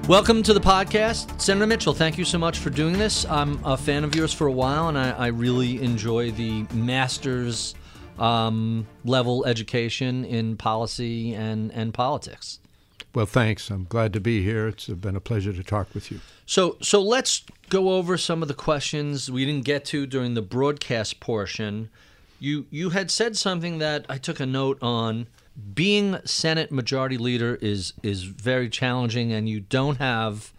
Welcome 0.08 0.42
to 0.44 0.54
the 0.54 0.60
podcast. 0.60 1.38
Senator 1.38 1.66
Mitchell, 1.66 1.92
thank 1.92 2.16
you 2.16 2.24
so 2.24 2.38
much 2.38 2.60
for 2.60 2.70
doing 2.70 2.94
this. 2.94 3.26
I'm 3.26 3.62
a 3.62 3.76
fan 3.76 4.04
of 4.04 4.14
yours 4.14 4.32
for 4.32 4.46
a 4.46 4.52
while, 4.52 4.88
and 4.88 4.96
I, 4.96 5.10
I 5.10 5.26
really 5.26 5.82
enjoy 5.82 6.30
the 6.30 6.62
master's 6.72 7.74
um, 8.18 8.86
level 9.04 9.44
education 9.44 10.24
in 10.24 10.56
policy 10.56 11.34
and, 11.34 11.70
and 11.72 11.92
politics. 11.92 12.58
Well, 13.14 13.26
thanks. 13.26 13.68
I'm 13.68 13.84
glad 13.84 14.14
to 14.14 14.20
be 14.20 14.42
here. 14.42 14.68
It's 14.68 14.86
been 14.86 15.14
a 15.14 15.20
pleasure 15.20 15.52
to 15.52 15.62
talk 15.62 15.92
with 15.92 16.10
you. 16.10 16.20
So, 16.46 16.78
so 16.80 17.02
let's 17.02 17.44
go 17.68 17.90
over 17.90 18.16
some 18.16 18.40
of 18.40 18.48
the 18.48 18.54
questions 18.54 19.30
we 19.30 19.44
didn't 19.44 19.66
get 19.66 19.84
to 19.86 20.06
during 20.06 20.32
the 20.32 20.40
broadcast 20.40 21.20
portion. 21.20 21.90
You 22.40 22.64
you 22.70 22.90
had 22.90 23.10
said 23.10 23.36
something 23.36 23.76
that 23.80 24.06
I 24.08 24.16
took 24.16 24.40
a 24.40 24.46
note 24.46 24.78
on. 24.80 25.26
Being 25.74 26.18
Senate 26.24 26.70
Majority 26.70 27.18
Leader 27.18 27.58
is 27.60 27.92
is 28.02 28.22
very 28.22 28.68
challenging, 28.68 29.32
and 29.32 29.48
you 29.48 29.60
don't 29.60 29.96
have 29.96 30.52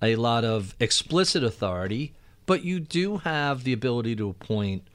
a 0.00 0.16
lot 0.16 0.44
of 0.44 0.74
explicit 0.78 1.42
authority, 1.42 2.14
but 2.46 2.64
you 2.64 2.78
do 2.78 3.18
have 3.18 3.64
the 3.64 3.72
ability 3.72 4.14
to 4.16 4.28
appoint 4.28 4.86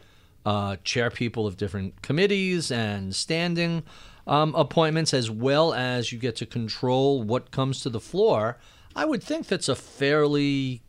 uh, 0.46 0.78
chair 0.84 1.10
people 1.10 1.46
of 1.46 1.58
different 1.58 2.02
committees 2.02 2.72
and 2.72 3.14
standing 3.14 3.84
um, 4.28 4.54
appointments, 4.56 5.14
as 5.14 5.30
well 5.30 5.74
as 5.74 6.12
you 6.12 6.20
get 6.20 6.36
to 6.38 6.46
control 6.46 7.22
what 7.24 7.52
comes 7.52 7.82
to 7.82 7.90
the 7.90 8.00
floor. 8.00 8.58
I 8.96 9.06
would 9.06 9.24
think 9.24 9.48
that's 9.48 9.70
a 9.70 9.76
fairly 9.76 10.82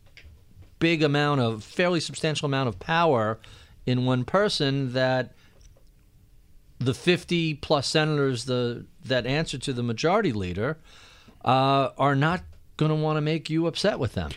big 0.79 1.03
amount 1.03 1.41
of, 1.41 1.63
fairly 1.63 1.99
substantial 1.99 2.45
amount 2.45 2.69
of 2.69 2.79
power 2.79 3.39
in 3.85 4.05
one 4.05 4.23
person 4.23 4.93
that 4.93 5.33
the 6.81 6.93
50 6.93 7.55
plus 7.55 7.87
senators 7.87 8.45
the, 8.45 8.85
that 9.05 9.25
answer 9.25 9.57
to 9.57 9.73
the 9.73 9.83
majority 9.83 10.33
leader 10.33 10.77
uh, 11.45 11.89
are 11.97 12.15
not 12.15 12.41
going 12.77 12.89
to 12.89 12.95
want 12.95 13.17
to 13.17 13.21
make 13.21 13.49
you 13.49 13.67
upset 13.67 13.99
with 13.99 14.13
them. 14.13 14.31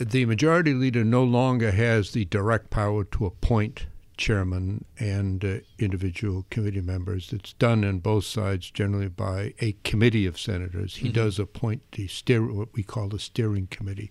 The 0.00 0.26
majority 0.26 0.74
leader 0.74 1.04
no 1.04 1.24
longer 1.24 1.70
has 1.70 2.10
the 2.10 2.24
direct 2.26 2.70
power 2.70 3.04
to 3.04 3.26
appoint 3.26 3.86
chairman 4.16 4.84
and 4.98 5.44
uh, 5.44 5.56
individual 5.78 6.44
committee 6.50 6.80
members. 6.80 7.32
It's 7.32 7.54
done 7.54 7.84
on 7.84 8.00
both 8.00 8.24
sides 8.24 8.70
generally 8.70 9.08
by 9.08 9.54
a 9.60 9.76
committee 9.84 10.26
of 10.26 10.38
senators. 10.38 10.96
He 10.96 11.06
mm-hmm. 11.06 11.14
does 11.14 11.38
appoint 11.38 11.82
the 11.92 12.06
steer 12.08 12.52
what 12.52 12.74
we 12.74 12.82
call 12.82 13.08
the 13.08 13.18
steering 13.18 13.68
committee. 13.68 14.10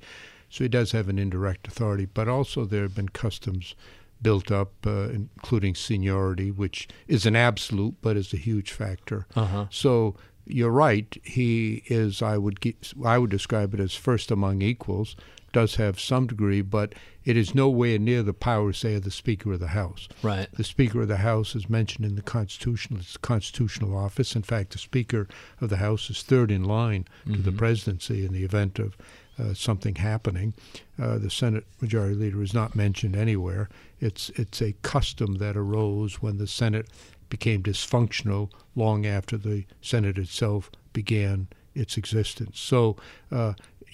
So 0.50 0.64
he 0.64 0.70
does 0.70 0.92
have 0.92 1.08
an 1.08 1.20
indirect 1.20 1.68
authority, 1.68 2.06
but 2.06 2.28
also 2.28 2.66
there 2.66 2.82
have 2.82 2.96
been 2.96 3.10
customs 3.10 3.76
built 4.22 4.52
up, 4.52 4.72
uh, 4.86 5.10
including 5.10 5.76
seniority, 5.76 6.52
which 6.52 6.88
is 7.08 7.26
an 7.26 7.36
absolute 7.36 7.96
but 8.02 8.18
is 8.18 8.34
a 8.34 8.38
huge 8.38 8.72
factor. 8.72 9.26
Uh-huh. 9.36 9.66
So 9.70 10.16
you're 10.46 10.72
right. 10.72 11.16
He 11.24 11.84
is. 11.88 12.22
I 12.22 12.38
would 12.38 12.60
I 13.04 13.18
would 13.18 13.30
describe 13.30 13.74
it 13.74 13.80
as 13.80 13.96
first 13.96 14.32
among 14.32 14.62
equals. 14.62 15.16
Does 15.54 15.76
have 15.76 16.00
some 16.00 16.28
degree, 16.28 16.62
but 16.62 16.96
it 17.26 17.36
is 17.36 17.54
nowhere 17.54 18.00
near 18.00 18.24
the 18.24 18.34
power, 18.34 18.72
say, 18.72 18.96
of 18.96 19.04
the 19.04 19.12
Speaker 19.12 19.52
of 19.52 19.60
the 19.60 19.68
House. 19.68 20.08
Right. 20.24 20.48
The 20.54 20.64
Speaker 20.64 21.02
of 21.02 21.10
the 21.10 21.18
House 21.18 21.56
is 21.56 21.70
mentioned 21.70 22.06
in 22.06 22.16
the 22.16 22.22
Constitution. 22.22 22.96
It's 22.98 23.18
constitutional 23.18 23.98
office. 23.98 24.34
In 24.34 24.44
fact, 24.44 24.72
the 24.72 24.78
Speaker 24.78 25.28
of 25.60 25.70
the 25.70 25.78
House 25.78 26.10
is 26.10 26.24
third 26.24 26.52
in 26.52 26.64
line 26.64 27.06
to 27.26 27.32
mm-hmm. 27.34 27.44
the 27.44 27.52
presidency 27.52 28.26
in 28.26 28.32
the 28.32 28.46
event 28.46 28.80
of 28.80 28.96
uh, 29.42 29.54
something 29.54 29.96
happening. 29.96 30.54
Uh, 31.02 31.18
the 31.18 31.30
Senate 31.30 31.66
Majority 31.82 32.16
Leader 32.16 32.42
is 32.42 32.54
not 32.54 32.76
mentioned 32.76 33.16
anywhere. 33.16 33.70
It's 34.00 34.30
it's 34.36 34.62
a 34.62 34.74
custom 34.82 35.36
that 35.36 35.58
arose 35.58 36.22
when 36.22 36.38
the 36.38 36.48
Senate 36.48 36.88
became 37.30 37.64
dysfunctional 37.64 38.52
long 38.76 39.06
after 39.06 39.38
the 39.38 39.66
Senate 39.82 40.18
itself 40.18 40.70
began 40.94 41.48
its 41.74 41.98
existence. 41.98 42.60
So 42.60 42.98
uh, 43.32 43.54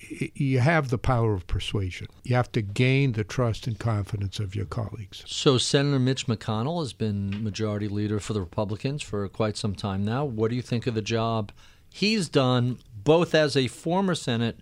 you 0.10 0.60
have 0.60 0.90
the 0.90 0.98
power 0.98 1.34
of 1.34 1.48
persuasion. 1.48 2.08
You 2.24 2.36
have 2.36 2.52
to 2.54 2.62
gain 2.62 3.14
the 3.14 3.24
trust 3.24 3.68
and 3.68 3.78
confidence 3.78 4.40
of 4.40 4.56
your 4.56 4.66
colleagues. 4.66 5.24
So, 5.26 5.58
Senator 5.58 6.00
Mitch 6.00 6.28
McConnell 6.28 6.82
has 6.82 6.94
been 6.94 7.44
majority 7.44 7.88
leader 7.88 8.20
for 8.20 8.34
the 8.34 8.40
Republicans 8.40 9.02
for 9.02 9.28
quite 9.28 9.58
some 9.58 9.76
time 9.76 10.06
now. 10.06 10.24
What 10.24 10.50
do 10.50 10.56
you 10.56 10.62
think 10.62 10.88
of 10.88 10.94
the 10.94 11.02
job 11.02 11.52
he's 11.90 12.30
done, 12.30 12.78
both 13.04 13.34
as 13.34 13.58
a 13.58 13.68
former 13.68 14.16
Senate 14.16 14.60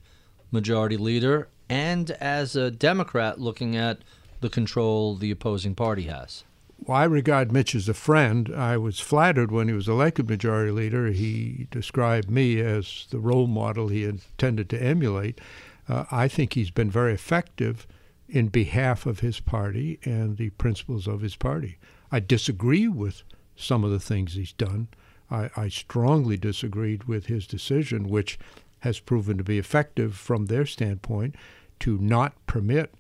majority 0.56 0.98
leader 0.98 1.48
and 1.70 2.12
as 2.12 2.56
a 2.56 2.72
Democrat 2.72 3.40
looking 3.40 3.76
at 3.76 4.00
the 4.42 4.50
control 4.50 5.16
the 5.16 5.32
opposing 5.32 5.76
party 5.76 6.04
has? 6.04 6.44
well, 6.84 6.98
I 6.98 7.06
regard 7.06 7.52
Mitch 7.52 7.74
as 7.74 7.90
a 7.90 7.94
friend. 7.94 8.52
I 8.56 8.78
was 8.78 9.00
flattered 9.00 9.52
when 9.52 9.68
he 9.68 9.74
was 9.74 9.88
elected 9.88 10.30
majority 10.30 10.72
leader. 10.72 11.08
He 11.08 11.68
described 11.72 12.30
me 12.30 12.60
as 12.60 13.08
the 13.10 13.20
role 13.20 13.48
model 13.48 13.88
he 13.88 14.04
intended 14.04 14.70
to 14.70 14.82
emulate. 14.82 15.40
Uh, 15.88 16.06
I 16.12 16.28
think 16.28 16.54
he's 16.54 16.72
been 16.72 16.92
very 16.92 17.14
effective 17.14 17.88
in 18.28 18.48
behalf 18.50 19.06
of 19.06 19.20
his 19.20 19.40
party 19.40 20.00
and 20.04 20.38
the 20.38 20.50
principles 20.52 21.08
of 21.08 21.22
his 21.22 21.36
party. 21.36 21.78
I 22.12 22.20
disagree 22.20 22.88
with 22.88 23.24
some 23.56 23.84
of 23.84 23.92
the 23.92 24.00
things 24.00 24.34
he's 24.34 24.54
done. 24.54 24.90
I, 25.32 25.50
I 25.56 25.70
strongly 25.70 26.38
disagreed 26.38 27.06
with 27.06 27.28
his 27.28 27.48
decision, 27.48 28.10
which 28.10 28.38
has 28.86 29.00
proven 29.00 29.36
to 29.36 29.44
be 29.44 29.58
effective 29.58 30.16
from 30.16 30.46
their 30.46 30.64
standpoint, 30.64 31.34
to 31.80 31.98
not 31.98 32.34
permit 32.46 32.94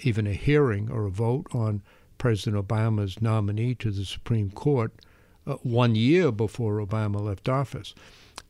even 0.00 0.26
a 0.26 0.32
hearing 0.32 0.90
or 0.90 1.06
a 1.06 1.10
vote 1.10 1.46
on 1.52 1.80
President 2.18 2.66
Obama's 2.66 3.22
nominee 3.22 3.76
to 3.76 3.92
the 3.92 4.04
Supreme 4.04 4.50
Court 4.50 4.92
uh, 5.46 5.54
one 5.62 5.94
year 5.94 6.32
before 6.32 6.84
Obama 6.84 7.20
left 7.20 7.48
office. 7.48 7.94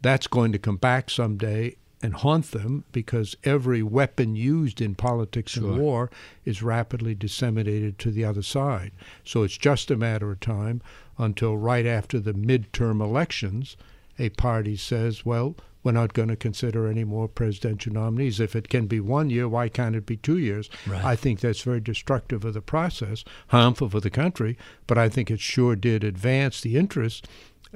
That's 0.00 0.26
going 0.26 0.50
to 0.52 0.58
come 0.58 0.78
back 0.78 1.10
someday 1.10 1.76
and 2.02 2.14
haunt 2.14 2.52
them 2.52 2.84
because 2.90 3.36
every 3.44 3.82
weapon 3.82 4.34
used 4.34 4.80
in 4.80 4.94
politics 4.94 5.52
sure. 5.52 5.64
and 5.64 5.78
war 5.78 6.10
is 6.46 6.62
rapidly 6.62 7.14
disseminated 7.14 7.98
to 7.98 8.10
the 8.10 8.24
other 8.24 8.42
side. 8.42 8.92
So 9.24 9.42
it's 9.42 9.58
just 9.58 9.90
a 9.90 9.96
matter 9.96 10.30
of 10.30 10.40
time 10.40 10.80
until 11.18 11.58
right 11.58 11.84
after 11.84 12.18
the 12.18 12.32
midterm 12.32 13.02
elections, 13.02 13.76
a 14.18 14.30
party 14.30 14.76
says, 14.76 15.24
well, 15.24 15.56
we're 15.82 15.92
not 15.92 16.12
going 16.12 16.28
to 16.28 16.36
consider 16.36 16.88
any 16.88 17.04
more 17.04 17.28
presidential 17.28 17.92
nominees. 17.92 18.40
If 18.40 18.56
it 18.56 18.68
can 18.68 18.86
be 18.86 19.00
one 19.00 19.30
year, 19.30 19.48
why 19.48 19.68
can't 19.68 19.96
it 19.96 20.06
be 20.06 20.16
two 20.16 20.38
years? 20.38 20.68
Right. 20.86 21.04
I 21.04 21.16
think 21.16 21.40
that's 21.40 21.62
very 21.62 21.80
destructive 21.80 22.44
of 22.44 22.54
the 22.54 22.60
process, 22.60 23.24
harmful 23.48 23.88
for 23.88 24.00
the 24.00 24.10
country, 24.10 24.58
but 24.86 24.98
I 24.98 25.08
think 25.08 25.30
it 25.30 25.40
sure 25.40 25.76
did 25.76 26.04
advance 26.04 26.60
the 26.60 26.76
interests 26.76 27.26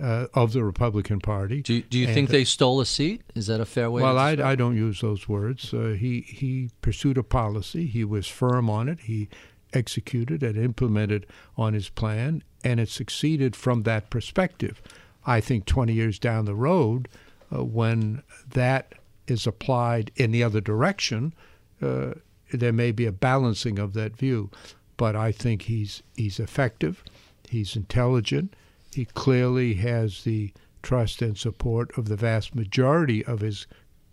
uh, 0.01 0.27
of 0.35 0.53
the 0.53 0.65
Republican 0.65 1.21
Party. 1.21 1.63
Do 1.63 1.75
you, 1.75 1.83
do 1.83 1.99
you 1.99 2.07
think 2.07 2.31
they 2.31 2.45
stole 2.45 2.81
a 2.81 2.87
seat? 2.87 3.23
Is 3.35 3.47
that 3.47 3.61
a 3.61 3.67
fair 3.67 3.91
way? 3.91 4.03
Well, 4.03 4.19
I, 4.19 4.31
I, 4.33 4.55
don't 4.55 4.77
use 4.77 5.01
those 5.01 5.29
words. 5.29 5.73
Uh, 5.73 5.97
he 5.99 6.23
he 6.23 6.71
pursued 6.81 7.19
a 7.19 7.23
policy. 7.23 7.87
He 7.87 8.05
was 8.05 8.27
firm 8.27 8.71
on 8.71 8.89
it. 8.89 9.01
He 9.01 9.29
executed 9.75 10.43
and 10.43 10.57
implemented 10.57 11.27
on 11.57 11.75
his 11.75 11.89
plan, 11.89 12.43
and 12.65 12.81
it 12.81 12.89
succeeded 12.89 13.55
from 13.55 13.83
that 13.83 14.11
perspective. 14.11 14.83
I 15.27 15.41
think 15.41 15.67
20 15.67 15.93
years 15.93 16.19
down 16.19 16.45
the 16.45 16.55
road, 16.55 17.09
uh, 17.55 17.65
when 17.65 18.23
that 18.49 18.95
is 19.27 19.47
applied 19.47 20.11
in 20.17 20.33
the 20.33 20.43
other 20.43 20.61
direction, 20.61 21.35
uh, 21.81 22.13
there 22.53 22.73
may 22.73 22.93
be 22.93 23.07
a 23.07 23.13
balancing 23.13 23.79
of 23.79 23.93
that 23.95 24.17
view. 24.17 24.51
But 24.97 25.17
I 25.17 25.33
think 25.33 25.63
he's 25.63 26.03
he's 26.17 26.39
effective, 26.39 27.03
he's 27.49 27.75
intelligent, 27.75 28.55
he 28.95 29.07
clearly 29.07 29.75
has 29.75 30.25
the 30.25 30.53
trust 30.83 31.23
and 31.23 31.37
support 31.37 31.97
of 31.97 32.09
the 32.09 32.17
vast 32.17 32.55
majority 32.55 33.25
of 33.25 33.41
his 33.41 33.67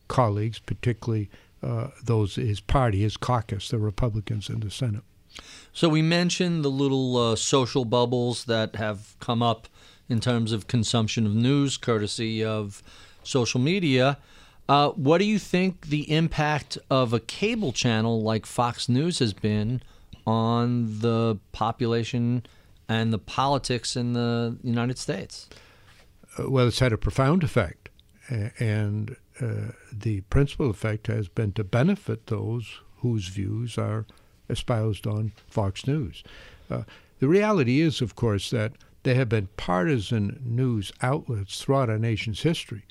colleagues, 0.07 0.60
particularly 0.60 1.30
uh, 1.62 1.89
those 2.03 2.36
his 2.36 2.62
party, 2.62 3.01
his 3.01 3.18
caucus, 3.18 3.70
the 3.70 3.78
Republicans 3.78 4.49
in 4.49 4.62
the 4.62 4.72
Senate. 4.72 5.03
So 5.74 5.89
we 5.89 6.01
mentioned 6.01 6.64
the 6.66 6.72
little 6.72 7.18
uh, 7.18 7.36
social 7.36 7.86
bubbles 7.86 8.45
that 8.45 8.76
have 8.76 9.16
come 9.20 9.43
up 9.43 9.68
in 10.10 10.20
terms 10.20 10.51
of 10.51 10.68
consumption 10.68 11.26
of 11.26 11.36
news, 11.36 11.78
courtesy 11.78 12.43
of 12.43 12.84
social 13.24 13.60
media. 13.60 14.18
Uh, 14.68 14.89
what 14.89 15.20
do 15.20 15.26
you 15.26 15.39
think 15.39 15.88
the 15.88 16.12
impact 16.12 16.78
of 16.89 17.14
a 17.14 17.20
cable 17.20 17.72
channel 17.72 18.22
like 18.22 18.45
Fox 18.45 18.89
News 18.89 19.20
has 19.20 19.34
been 19.34 19.82
on 20.28 20.99
the 20.99 21.38
population 21.51 22.45
and 22.88 23.14
the 23.14 23.20
politics 23.20 23.95
in 23.95 24.14
the 24.14 24.57
United 24.64 24.97
States? 24.97 25.47
Uh, 26.38 26.49
well, 26.49 26.68
it's 26.68 26.80
had 26.80 26.93
a 26.93 26.97
profound 26.97 27.43
effect. 27.43 27.89
And 28.60 29.16
uh, 29.41 29.72
the 29.91 30.22
principal 30.30 30.70
effect 30.70 31.07
has 31.07 31.28
been 31.28 31.51
to 31.53 31.64
benefit 31.64 32.28
those 32.28 32.80
whose 32.97 33.28
views 33.28 33.78
are 33.78 34.05
espoused 34.49 35.07
on 35.07 35.32
Fox 35.47 35.88
News. 35.88 36.24
Uh, 36.70 36.84
the 37.20 37.28
reality 37.28 37.82
is, 37.82 38.01
of 38.01 38.16
course, 38.16 38.51
that 38.51 38.74
there 39.10 39.16
have 39.16 39.30
been 39.30 39.49
partisan 39.57 40.39
news 40.45 40.93
outlets 41.01 41.60
throughout 41.60 41.89
our 41.89 41.97
nation's 41.97 42.43
history. 42.43 42.84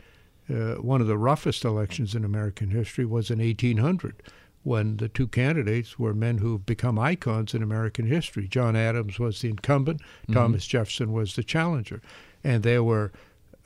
Uh, 0.51 0.75
one 0.75 1.01
of 1.01 1.07
the 1.07 1.17
roughest 1.17 1.65
elections 1.65 2.13
in 2.13 2.25
American 2.25 2.71
history 2.71 3.05
was 3.05 3.31
in 3.31 3.39
1800 3.39 4.21
when 4.65 4.97
the 4.97 5.09
two 5.09 5.29
candidates 5.29 5.97
were 5.97 6.13
men 6.13 6.39
who've 6.39 6.67
become 6.67 6.99
icons 6.99 7.55
in 7.55 7.63
American 7.63 8.05
history. 8.05 8.49
John 8.49 8.75
Adams 8.75 9.21
was 9.21 9.41
the 9.41 9.51
incumbent, 9.51 10.01
mm-hmm. 10.01 10.33
Thomas 10.33 10.67
Jefferson 10.67 11.13
was 11.13 11.37
the 11.37 11.45
challenger. 11.45 12.03
And 12.43 12.65
there 12.65 12.83
were 12.83 13.13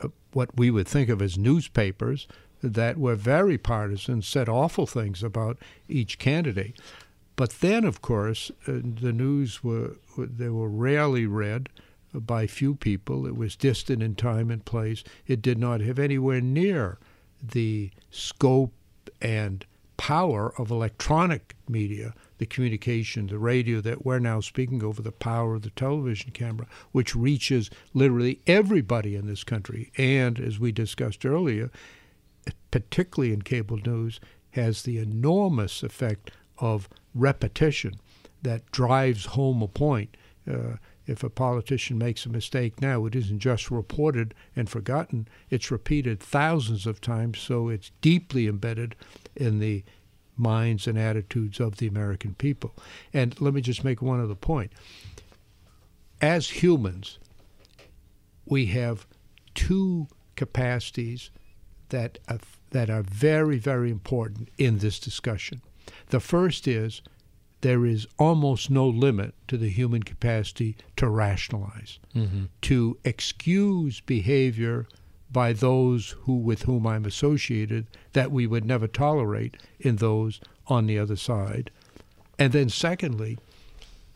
uh, 0.02 0.08
what 0.34 0.54
we 0.54 0.70
would 0.70 0.86
think 0.86 1.08
of 1.08 1.22
as 1.22 1.38
newspapers 1.38 2.28
that 2.62 2.98
were 2.98 3.14
very 3.14 3.56
partisan, 3.56 4.20
said 4.20 4.50
awful 4.50 4.86
things 4.86 5.22
about 5.22 5.56
each 5.88 6.18
candidate. 6.18 6.78
But 7.34 7.60
then, 7.60 7.86
of 7.86 8.02
course, 8.02 8.50
uh, 8.68 8.72
the 8.82 9.14
news 9.14 9.64
were 9.64 9.96
they 10.18 10.50
were 10.50 10.68
rarely 10.68 11.24
read 11.24 11.70
by 12.12 12.46
few 12.46 12.74
people. 12.74 13.26
It 13.26 13.36
was 13.36 13.56
distant 13.56 14.02
in 14.02 14.14
time 14.14 14.50
and 14.50 14.64
place. 14.64 15.02
It 15.26 15.42
did 15.42 15.58
not 15.58 15.80
have 15.80 15.98
anywhere 15.98 16.40
near 16.40 16.98
the 17.42 17.90
scope 18.10 18.72
and 19.20 19.64
power 19.96 20.52
of 20.58 20.70
electronic 20.70 21.54
media, 21.68 22.12
the 22.38 22.46
communication, 22.46 23.28
the 23.28 23.38
radio 23.38 23.80
that 23.80 24.04
we're 24.04 24.18
now 24.18 24.40
speaking 24.40 24.82
over, 24.82 25.00
the 25.00 25.12
power 25.12 25.54
of 25.54 25.62
the 25.62 25.70
television 25.70 26.32
camera, 26.32 26.66
which 26.90 27.14
reaches 27.14 27.70
literally 27.94 28.40
everybody 28.46 29.14
in 29.14 29.26
this 29.26 29.44
country. 29.44 29.92
And 29.96 30.40
as 30.40 30.58
we 30.58 30.72
discussed 30.72 31.24
earlier, 31.24 31.70
particularly 32.70 33.32
in 33.32 33.42
cable 33.42 33.76
news, 33.76 34.18
has 34.50 34.82
the 34.82 34.98
enormous 34.98 35.82
effect 35.82 36.30
of 36.58 36.88
repetition 37.14 37.94
that 38.42 38.70
drives 38.72 39.26
home 39.26 39.62
a 39.62 39.68
point. 39.68 40.16
Uh, 40.50 40.76
if 41.06 41.22
a 41.22 41.30
politician 41.30 41.98
makes 41.98 42.24
a 42.24 42.30
mistake 42.30 42.80
now, 42.80 43.04
it 43.06 43.14
isn't 43.14 43.40
just 43.40 43.70
reported 43.70 44.34
and 44.54 44.68
forgotten, 44.68 45.28
it's 45.50 45.70
repeated 45.70 46.20
thousands 46.20 46.86
of 46.86 47.00
times, 47.00 47.38
so 47.38 47.68
it's 47.68 47.90
deeply 48.00 48.46
embedded 48.46 48.94
in 49.34 49.58
the 49.58 49.84
minds 50.36 50.86
and 50.86 50.98
attitudes 50.98 51.60
of 51.60 51.76
the 51.76 51.86
American 51.86 52.34
people. 52.34 52.74
And 53.12 53.38
let 53.40 53.54
me 53.54 53.60
just 53.60 53.84
make 53.84 54.00
one 54.00 54.20
other 54.20 54.34
point. 54.34 54.72
As 56.20 56.62
humans, 56.62 57.18
we 58.46 58.66
have 58.66 59.06
two 59.54 60.08
capacities 60.36 61.30
that 61.90 62.18
are, 62.28 62.38
that 62.70 62.90
are 62.90 63.02
very, 63.02 63.58
very 63.58 63.90
important 63.90 64.48
in 64.56 64.78
this 64.78 64.98
discussion. 64.98 65.60
The 66.08 66.20
first 66.20 66.66
is 66.66 67.02
there 67.62 67.86
is 67.86 68.06
almost 68.18 68.70
no 68.70 68.86
limit 68.86 69.34
to 69.48 69.56
the 69.56 69.70
human 69.70 70.02
capacity 70.02 70.76
to 70.96 71.08
rationalize, 71.08 71.98
mm-hmm. 72.14 72.44
to 72.60 72.98
excuse 73.04 74.00
behavior 74.00 74.86
by 75.30 75.52
those 75.52 76.10
who 76.22 76.36
with 76.36 76.62
whom 76.62 76.86
I'm 76.86 77.06
associated 77.06 77.86
that 78.12 78.30
we 78.30 78.46
would 78.46 78.64
never 78.64 78.86
tolerate 78.86 79.56
in 79.80 79.96
those 79.96 80.40
on 80.66 80.86
the 80.86 80.98
other 80.98 81.16
side. 81.16 81.70
And 82.38 82.52
then 82.52 82.68
secondly, 82.68 83.38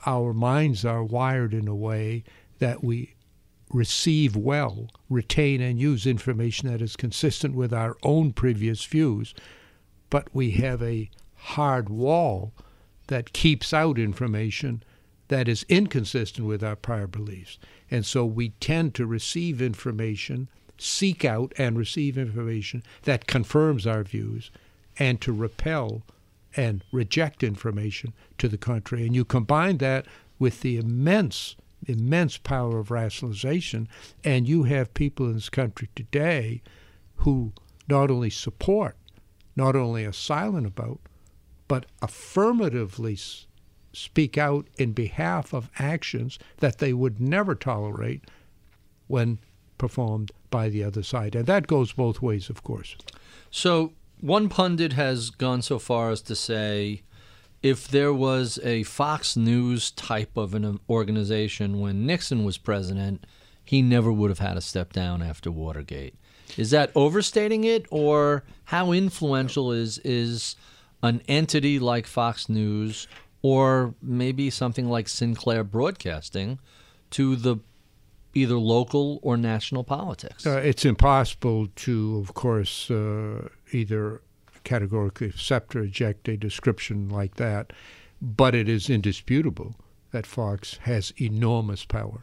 our 0.05 0.35
minds 0.35 0.85
are 0.85 1.03
wired 1.03 1.55
in 1.55 1.69
a 1.69 1.75
way 1.75 2.25
that 2.59 2.85
we 2.85 3.15
receive 3.71 4.37
well, 4.37 4.89
retain 5.09 5.61
and 5.61 5.81
use 5.81 6.07
information 6.07 6.69
that 6.69 6.83
is 6.83 6.97
consistent 6.97 7.55
with 7.55 7.73
our 7.73 7.97
own 8.03 8.33
previous 8.33 8.85
views, 8.85 9.35
but 10.11 10.29
we 10.33 10.53
have 10.53 10.83
a 10.83 11.11
hard 11.35 11.89
wall 11.89 12.53
that 13.09 13.33
keeps 13.33 13.73
out 13.73 13.99
information 13.99 14.83
that 15.29 15.49
is 15.49 15.65
inconsistent 15.69 16.47
with 16.47 16.63
our 16.63 16.77
prior 16.77 17.07
beliefs. 17.07 17.59
And 17.91 18.07
so 18.07 18.25
we 18.25 18.51
tend 18.61 18.95
to 18.95 19.07
receive 19.07 19.61
information, 19.61 20.49
seek 20.79 21.25
out 21.25 21.53
and 21.59 21.77
receive 21.77 22.17
information 22.17 22.83
that 23.03 23.27
confirms 23.27 23.87
our 23.87 24.03
views, 24.03 24.51
and 24.99 25.21
to 25.21 25.33
repel 25.33 26.03
and 26.57 26.83
reject 26.93 27.43
information 27.43 28.13
to 28.39 28.49
the 28.49 28.59
contrary. 28.59 29.05
And 29.05 29.15
you 29.15 29.25
combine 29.25 29.79
that 29.79 30.07
with 30.39 30.61
the 30.61 30.79
immense, 30.79 31.57
immense 31.87 32.39
power 32.39 32.79
of 32.79 32.91
rationalization, 32.91 33.89
and 34.25 34.49
you 34.49 34.65
have 34.65 34.95
people 34.95 35.27
in 35.27 35.35
this 35.35 35.49
country 35.49 35.89
today 35.95 36.63
who 37.17 37.53
not 37.89 38.11
only 38.11 38.31
support, 38.31 38.97
not 39.55 39.77
only 39.77 40.05
are 40.05 40.13
silent 40.13 40.67
about, 40.67 41.01
but 41.69 41.87
affirmatively 42.03 43.19
speak 43.93 44.37
out 44.37 44.67
in 44.77 44.93
behalf 44.93 45.53
of 45.53 45.71
actions 45.79 46.39
that 46.59 46.79
they 46.79 46.93
would 46.93 47.21
never 47.21 47.55
tolerate 47.55 48.25
when 49.07 49.39
performed 49.79 50.31
by 50.51 50.69
the 50.69 50.85
other 50.85 51.03
side. 51.03 51.35
And 51.35 51.47
that 51.47 51.67
goes 51.67 51.93
both 51.93 52.23
ways, 52.23 52.49
of 52.51 52.63
course. 52.63 52.97
So, 53.51 53.93
one 54.21 54.49
pundit 54.49 54.95
has 54.95 55.31
gone 55.31 55.61
so 55.61 55.79
far 55.79 56.11
as 56.11 56.23
to 56.23 56.35
say 56.35 57.03
if 57.63 57.89
there 57.89 58.13
was 58.15 58.59
a 58.63 58.83
Fox 58.85 59.37
News 59.37 59.91
type 59.91 60.37
of 60.37 60.55
an 60.55 60.65
um, 60.65 60.81
organization 60.89 61.81
when 61.81 62.07
Nixon 62.07 62.45
was 62.45 62.59
president, 62.59 63.27
he 63.65 63.83
never 63.83 64.13
would 64.13 64.31
have 64.31 64.39
had 64.39 64.55
to 64.55 64.61
step 64.61 64.93
down 64.93 65.23
after 65.23 65.51
Watergate. 65.51 66.15
Is 66.57 66.71
that 66.71 66.93
overstating 66.95 67.65
it, 67.65 67.87
or 67.91 68.45
how 68.67 68.93
influential 68.93 69.73
is 69.73 69.99
is 69.99 70.55
an 71.07 71.23
entity 71.29 71.79
like 71.79 72.07
Fox 72.07 72.49
News, 72.49 73.09
or 73.43 73.95
maybe 74.03 74.51
something 74.51 74.89
like 74.89 75.09
Sinclair 75.09 75.65
Broadcasting, 75.65 76.59
to 77.11 77.37
the 77.37 77.57
either 78.35 78.59
local 78.59 79.19
or 79.23 79.37
national 79.37 79.85
politics? 79.85 80.47
Uh, 80.47 80.61
it's 80.63 80.85
impossible 80.85 81.69
to, 81.75 82.19
of 82.19 82.35
course, 82.35 82.91
uh, 82.91 83.49
either 83.73 84.21
categorically 84.65 85.29
accept 85.29 85.75
or 85.75 85.81
reject 85.81 86.29
a 86.29 86.37
description 86.37 87.09
like 87.09 87.37
that, 87.37 87.73
but 88.21 88.55
it 88.55 88.69
is 88.69 88.91
indisputable 88.91 89.77
that 90.11 90.27
Fox 90.27 90.79
has 90.83 91.13
enormous 91.19 91.85
power 91.85 92.23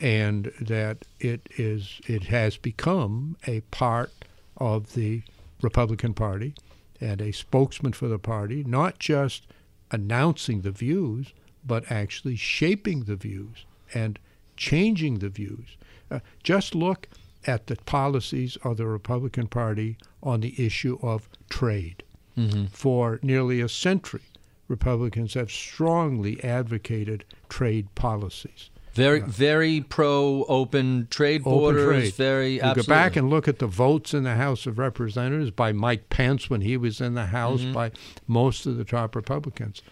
and 0.00 0.52
that 0.60 1.04
it 1.18 1.48
is 1.58 2.00
it 2.06 2.24
has 2.24 2.56
become 2.56 3.36
a 3.46 3.60
part 3.70 4.12
of 4.56 4.94
the 4.94 5.22
Republican 5.62 6.14
Party 6.14 6.54
and 7.00 7.20
a 7.20 7.32
spokesman 7.32 7.92
for 7.92 8.08
the 8.08 8.18
party, 8.18 8.62
not 8.64 8.98
just 8.98 9.46
announcing 9.90 10.60
the 10.60 10.70
views, 10.70 11.32
but 11.66 11.90
actually 11.90 12.36
shaping 12.36 13.04
the 13.04 13.16
views 13.16 13.64
and 13.94 14.18
changing 14.56 15.18
the 15.18 15.28
views. 15.28 15.76
Uh, 16.10 16.20
just 16.42 16.74
look 16.74 17.08
at 17.46 17.66
the 17.66 17.76
policies 17.76 18.56
of 18.62 18.76
the 18.76 18.86
Republican 18.86 19.46
Party 19.46 19.96
on 20.22 20.40
the 20.40 20.54
issue 20.64 20.98
of 21.02 21.28
trade. 21.48 22.02
Mm-hmm. 22.36 22.66
For 22.66 23.18
nearly 23.22 23.60
a 23.60 23.68
century, 23.68 24.22
Republicans 24.68 25.34
have 25.34 25.50
strongly 25.50 26.42
advocated 26.44 27.24
trade 27.48 27.92
policies. 27.94 28.70
Very, 28.92 29.20
very 29.20 29.80
pro 29.80 30.44
open 30.48 31.06
trade 31.10 31.44
borders. 31.44 31.82
Open 31.82 32.00
trade. 32.00 32.14
Very. 32.14 32.54
You 32.54 32.60
absolutely. 32.60 32.82
go 32.82 32.88
back 32.88 33.16
and 33.16 33.30
look 33.30 33.46
at 33.46 33.58
the 33.60 33.66
votes 33.66 34.12
in 34.12 34.24
the 34.24 34.34
House 34.34 34.66
of 34.66 34.78
Representatives 34.78 35.50
by 35.50 35.72
Mike 35.72 36.08
Pence 36.08 36.50
when 36.50 36.60
he 36.60 36.76
was 36.76 37.00
in 37.00 37.14
the 37.14 37.26
House, 37.26 37.60
mm-hmm. 37.60 37.72
by 37.72 37.92
most 38.26 38.66
of 38.66 38.76
the 38.76 38.84
top 38.84 39.14
Republicans. 39.14 39.82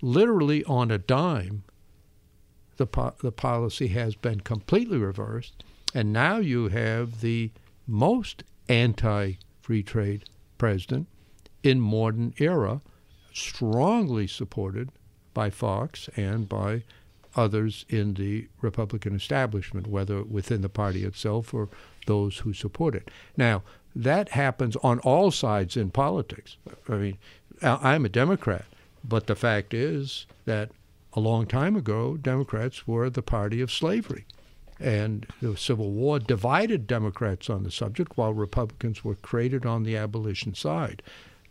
Literally 0.00 0.62
on 0.64 0.90
a 0.90 0.98
dime, 0.98 1.64
the 2.76 2.86
po- 2.86 3.14
the 3.20 3.32
policy 3.32 3.88
has 3.88 4.14
been 4.14 4.40
completely 4.40 4.98
reversed, 4.98 5.64
and 5.92 6.12
now 6.12 6.36
you 6.36 6.68
have 6.68 7.20
the 7.20 7.50
most 7.86 8.44
anti-free 8.68 9.82
trade 9.82 10.24
president 10.58 11.08
in 11.62 11.80
modern 11.80 12.34
era, 12.38 12.80
strongly 13.32 14.26
supported 14.26 14.90
by 15.32 15.50
Fox 15.50 16.08
and 16.16 16.48
by 16.48 16.82
others 17.36 17.84
in 17.88 18.14
the 18.14 18.48
Republican 18.60 19.14
establishment, 19.14 19.86
whether 19.86 20.22
within 20.22 20.60
the 20.60 20.68
party 20.68 21.04
itself 21.04 21.52
or 21.54 21.68
those 22.06 22.38
who 22.38 22.52
support 22.52 22.94
it. 22.94 23.10
Now, 23.36 23.62
that 23.94 24.30
happens 24.30 24.76
on 24.76 24.98
all 25.00 25.30
sides 25.30 25.76
in 25.76 25.90
politics. 25.90 26.56
I 26.88 26.94
mean, 26.94 27.18
I'm 27.62 28.04
a 28.04 28.08
Democrat, 28.08 28.64
but 29.02 29.26
the 29.26 29.36
fact 29.36 29.72
is 29.72 30.26
that 30.44 30.70
a 31.12 31.20
long 31.20 31.46
time 31.46 31.76
ago, 31.76 32.16
Democrats 32.16 32.86
were 32.88 33.08
the 33.08 33.22
party 33.22 33.60
of 33.60 33.70
slavery. 33.70 34.26
And 34.80 35.26
the 35.40 35.56
Civil 35.56 35.92
War 35.92 36.18
divided 36.18 36.88
Democrats 36.88 37.48
on 37.48 37.62
the 37.62 37.70
subject, 37.70 38.16
while 38.16 38.34
Republicans 38.34 39.04
were 39.04 39.14
created 39.14 39.64
on 39.64 39.84
the 39.84 39.96
abolition 39.96 40.54
side. 40.54 41.02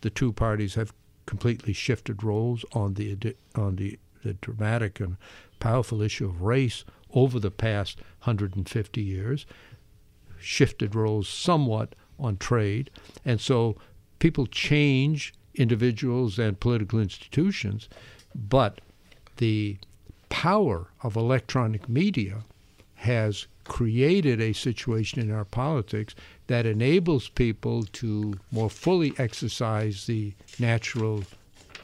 The 0.02 0.10
two 0.10 0.32
parties 0.32 0.74
have 0.74 0.92
completely 1.24 1.72
shifted 1.72 2.22
roles 2.22 2.66
on 2.72 2.94
the 2.94 3.34
on 3.54 3.76
the, 3.76 3.98
the 4.22 4.34
dramatic 4.34 5.00
and 5.00 5.16
powerful 5.60 6.02
issue 6.02 6.26
of 6.26 6.42
race 6.42 6.84
over 7.14 7.38
the 7.38 7.50
past 7.50 7.98
150 8.24 9.02
years, 9.02 9.46
shifted 10.38 10.94
roles 10.94 11.28
somewhat 11.28 11.94
on 12.18 12.36
trade. 12.36 12.90
And 13.24 13.40
so 13.40 13.76
people 14.18 14.46
change 14.46 15.32
individuals 15.54 16.38
and 16.38 16.58
political 16.58 16.98
institutions, 16.98 17.88
but 18.34 18.80
the 19.36 19.78
power 20.28 20.88
of 21.02 21.16
electronic 21.16 21.88
media 21.88 22.44
has 22.94 23.46
created 23.64 24.40
a 24.40 24.52
situation 24.52 25.20
in 25.20 25.30
our 25.30 25.44
politics 25.44 26.14
that 26.48 26.66
enables 26.66 27.28
people 27.28 27.82
to 27.84 28.34
more 28.50 28.68
fully 28.68 29.14
exercise 29.18 30.06
the 30.06 30.34
natural 30.58 31.22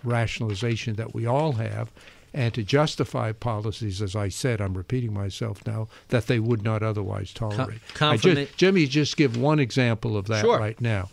rationalization 0.05 0.95
that 0.97 1.15
we 1.15 1.27
all 1.27 1.53
have 1.53 1.91
and 2.33 2.55
to 2.55 2.63
justify 2.63 3.33
policies, 3.33 4.01
as 4.01 4.15
I 4.15 4.29
said, 4.29 4.61
I'm 4.61 4.77
repeating 4.77 5.13
myself 5.13 5.67
now, 5.67 5.89
that 6.09 6.27
they 6.27 6.39
would 6.39 6.63
not 6.63 6.83
otherwise 6.83 7.33
tolerate. 7.33 7.81
Com- 7.95 8.19
just, 8.19 8.57
Jimmy, 8.57 8.87
just 8.87 9.17
give 9.17 9.37
one 9.37 9.59
example 9.59 10.17
of 10.17 10.27
that 10.27 10.43
sure. 10.43 10.59
right 10.59 10.81
now. 10.81 11.09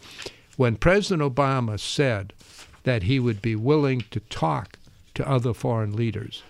When 0.57 0.75
President 0.75 1.21
Obama 1.21 1.79
said 1.79 2.33
that 2.83 3.03
he 3.03 3.19
would 3.19 3.41
be 3.41 3.55
willing 3.55 4.05
to 4.11 4.19
talk 4.19 4.77
to 5.15 5.27
other 5.27 5.53
foreign 5.53 5.95
leaders, 5.95 6.43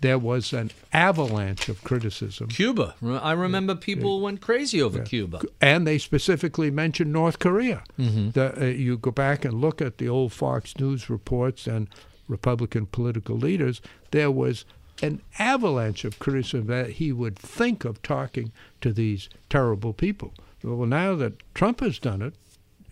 there 0.00 0.18
was 0.18 0.52
an 0.52 0.70
avalanche 0.92 1.68
of 1.68 1.82
criticism. 1.84 2.48
Cuba. 2.48 2.94
I 3.04 3.32
remember 3.32 3.76
people 3.76 4.18
yeah. 4.18 4.24
went 4.24 4.40
crazy 4.40 4.82
over 4.82 4.98
yeah. 4.98 5.04
Cuba. 5.04 5.40
And 5.60 5.86
they 5.86 5.98
specifically 5.98 6.70
mentioned 6.70 7.12
North 7.12 7.38
Korea. 7.38 7.84
Mm-hmm. 7.98 8.30
The, 8.30 8.60
uh, 8.60 8.64
you 8.66 8.98
go 8.98 9.12
back 9.12 9.44
and 9.44 9.60
look 9.60 9.80
at 9.80 9.98
the 9.98 10.08
old 10.08 10.32
Fox 10.32 10.76
News 10.78 11.08
reports 11.08 11.68
and 11.68 11.88
Republican 12.28 12.86
political 12.86 13.36
leaders, 13.36 13.80
there 14.10 14.30
was 14.30 14.64
an 15.02 15.20
avalanche 15.38 16.04
of 16.04 16.18
criticism 16.18 16.66
that 16.66 16.90
he 16.90 17.12
would 17.12 17.38
think 17.38 17.84
of 17.84 18.02
talking 18.02 18.52
to 18.80 18.92
these 18.92 19.28
terrible 19.48 19.92
people. 19.92 20.32
Well, 20.62 20.86
now 20.86 21.16
that 21.16 21.34
Trump 21.54 21.80
has 21.80 21.98
done 21.98 22.22
it, 22.22 22.34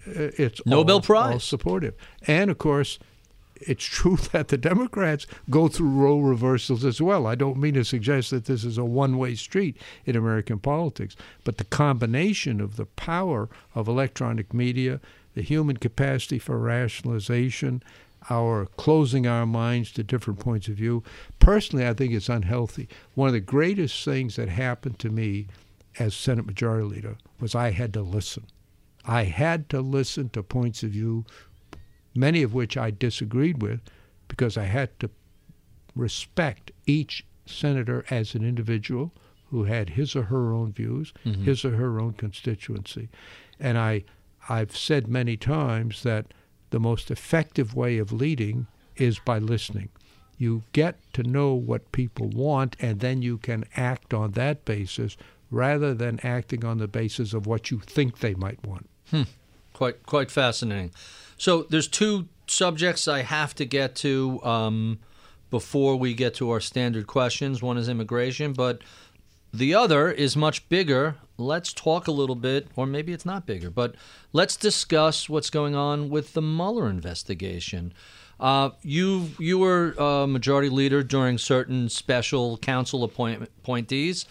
uh, 0.06 0.32
it's 0.36 0.60
Nobel 0.66 0.96
all, 0.96 1.02
Prize 1.02 1.32
all 1.32 1.40
supportive. 1.40 1.94
And 2.26 2.50
of 2.50 2.58
course, 2.58 2.98
it's 3.60 3.84
true 3.84 4.16
that 4.32 4.48
the 4.48 4.58
Democrats 4.58 5.26
go 5.48 5.68
through 5.68 5.90
role 5.90 6.22
reversals 6.22 6.84
as 6.84 7.00
well. 7.00 7.26
I 7.26 7.34
don't 7.34 7.58
mean 7.58 7.74
to 7.74 7.84
suggest 7.84 8.30
that 8.30 8.46
this 8.46 8.64
is 8.64 8.78
a 8.78 8.84
one 8.84 9.18
way 9.18 9.34
street 9.34 9.76
in 10.04 10.16
American 10.16 10.58
politics, 10.58 11.16
but 11.44 11.58
the 11.58 11.64
combination 11.64 12.60
of 12.60 12.76
the 12.76 12.86
power 12.86 13.48
of 13.74 13.86
electronic 13.86 14.52
media, 14.52 15.00
the 15.34 15.42
human 15.42 15.76
capacity 15.76 16.38
for 16.38 16.58
rationalization, 16.58 17.82
our 18.28 18.66
closing 18.76 19.26
our 19.26 19.46
minds 19.46 19.92
to 19.92 20.02
different 20.02 20.40
points 20.40 20.68
of 20.68 20.74
view. 20.74 21.02
Personally, 21.38 21.86
I 21.86 21.94
think 21.94 22.12
it's 22.12 22.28
unhealthy. 22.28 22.88
One 23.14 23.28
of 23.28 23.32
the 23.32 23.40
greatest 23.40 24.04
things 24.04 24.36
that 24.36 24.48
happened 24.48 24.98
to 24.98 25.10
me 25.10 25.46
as 25.98 26.14
Senate 26.14 26.46
Majority 26.46 26.86
Leader 26.86 27.16
was 27.40 27.54
I 27.54 27.70
had 27.70 27.92
to 27.94 28.02
listen. 28.02 28.44
I 29.04 29.24
had 29.24 29.68
to 29.70 29.80
listen 29.80 30.28
to 30.30 30.42
points 30.42 30.82
of 30.82 30.90
view, 30.90 31.24
many 32.14 32.42
of 32.42 32.52
which 32.52 32.76
I 32.76 32.90
disagreed 32.90 33.62
with, 33.62 33.80
because 34.28 34.56
I 34.56 34.64
had 34.64 34.98
to 35.00 35.10
respect 35.96 36.70
each 36.86 37.24
senator 37.46 38.04
as 38.10 38.34
an 38.34 38.44
individual 38.44 39.12
who 39.50 39.64
had 39.64 39.90
his 39.90 40.14
or 40.14 40.24
her 40.24 40.52
own 40.52 40.72
views, 40.72 41.12
mm-hmm. 41.24 41.42
his 41.42 41.64
or 41.64 41.76
her 41.76 41.98
own 41.98 42.12
constituency. 42.12 43.08
And 43.58 43.76
I, 43.76 44.04
I've 44.48 44.76
said 44.76 45.08
many 45.08 45.36
times 45.36 46.04
that 46.04 46.32
the 46.70 46.80
most 46.80 47.10
effective 47.10 47.74
way 47.74 47.98
of 47.98 48.12
leading 48.12 48.66
is 48.96 49.18
by 49.18 49.38
listening. 49.38 49.90
You 50.38 50.62
get 50.72 50.96
to 51.12 51.22
know 51.22 51.54
what 51.54 51.92
people 51.92 52.28
want, 52.28 52.76
and 52.80 53.00
then 53.00 53.22
you 53.22 53.38
can 53.38 53.64
act 53.76 54.14
on 54.14 54.32
that 54.32 54.64
basis 54.64 55.16
rather 55.50 55.92
than 55.92 56.20
acting 56.22 56.64
on 56.64 56.78
the 56.78 56.88
basis 56.88 57.34
of 57.34 57.46
what 57.46 57.70
you 57.70 57.80
think 57.80 58.20
they 58.20 58.34
might 58.34 58.64
want. 58.64 58.88
Hmm. 59.10 59.22
Quite, 59.72 60.06
quite 60.06 60.30
fascinating. 60.30 60.92
So 61.36 61.64
there's 61.64 61.88
two 61.88 62.28
subjects 62.46 63.08
I 63.08 63.22
have 63.22 63.54
to 63.56 63.64
get 63.64 63.94
to 63.96 64.42
um, 64.42 64.98
before 65.50 65.96
we 65.96 66.14
get 66.14 66.34
to 66.34 66.50
our 66.50 66.60
standard 66.60 67.06
questions. 67.06 67.62
One 67.62 67.76
is 67.76 67.88
immigration, 67.88 68.52
but 68.52 68.82
the 69.52 69.74
other 69.74 70.10
is 70.10 70.36
much 70.36 70.68
bigger. 70.68 71.16
Let's 71.40 71.72
talk 71.72 72.06
a 72.06 72.12
little 72.12 72.36
bit, 72.36 72.68
or 72.76 72.86
maybe 72.86 73.12
it's 73.12 73.26
not 73.26 73.46
bigger, 73.46 73.70
but 73.70 73.94
let's 74.32 74.56
discuss 74.56 75.28
what's 75.28 75.50
going 75.50 75.74
on 75.74 76.10
with 76.10 76.34
the 76.34 76.42
Mueller 76.42 76.88
investigation. 76.88 77.92
Uh, 78.38 78.70
you 78.82 79.30
you 79.38 79.58
were 79.58 79.94
a 79.98 80.26
majority 80.26 80.68
leader 80.68 81.02
during 81.02 81.38
certain 81.38 81.88
special 81.88 82.56
counsel 82.58 83.04
appointment, 83.04 83.50
appointees. 83.58 84.26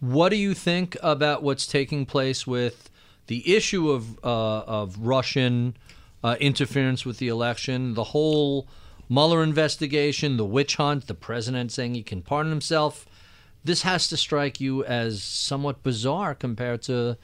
What 0.00 0.30
do 0.30 0.36
you 0.36 0.54
think 0.54 0.96
about 1.02 1.42
what's 1.42 1.66
taking 1.66 2.06
place 2.06 2.46
with 2.46 2.90
the 3.26 3.54
issue 3.54 3.90
of 3.90 4.18
uh, 4.24 4.60
of 4.60 4.98
Russian 4.98 5.76
uh, 6.24 6.36
interference 6.40 7.04
with 7.04 7.18
the 7.18 7.28
election, 7.28 7.94
the 7.94 8.04
whole 8.04 8.66
Mueller 9.08 9.42
investigation, 9.42 10.38
the 10.38 10.44
witch 10.44 10.76
hunt, 10.76 11.06
the 11.06 11.14
president 11.14 11.72
saying 11.72 11.94
he 11.94 12.02
can 12.02 12.22
pardon 12.22 12.50
himself? 12.50 13.06
This 13.64 13.82
has 13.82 14.08
to 14.08 14.16
strike 14.16 14.60
you 14.60 14.84
as 14.84 15.22
somewhat 15.22 15.82
bizarre 15.82 16.34
compared 16.34 16.82
to 16.82 17.16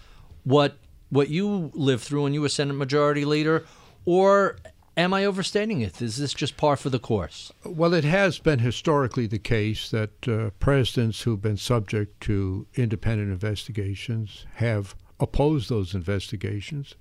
what 0.44 0.78
what 1.10 1.30
you 1.30 1.70
lived 1.74 2.02
through 2.02 2.24
when 2.24 2.34
you 2.34 2.42
were 2.42 2.48
Senate 2.48 2.74
Majority 2.74 3.24
Leader, 3.24 3.64
or 4.04 4.56
am 4.96 5.14
I 5.14 5.24
overstating 5.24 5.80
it? 5.80 6.02
Is 6.02 6.18
this 6.18 6.34
just 6.34 6.58
par 6.58 6.76
for 6.76 6.90
the 6.90 6.98
course? 6.98 7.50
Well, 7.64 7.94
it 7.94 8.04
has 8.04 8.38
been 8.38 8.58
historically 8.58 9.26
the 9.26 9.38
case 9.38 9.90
that 9.90 10.28
uh, 10.28 10.50
presidents 10.58 11.22
who've 11.22 11.40
been 11.40 11.56
subject 11.56 12.20
to 12.22 12.66
independent 12.74 13.30
investigations 13.30 14.44
have 14.56 14.94
opposed 15.18 15.70
those 15.70 15.94
investigations, 15.94 16.94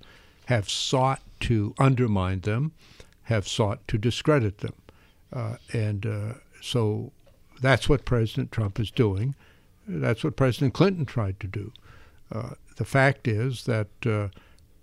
have 0.46 0.70
sought 0.70 1.20
to 1.40 1.74
undermine 1.78 2.40
them, 2.40 2.72
have 3.24 3.46
sought 3.46 3.86
to 3.88 3.98
discredit 3.98 4.58
them. 4.58 4.74
Uh, 5.30 5.56
and 5.74 6.06
uh, 6.06 6.32
so 6.62 7.12
that's 7.60 7.88
what 7.88 8.04
President 8.04 8.52
Trump 8.52 8.78
is 8.78 8.90
doing. 8.90 9.34
That's 9.86 10.22
what 10.22 10.36
President 10.36 10.74
Clinton 10.74 11.06
tried 11.06 11.40
to 11.40 11.46
do. 11.46 11.72
Uh, 12.30 12.50
the 12.76 12.84
fact 12.84 13.26
is 13.26 13.64
that 13.64 13.88
uh, 14.06 14.28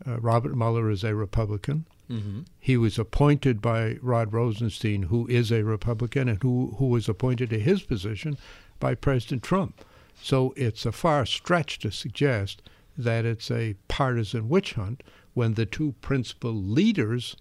uh, 0.05 0.19
Robert 0.19 0.55
Mueller 0.55 0.89
is 0.89 1.03
a 1.03 1.15
Republican. 1.15 1.85
Mm-hmm. 2.09 2.41
He 2.59 2.77
was 2.77 2.99
appointed 2.99 3.61
by 3.61 3.97
Rod 4.01 4.33
Rosenstein, 4.33 5.03
who 5.03 5.27
is 5.27 5.51
a 5.51 5.63
Republican, 5.63 6.27
and 6.27 6.41
who, 6.41 6.75
who 6.77 6.87
was 6.87 7.07
appointed 7.09 7.49
to 7.51 7.59
his 7.59 7.81
position 7.83 8.37
by 8.79 8.95
President 8.95 9.43
Trump. 9.43 9.83
So 10.21 10.53
it's 10.55 10.85
a 10.85 10.91
far 10.91 11.25
stretch 11.25 11.79
to 11.79 11.91
suggest 11.91 12.61
that 12.97 13.25
it's 13.25 13.51
a 13.51 13.75
partisan 13.87 14.49
witch 14.49 14.73
hunt 14.73 15.03
when 15.33 15.53
the 15.53 15.65
two 15.65 15.93
principal 16.01 16.53
leaders, 16.53 17.35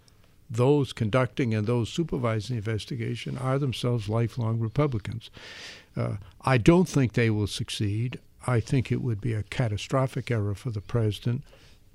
those 0.55 0.93
conducting 0.93 1.55
and 1.55 1.67
those 1.67 1.89
supervising 1.89 2.57
the 2.57 2.59
investigation, 2.59 3.39
are 3.39 3.59
themselves 3.59 4.09
lifelong 4.09 4.59
Republicans. 4.59 5.31
Uh, 5.97 6.17
I 6.43 6.59
don't 6.59 6.89
think 6.89 7.13
they 7.13 7.31
will 7.31 7.47
succeed. 7.47 8.19
I 8.47 8.61
think 8.61 8.91
it 8.91 9.03
would 9.03 9.21
be 9.21 9.33
a 9.33 9.43
catastrophic 9.43 10.31
error 10.31 10.55
for 10.55 10.71
the 10.71 10.81
president 10.81 11.43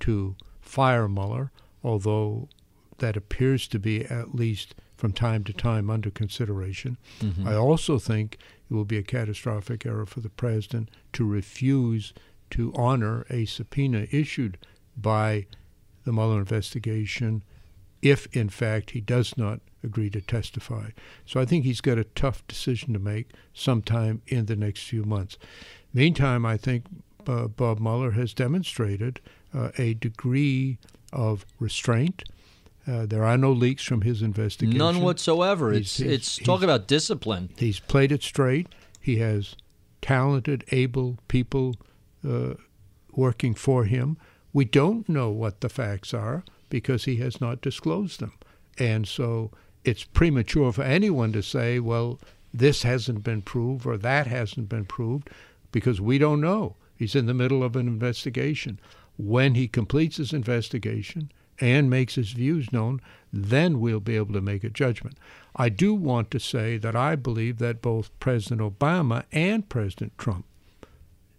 to 0.00 0.36
fire 0.60 1.08
Mueller, 1.08 1.52
although 1.82 2.48
that 2.98 3.16
appears 3.16 3.66
to 3.68 3.78
be 3.78 4.04
at 4.04 4.34
least 4.34 4.74
from 4.96 5.12
time 5.12 5.44
to 5.44 5.52
time 5.52 5.88
under 5.88 6.10
consideration. 6.10 6.98
Mm-hmm. 7.20 7.48
I 7.48 7.54
also 7.54 7.98
think 7.98 8.36
it 8.70 8.74
will 8.74 8.84
be 8.84 8.98
a 8.98 9.02
catastrophic 9.02 9.86
error 9.86 10.06
for 10.06 10.20
the 10.20 10.28
president 10.28 10.90
to 11.14 11.24
refuse 11.24 12.12
to 12.50 12.72
honor 12.76 13.24
a 13.30 13.46
subpoena 13.46 14.06
issued 14.10 14.58
by 14.96 15.46
the 16.04 16.12
Mueller 16.12 16.38
investigation 16.38 17.42
if, 18.02 18.26
in 18.34 18.48
fact, 18.48 18.90
he 18.90 19.00
does 19.00 19.36
not 19.36 19.60
agree 19.82 20.10
to 20.10 20.20
testify. 20.20 20.90
So 21.26 21.40
I 21.40 21.44
think 21.44 21.64
he's 21.64 21.80
got 21.80 21.98
a 21.98 22.04
tough 22.04 22.46
decision 22.46 22.92
to 22.92 22.98
make 22.98 23.30
sometime 23.52 24.22
in 24.26 24.46
the 24.46 24.56
next 24.56 24.84
few 24.84 25.04
months. 25.04 25.38
Meantime, 25.92 26.46
I 26.46 26.56
think 26.56 26.84
uh, 27.26 27.48
Bob 27.48 27.80
Mueller 27.80 28.12
has 28.12 28.34
demonstrated 28.34 29.20
uh, 29.54 29.70
a 29.78 29.94
degree 29.94 30.78
of 31.12 31.44
restraint. 31.58 32.24
Uh, 32.86 33.06
there 33.06 33.24
are 33.24 33.36
no 33.36 33.52
leaks 33.52 33.84
from 33.84 34.02
his 34.02 34.22
investigation. 34.22 34.78
None 34.78 35.00
whatsoever. 35.00 35.72
He's, 35.72 35.82
it's 35.82 35.96
he's, 35.98 36.12
it's 36.12 36.38
talk 36.38 36.62
about 36.62 36.88
discipline. 36.88 37.50
He's 37.56 37.80
played 37.80 38.12
it 38.12 38.22
straight. 38.22 38.68
He 39.00 39.16
has 39.16 39.56
talented, 40.00 40.64
able 40.70 41.18
people 41.28 41.76
uh, 42.26 42.54
working 43.12 43.54
for 43.54 43.84
him. 43.84 44.16
We 44.52 44.64
don't 44.64 45.08
know 45.08 45.30
what 45.30 45.60
the 45.60 45.68
facts 45.68 46.14
are 46.14 46.44
because 46.70 47.04
he 47.04 47.16
has 47.16 47.40
not 47.40 47.60
disclosed 47.60 48.20
them. 48.20 48.32
And 48.78 49.06
so 49.06 49.50
it's 49.84 50.04
premature 50.04 50.72
for 50.72 50.82
anyone 50.82 51.32
to 51.32 51.42
say, 51.42 51.78
well, 51.78 52.18
this 52.52 52.82
hasn't 52.82 53.22
been 53.22 53.42
proved 53.42 53.86
or 53.86 53.96
that 53.98 54.26
hasn't 54.26 54.68
been 54.68 54.84
proved 54.84 55.28
because 55.72 56.00
we 56.00 56.18
don't 56.18 56.40
know. 56.40 56.76
He's 56.96 57.14
in 57.14 57.26
the 57.26 57.34
middle 57.34 57.62
of 57.62 57.76
an 57.76 57.86
investigation. 57.86 58.80
When 59.16 59.54
he 59.54 59.68
completes 59.68 60.16
his 60.16 60.32
investigation 60.32 61.30
and 61.60 61.90
makes 61.90 62.14
his 62.14 62.32
views 62.32 62.72
known, 62.72 63.00
then 63.32 63.80
we'll 63.80 64.00
be 64.00 64.16
able 64.16 64.32
to 64.32 64.40
make 64.40 64.64
a 64.64 64.70
judgment. 64.70 65.16
I 65.54 65.68
do 65.68 65.94
want 65.94 66.30
to 66.30 66.40
say 66.40 66.78
that 66.78 66.96
I 66.96 67.16
believe 67.16 67.58
that 67.58 67.82
both 67.82 68.18
President 68.18 68.60
Obama 68.60 69.24
and 69.32 69.68
President 69.68 70.16
Trump 70.18 70.46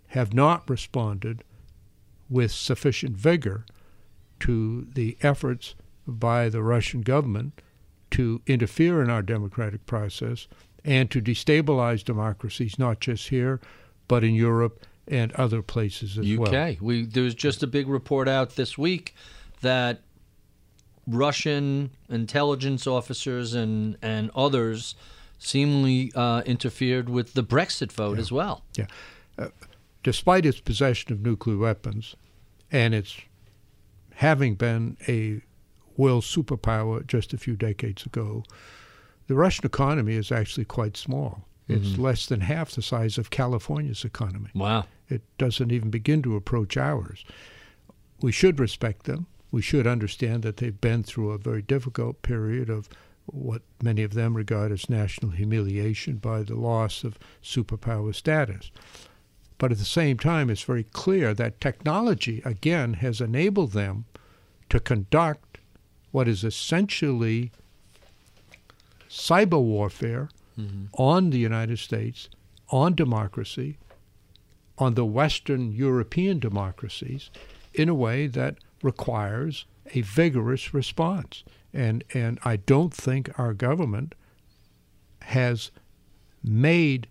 have 0.09 0.33
not 0.33 0.69
responded 0.69 1.43
with 2.29 2.51
sufficient 2.51 3.15
vigor 3.17 3.65
to 4.41 4.87
the 4.93 5.17
efforts 5.21 5.75
by 6.07 6.49
the 6.49 6.61
Russian 6.61 7.01
government 7.01 7.61
to 8.11 8.41
interfere 8.45 9.01
in 9.01 9.09
our 9.09 9.21
democratic 9.21 9.85
process 9.85 10.47
and 10.83 11.09
to 11.11 11.21
destabilize 11.21 12.03
democracies, 12.03 12.77
not 12.77 12.99
just 12.99 13.29
here, 13.29 13.59
but 14.07 14.23
in 14.23 14.33
Europe 14.33 14.85
and 15.07 15.31
other 15.33 15.61
places 15.61 16.17
as 16.17 16.29
UK. 16.29 16.39
well. 16.39 16.55
UK. 16.55 16.77
We 16.81 17.05
there 17.05 17.23
was 17.23 17.35
just 17.35 17.63
a 17.63 17.67
big 17.67 17.87
report 17.87 18.27
out 18.27 18.55
this 18.55 18.77
week 18.77 19.15
that 19.61 20.01
Russian 21.07 21.91
intelligence 22.09 22.87
officers 22.87 23.53
and 23.53 23.97
and 24.01 24.31
others 24.35 24.95
seemingly 25.39 26.11
uh, 26.15 26.41
interfered 26.45 27.09
with 27.09 27.33
the 27.33 27.43
Brexit 27.43 27.91
vote 27.91 28.15
yeah. 28.17 28.21
as 28.21 28.31
well. 28.31 28.63
Yeah. 28.75 28.85
Uh, 29.37 29.47
despite 30.03 30.45
its 30.45 30.59
possession 30.59 31.13
of 31.13 31.21
nuclear 31.21 31.57
weapons 31.57 32.15
and 32.71 32.93
its 32.93 33.17
having 34.21 34.53
been 34.53 34.95
a 35.07 35.41
world 35.97 36.21
superpower 36.21 37.05
just 37.07 37.33
a 37.33 37.39
few 37.39 37.55
decades 37.55 38.05
ago, 38.05 38.43
the 39.25 39.33
Russian 39.33 39.65
economy 39.65 40.13
is 40.13 40.31
actually 40.31 40.65
quite 40.65 40.95
small. 40.95 41.47
It's 41.67 41.89
mm-hmm. 41.89 42.03
less 42.03 42.27
than 42.27 42.41
half 42.41 42.69
the 42.69 42.83
size 42.83 43.17
of 43.17 43.31
California's 43.31 44.05
economy. 44.05 44.51
Wow. 44.53 44.85
It 45.09 45.23
doesn't 45.39 45.71
even 45.71 45.89
begin 45.89 46.21
to 46.21 46.35
approach 46.35 46.77
ours. 46.77 47.25
We 48.21 48.31
should 48.31 48.59
respect 48.59 49.05
them. 49.05 49.25
We 49.49 49.63
should 49.63 49.87
understand 49.87 50.43
that 50.43 50.57
they've 50.57 50.79
been 50.79 51.01
through 51.01 51.31
a 51.31 51.39
very 51.39 51.63
difficult 51.63 52.21
period 52.21 52.69
of 52.69 52.89
what 53.25 53.63
many 53.81 54.03
of 54.03 54.13
them 54.13 54.37
regard 54.37 54.71
as 54.71 54.87
national 54.87 55.31
humiliation 55.31 56.17
by 56.17 56.43
the 56.43 56.55
loss 56.55 57.03
of 57.03 57.17
superpower 57.43 58.13
status. 58.13 58.69
But 59.57 59.71
at 59.71 59.79
the 59.79 59.85
same 59.85 60.19
time, 60.19 60.51
it's 60.51 60.63
very 60.63 60.83
clear 60.83 61.33
that 61.33 61.59
technology, 61.59 62.43
again, 62.45 62.93
has 62.95 63.19
enabled 63.19 63.71
them 63.71 64.05
to 64.71 64.79
conduct 64.79 65.59
what 66.11 66.29
is 66.29 66.45
essentially 66.45 67.51
cyber 69.09 69.61
warfare 69.61 70.29
mm-hmm. 70.57 70.85
on 70.93 71.29
the 71.29 71.37
United 71.37 71.77
States, 71.77 72.29
on 72.69 72.95
democracy, 72.95 73.77
on 74.77 74.93
the 74.93 75.03
Western 75.03 75.73
European 75.73 76.39
democracies, 76.39 77.29
in 77.73 77.89
a 77.89 77.93
way 77.93 78.27
that 78.27 78.55
requires 78.81 79.65
a 79.93 79.99
vigorous 80.01 80.73
response. 80.73 81.43
And, 81.73 82.05
and 82.13 82.39
I 82.45 82.55
don't 82.55 82.93
think 82.93 83.37
our 83.37 83.53
government 83.53 84.15
has 85.23 85.71
made 86.41 87.07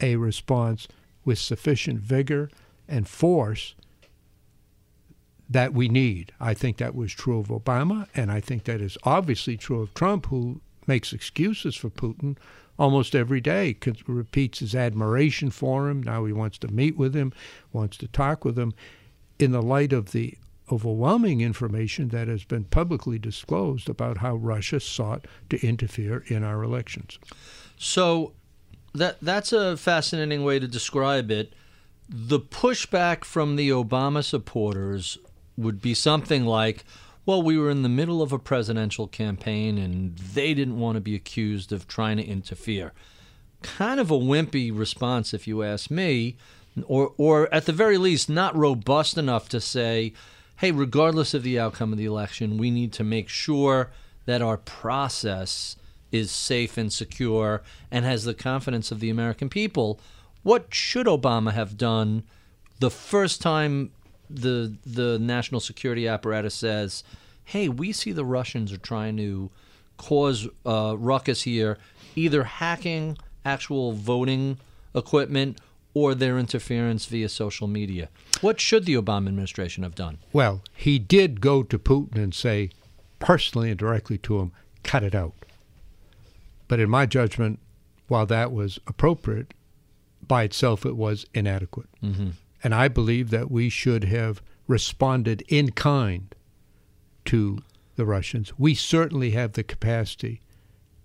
a 0.00 0.14
response 0.14 0.86
with 1.24 1.40
sufficient 1.40 2.00
vigor 2.00 2.50
and 2.86 3.08
force 3.08 3.74
that 5.54 5.72
we 5.72 5.88
need. 5.88 6.32
I 6.40 6.52
think 6.52 6.78
that 6.78 6.96
was 6.96 7.12
true 7.12 7.38
of 7.38 7.46
Obama, 7.46 8.08
and 8.12 8.30
I 8.32 8.40
think 8.40 8.64
that 8.64 8.80
is 8.80 8.98
obviously 9.04 9.56
true 9.56 9.80
of 9.80 9.94
Trump, 9.94 10.26
who 10.26 10.60
makes 10.88 11.12
excuses 11.12 11.76
for 11.76 11.90
Putin 11.90 12.36
almost 12.76 13.14
every 13.14 13.40
day, 13.40 13.76
repeats 14.08 14.58
his 14.58 14.74
admiration 14.74 15.50
for 15.50 15.88
him. 15.88 16.02
Now 16.02 16.24
he 16.24 16.32
wants 16.32 16.58
to 16.58 16.68
meet 16.68 16.96
with 16.96 17.14
him, 17.14 17.32
wants 17.72 17.96
to 17.98 18.08
talk 18.08 18.44
with 18.44 18.58
him. 18.58 18.74
In 19.38 19.52
the 19.52 19.62
light 19.62 19.92
of 19.92 20.10
the 20.10 20.36
overwhelming 20.72 21.40
information 21.40 22.08
that 22.08 22.26
has 22.26 22.42
been 22.42 22.64
publicly 22.64 23.20
disclosed 23.20 23.88
about 23.88 24.18
how 24.18 24.34
Russia 24.34 24.80
sought 24.80 25.24
to 25.50 25.64
interfere 25.64 26.24
in 26.26 26.42
our 26.42 26.64
elections. 26.64 27.16
So 27.76 28.32
that 28.92 29.18
that's 29.22 29.52
a 29.52 29.76
fascinating 29.76 30.42
way 30.42 30.58
to 30.58 30.66
describe 30.66 31.30
it. 31.30 31.52
The 32.08 32.40
pushback 32.40 33.22
from 33.22 33.54
the 33.54 33.70
Obama 33.70 34.24
supporters 34.24 35.16
would 35.56 35.80
be 35.80 35.94
something 35.94 36.44
like, 36.44 36.84
well, 37.26 37.42
we 37.42 37.56
were 37.56 37.70
in 37.70 37.82
the 37.82 37.88
middle 37.88 38.20
of 38.20 38.32
a 38.32 38.38
presidential 38.38 39.06
campaign 39.06 39.78
and 39.78 40.16
they 40.16 40.52
didn't 40.52 40.78
want 40.78 40.96
to 40.96 41.00
be 41.00 41.14
accused 41.14 41.72
of 41.72 41.88
trying 41.88 42.16
to 42.18 42.24
interfere. 42.24 42.92
Kind 43.62 43.98
of 43.98 44.10
a 44.10 44.18
wimpy 44.18 44.76
response, 44.76 45.32
if 45.32 45.46
you 45.46 45.62
ask 45.62 45.90
me, 45.90 46.36
or, 46.84 47.14
or 47.16 47.52
at 47.52 47.66
the 47.66 47.72
very 47.72 47.96
least, 47.96 48.28
not 48.28 48.56
robust 48.56 49.16
enough 49.16 49.48
to 49.50 49.60
say, 49.60 50.12
hey, 50.58 50.70
regardless 50.70 51.34
of 51.34 51.42
the 51.42 51.58
outcome 51.58 51.92
of 51.92 51.98
the 51.98 52.04
election, 52.04 52.58
we 52.58 52.70
need 52.70 52.92
to 52.92 53.04
make 53.04 53.28
sure 53.28 53.90
that 54.26 54.42
our 54.42 54.56
process 54.56 55.76
is 56.12 56.30
safe 56.30 56.76
and 56.76 56.92
secure 56.92 57.62
and 57.90 58.04
has 58.04 58.24
the 58.24 58.34
confidence 58.34 58.92
of 58.92 59.00
the 59.00 59.10
American 59.10 59.48
people. 59.48 59.98
What 60.42 60.72
should 60.74 61.06
Obama 61.06 61.52
have 61.52 61.76
done 61.76 62.24
the 62.80 62.90
first 62.90 63.40
time 63.40 63.92
the 64.30 64.74
the 64.84 65.18
national 65.18 65.60
security 65.60 66.08
apparatus 66.08 66.54
says, 66.54 67.04
"Hey, 67.44 67.68
we 67.68 67.92
see 67.92 68.12
the 68.12 68.24
Russians 68.24 68.72
are 68.72 68.78
trying 68.78 69.16
to 69.18 69.50
cause 69.96 70.48
uh, 70.66 70.96
ruckus 70.98 71.42
here, 71.42 71.78
either 72.16 72.44
hacking 72.44 73.18
actual 73.44 73.92
voting 73.92 74.58
equipment 74.94 75.60
or 75.92 76.14
their 76.14 76.38
interference 76.38 77.06
via 77.06 77.28
social 77.28 77.66
media." 77.66 78.08
What 78.40 78.60
should 78.60 78.84
the 78.84 78.94
Obama 78.94 79.28
administration 79.28 79.84
have 79.84 79.94
done? 79.94 80.18
Well, 80.32 80.62
he 80.74 80.98
did 80.98 81.40
go 81.40 81.62
to 81.62 81.78
Putin 81.78 82.16
and 82.16 82.34
say, 82.34 82.70
personally 83.18 83.70
and 83.70 83.78
directly 83.78 84.18
to 84.18 84.40
him, 84.40 84.52
cut 84.82 85.02
it 85.02 85.14
out. 85.14 85.32
But 86.68 86.80
in 86.80 86.90
my 86.90 87.06
judgment, 87.06 87.58
while 88.08 88.26
that 88.26 88.52
was 88.52 88.78
appropriate, 88.86 89.54
by 90.26 90.42
itself 90.44 90.84
it 90.84 90.96
was 90.96 91.26
inadequate. 91.34 91.88
Mm-hmm. 92.02 92.30
And 92.64 92.74
I 92.74 92.88
believe 92.88 93.28
that 93.30 93.50
we 93.50 93.68
should 93.68 94.04
have 94.04 94.42
responded 94.66 95.44
in 95.48 95.72
kind 95.72 96.34
to 97.26 97.58
the 97.96 98.06
Russians. 98.06 98.58
We 98.58 98.74
certainly 98.74 99.32
have 99.32 99.52
the 99.52 99.62
capacity 99.62 100.40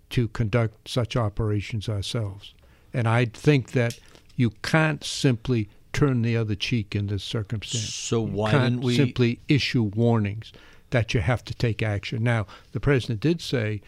to 0.08 0.28
conduct 0.28 0.88
such 0.88 1.16
operations 1.16 1.88
ourselves. 1.88 2.54
And 2.92 3.06
I 3.06 3.26
think 3.26 3.72
that 3.72 3.98
you 4.34 4.50
can't 4.62 5.04
simply 5.04 5.68
turn 5.92 6.22
the 6.22 6.36
other 6.36 6.54
cheek 6.54 6.96
in 6.96 7.08
this 7.08 7.22
circumstance. 7.22 7.92
So 7.92 8.20
why 8.20 8.52
didn't 8.52 8.80
we 8.80 8.96
simply 8.96 9.40
issue 9.46 9.82
warnings 9.82 10.52
that 10.90 11.12
you 11.14 11.20
have 11.20 11.44
to 11.44 11.54
take 11.54 11.82
action? 11.82 12.22
Now, 12.22 12.46
the 12.72 12.80
president 12.80 13.20
did 13.20 13.40
say 13.40 13.82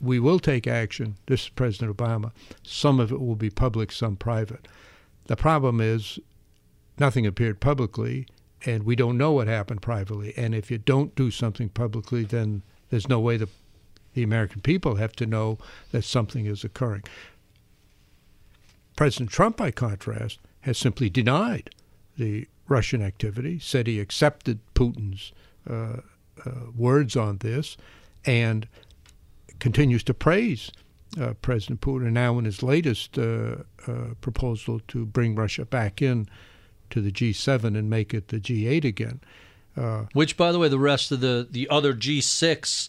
we 0.00 0.20
will 0.20 0.38
take 0.38 0.66
action. 0.66 1.16
This 1.26 1.44
is 1.44 1.48
President 1.48 1.96
Obama. 1.96 2.32
Some 2.62 3.00
of 3.00 3.10
it 3.10 3.20
will 3.20 3.36
be 3.36 3.50
public, 3.50 3.90
some 3.90 4.16
private. 4.16 4.68
The 5.26 5.36
problem 5.36 5.80
is 5.80 6.18
nothing 6.98 7.26
appeared 7.26 7.60
publicly, 7.60 8.26
and 8.66 8.84
we 8.84 8.96
don't 8.96 9.18
know 9.18 9.32
what 9.32 9.48
happened 9.48 9.82
privately. 9.82 10.34
And 10.36 10.54
if 10.54 10.70
you 10.70 10.78
don't 10.78 11.14
do 11.14 11.30
something 11.30 11.68
publicly, 11.68 12.24
then 12.24 12.62
there's 12.90 13.08
no 13.08 13.20
way 13.20 13.36
the 13.36 13.48
the 14.14 14.22
American 14.22 14.60
people 14.60 14.96
have 14.96 15.12
to 15.12 15.26
know 15.26 15.58
that 15.92 16.02
something 16.02 16.46
is 16.46 16.64
occurring. 16.64 17.04
President 18.96 19.30
Trump, 19.30 19.56
by 19.56 19.70
contrast, 19.70 20.38
has 20.62 20.76
simply 20.76 21.08
denied 21.08 21.70
the 22.18 22.46
Russian 22.68 23.02
activity, 23.02 23.58
said 23.58 23.86
he 23.86 24.00
accepted 24.00 24.58
Putin's 24.74 25.32
uh, 25.68 25.98
uh, 26.44 26.50
words 26.76 27.16
on 27.16 27.38
this, 27.38 27.76
and 28.24 28.68
continues 29.58 30.02
to 30.04 30.14
praise 30.14 30.70
uh, 31.20 31.34
President 31.42 31.80
Putin. 31.80 32.12
Now, 32.12 32.38
in 32.38 32.44
his 32.44 32.62
latest 32.62 33.18
uh, 33.18 33.56
uh, 33.86 33.92
proposal 34.20 34.80
to 34.88 35.06
bring 35.06 35.34
Russia 35.34 35.64
back 35.64 36.02
in 36.02 36.28
to 36.90 37.00
the 37.00 37.10
G7 37.12 37.64
and 37.76 37.88
make 37.90 38.12
it 38.14 38.28
the 38.28 38.38
G8 38.38 38.84
again. 38.84 39.20
Uh, 39.76 40.04
Which, 40.12 40.36
by 40.36 40.52
the 40.52 40.58
way, 40.58 40.68
the 40.68 40.78
rest 40.78 41.12
of 41.12 41.20
the 41.20 41.46
the 41.50 41.68
other 41.70 41.94
G6 41.94 42.88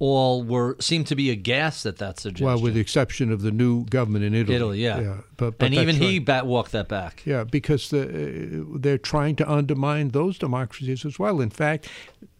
all 0.00 0.44
were 0.44 0.76
seem 0.78 1.02
to 1.04 1.16
be 1.16 1.28
aghast 1.30 1.84
at 1.84 1.96
that 1.96 2.20
suggestion. 2.20 2.46
well, 2.46 2.60
with 2.60 2.74
the 2.74 2.80
exception 2.80 3.32
of 3.32 3.42
the 3.42 3.50
new 3.50 3.84
government 3.86 4.24
in 4.24 4.32
Italy. 4.34 4.54
Italy, 4.56 4.84
yeah. 4.84 5.16
but, 5.36 5.58
but 5.58 5.66
and 5.66 5.74
even 5.74 5.86
that's 5.96 5.98
he 5.98 6.18
right. 6.18 6.24
bat 6.26 6.46
walked 6.46 6.70
that 6.72 6.86
back. 6.88 7.22
Yeah, 7.24 7.42
because 7.44 7.90
the, 7.90 8.02
uh, 8.04 8.78
they're 8.78 8.98
trying 8.98 9.34
to 9.36 9.50
undermine 9.50 10.10
those 10.10 10.38
democracies 10.38 11.04
as 11.04 11.18
well. 11.18 11.40
In 11.40 11.50
fact, 11.50 11.88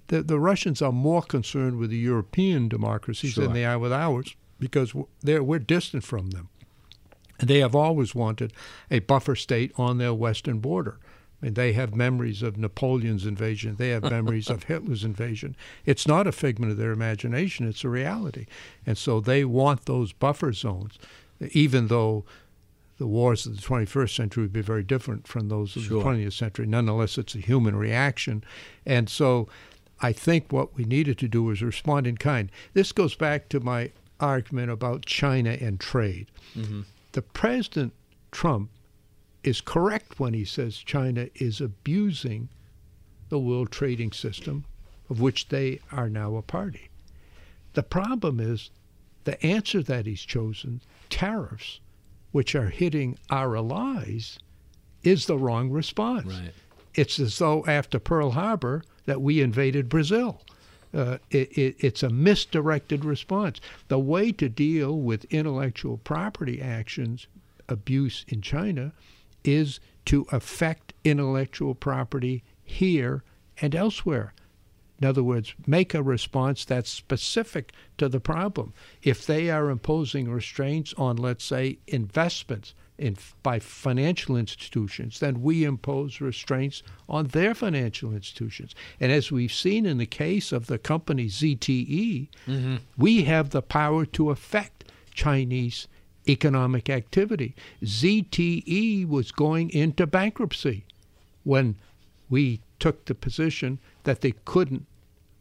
the, 0.06 0.22
the 0.22 0.38
Russians 0.38 0.80
are 0.82 0.92
more 0.92 1.22
concerned 1.22 1.78
with 1.78 1.90
the 1.90 1.98
European 1.98 2.68
democracies 2.68 3.32
Sure. 3.32 3.44
than 3.44 3.54
they 3.54 3.64
are 3.64 3.78
with 3.78 3.92
ours 3.92 4.36
because 4.60 4.90
w- 4.90 5.08
they're, 5.22 5.42
we're 5.42 5.58
distant 5.58 6.04
from 6.04 6.30
them. 6.30 6.50
They 7.38 7.58
have 7.60 7.74
always 7.74 8.14
wanted 8.14 8.52
a 8.90 8.98
buffer 9.00 9.36
state 9.36 9.72
on 9.76 9.98
their 9.98 10.14
western 10.14 10.58
border. 10.58 10.98
I 11.40 11.46
mean, 11.46 11.54
they 11.54 11.72
have 11.74 11.94
memories 11.94 12.42
of 12.42 12.58
Napoleon's 12.58 13.24
invasion. 13.24 13.76
They 13.76 13.90
have 13.90 14.02
memories 14.02 14.50
of 14.50 14.62
Hitler's 14.64 15.04
invasion. 15.04 15.54
It's 15.86 16.08
not 16.08 16.26
a 16.26 16.32
figment 16.32 16.72
of 16.72 16.78
their 16.78 16.90
imagination. 16.90 17.68
It's 17.68 17.84
a 17.84 17.88
reality. 17.88 18.46
And 18.84 18.98
so 18.98 19.20
they 19.20 19.44
want 19.44 19.84
those 19.84 20.12
buffer 20.12 20.52
zones, 20.52 20.98
even 21.52 21.86
though 21.86 22.24
the 22.98 23.06
wars 23.06 23.46
of 23.46 23.54
the 23.54 23.62
21st 23.62 24.16
century 24.16 24.42
would 24.42 24.52
be 24.52 24.60
very 24.62 24.82
different 24.82 25.28
from 25.28 25.48
those 25.48 25.76
of 25.76 25.84
Sure. 25.84 26.02
the 26.02 26.08
20th 26.10 26.32
century. 26.32 26.66
Nonetheless, 26.66 27.16
it's 27.18 27.36
a 27.36 27.38
human 27.38 27.76
reaction. 27.76 28.42
And 28.84 29.08
so 29.08 29.48
I 30.00 30.12
think 30.12 30.52
what 30.52 30.74
we 30.76 30.82
needed 30.84 31.18
to 31.18 31.28
do 31.28 31.44
was 31.44 31.62
respond 31.62 32.08
in 32.08 32.16
kind. 32.16 32.50
This 32.74 32.90
goes 32.90 33.14
back 33.14 33.48
to 33.50 33.60
my 33.60 33.92
argument 34.18 34.72
about 34.72 35.06
China 35.06 35.50
and 35.50 35.78
trade. 35.78 36.26
Mm-hmm. 36.56 36.80
The 37.18 37.22
President 37.22 37.94
Trump 38.30 38.70
is 39.42 39.60
correct 39.60 40.20
when 40.20 40.34
he 40.34 40.44
says 40.44 40.78
China 40.78 41.26
is 41.34 41.60
abusing 41.60 42.48
the 43.28 43.40
world 43.40 43.72
trading 43.72 44.12
system 44.12 44.66
of 45.10 45.20
which 45.20 45.48
they 45.48 45.80
are 45.90 46.08
now 46.08 46.36
a 46.36 46.42
party. 46.42 46.90
The 47.72 47.82
problem 47.82 48.38
is 48.38 48.70
the 49.24 49.44
answer 49.44 49.82
that 49.82 50.06
he's 50.06 50.20
chosen, 50.22 50.80
tariffs, 51.10 51.80
which 52.30 52.54
are 52.54 52.70
hitting 52.70 53.18
our 53.30 53.56
allies, 53.56 54.38
is 55.02 55.26
the 55.26 55.38
wrong 55.38 55.72
response. 55.72 56.26
Right. 56.26 56.54
It's 56.94 57.18
as 57.18 57.36
though 57.36 57.64
after 57.66 57.98
Pearl 57.98 58.30
Harbor 58.30 58.84
that 59.06 59.20
we 59.20 59.42
invaded 59.42 59.88
Brazil. 59.88 60.40
Uh, 60.94 61.18
it, 61.30 61.50
it, 61.58 61.76
it's 61.78 62.02
a 62.02 62.08
misdirected 62.08 63.04
response. 63.04 63.60
The 63.88 63.98
way 63.98 64.32
to 64.32 64.48
deal 64.48 64.98
with 64.98 65.24
intellectual 65.26 65.98
property 65.98 66.60
actions 66.62 67.26
abuse 67.68 68.24
in 68.28 68.40
China 68.40 68.92
is 69.44 69.80
to 70.06 70.26
affect 70.32 70.94
intellectual 71.04 71.74
property 71.74 72.42
here 72.64 73.22
and 73.60 73.74
elsewhere. 73.74 74.32
In 75.00 75.06
other 75.06 75.22
words, 75.22 75.54
make 75.66 75.94
a 75.94 76.02
response 76.02 76.64
that's 76.64 76.90
specific 76.90 77.72
to 77.98 78.08
the 78.08 78.18
problem. 78.18 78.72
If 79.02 79.26
they 79.26 79.48
are 79.50 79.70
imposing 79.70 80.30
restraints 80.30 80.92
on, 80.94 81.16
let's 81.16 81.44
say, 81.44 81.78
investments 81.86 82.74
in, 82.98 83.16
by 83.42 83.58
financial 83.58 84.36
institutions, 84.36 85.20
then 85.20 85.42
we 85.42 85.64
impose 85.64 86.20
restraints 86.20 86.82
on 87.08 87.28
their 87.28 87.54
financial 87.54 88.12
institutions. 88.12 88.74
And 89.00 89.12
as 89.12 89.30
we've 89.30 89.52
seen 89.52 89.86
in 89.86 89.98
the 89.98 90.06
case 90.06 90.52
of 90.52 90.66
the 90.66 90.78
company 90.78 91.26
ZTE, 91.26 92.28
mm-hmm. 92.46 92.76
we 92.96 93.22
have 93.24 93.50
the 93.50 93.62
power 93.62 94.04
to 94.06 94.30
affect 94.30 94.90
Chinese 95.12 95.88
economic 96.28 96.90
activity. 96.90 97.54
ZTE 97.82 99.08
was 99.08 99.32
going 99.32 99.70
into 99.70 100.06
bankruptcy 100.06 100.84
when 101.44 101.76
we 102.28 102.60
took 102.78 103.06
the 103.06 103.14
position 103.14 103.78
that 104.04 104.20
they 104.20 104.32
couldn't 104.44 104.86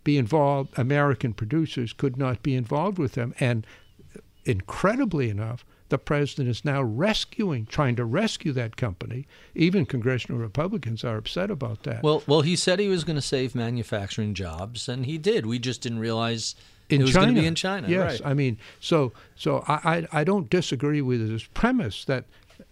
be 0.03 0.17
involved, 0.17 0.69
American 0.79 1.33
producers 1.33 1.91
could 1.91 2.17
not 2.17 2.41
be 2.41 2.55
involved 2.55 2.97
with 2.97 3.13
them. 3.13 3.33
And 3.41 3.67
uh, 4.15 4.21
incredibly 4.45 5.29
enough, 5.29 5.65
the 5.89 5.97
president 5.97 6.49
is 6.49 6.65
now 6.65 6.81
rescuing, 6.81 7.65
trying 7.65 7.95
to 7.95 8.05
rescue 8.05 8.51
that 8.53 8.75
company. 8.75 9.27
Even 9.55 9.85
congressional 9.85 10.39
Republicans 10.39 11.03
are 11.03 11.17
upset 11.17 11.49
about 11.49 11.83
that. 11.83 12.03
Well, 12.03 12.23
well, 12.27 12.41
he 12.41 12.55
said 12.55 12.79
he 12.79 12.89
was 12.89 13.03
going 13.03 13.15
to 13.15 13.21
save 13.21 13.55
manufacturing 13.55 14.33
jobs, 14.33 14.89
and 14.89 15.05
he 15.05 15.17
did. 15.17 15.45
We 15.45 15.59
just 15.59 15.81
didn't 15.81 15.99
realize 15.99 16.55
in 16.89 17.01
it 17.01 17.03
was 17.05 17.13
China. 17.13 17.25
going 17.25 17.35
to 17.35 17.41
be 17.41 17.47
in 17.47 17.55
China. 17.55 17.87
Yes, 17.89 18.21
right. 18.21 18.31
I 18.31 18.33
mean, 18.33 18.57
so 18.79 19.13
so 19.35 19.63
I, 19.67 20.07
I 20.13 20.21
I 20.21 20.23
don't 20.23 20.49
disagree 20.49 21.01
with 21.01 21.29
his 21.29 21.45
premise 21.45 22.05
that 22.05 22.25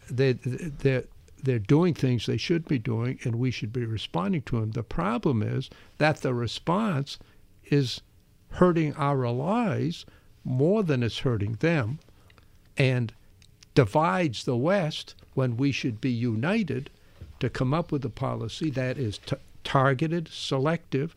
they 0.10 0.34
they 0.34 1.04
they're 1.42 1.60
doing 1.60 1.94
things 1.94 2.26
they 2.26 2.38
should 2.38 2.68
be 2.68 2.80
doing, 2.80 3.20
and 3.24 3.36
we 3.36 3.52
should 3.52 3.72
be 3.72 3.86
responding 3.86 4.42
to 4.44 4.60
them. 4.60 4.72
The 4.72 4.84
problem 4.84 5.42
is 5.42 5.70
that 6.00 6.22
the 6.22 6.34
response 6.34 7.20
is 7.66 8.02
hurting 8.50 8.94
our 8.96 9.26
allies 9.26 10.06
more 10.44 10.84
than 10.84 11.04
it's 11.04 11.20
hurting 11.20 11.54
them, 11.60 12.00
and 12.78 13.14
divides 13.74 14.44
the 14.44 14.58
West 14.58 15.16
when 15.34 15.58
we 15.58 15.72
should 15.72 16.00
be 16.00 16.12
united 16.12 16.90
to 17.40 17.50
come 17.50 17.74
up 17.74 17.92
with 17.92 18.06
a 18.06 18.10
policy 18.10 18.70
that 18.72 18.98
is 18.98 19.18
t- 19.20 19.36
targeted, 19.64 20.30
selective, 20.30 21.16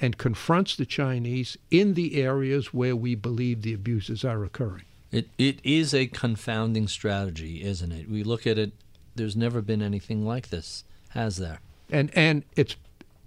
and 0.00 0.18
confronts 0.18 0.76
the 0.76 0.86
Chinese 0.86 1.56
in 1.70 1.94
the 1.94 2.22
areas 2.22 2.72
where 2.72 2.94
we 2.94 3.14
believe 3.14 3.62
the 3.62 3.74
abuses 3.74 4.24
are 4.24 4.44
occurring. 4.44 4.84
It 5.10 5.28
it 5.38 5.60
is 5.64 5.94
a 5.94 6.06
confounding 6.06 6.88
strategy, 6.88 7.62
isn't 7.62 7.92
it? 7.92 8.10
We 8.10 8.22
look 8.22 8.46
at 8.46 8.58
it. 8.58 8.72
There's 9.14 9.36
never 9.36 9.62
been 9.62 9.80
anything 9.80 10.26
like 10.26 10.50
this, 10.50 10.84
has 11.10 11.36
there? 11.36 11.60
And 11.90 12.10
and 12.14 12.44
it's 12.54 12.76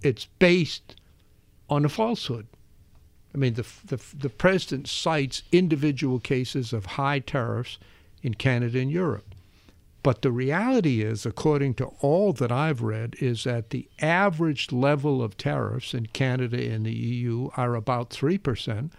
it's 0.02 0.26
based 0.38 0.96
on 1.68 1.84
a 1.84 1.88
falsehood. 1.88 2.46
I 3.34 3.38
mean, 3.38 3.54
the 3.54 3.66
the 3.84 4.00
the 4.16 4.28
president 4.28 4.88
cites 4.88 5.42
individual 5.52 6.18
cases 6.18 6.72
of 6.72 6.86
high 6.86 7.20
tariffs 7.20 7.78
in 8.22 8.34
Canada 8.34 8.78
and 8.80 8.90
Europe. 8.90 9.34
But 10.02 10.22
the 10.22 10.32
reality 10.32 11.02
is, 11.02 11.26
according 11.26 11.74
to 11.74 11.86
all 12.00 12.32
that 12.34 12.50
I've 12.50 12.80
read, 12.80 13.16
is 13.20 13.44
that 13.44 13.70
the 13.70 13.86
average 14.00 14.72
level 14.72 15.22
of 15.22 15.36
tariffs 15.36 15.92
in 15.92 16.06
Canada 16.06 16.56
and 16.72 16.86
the 16.86 16.92
EU 16.92 17.50
are 17.56 17.74
about 17.74 18.08
3%, 18.08 18.90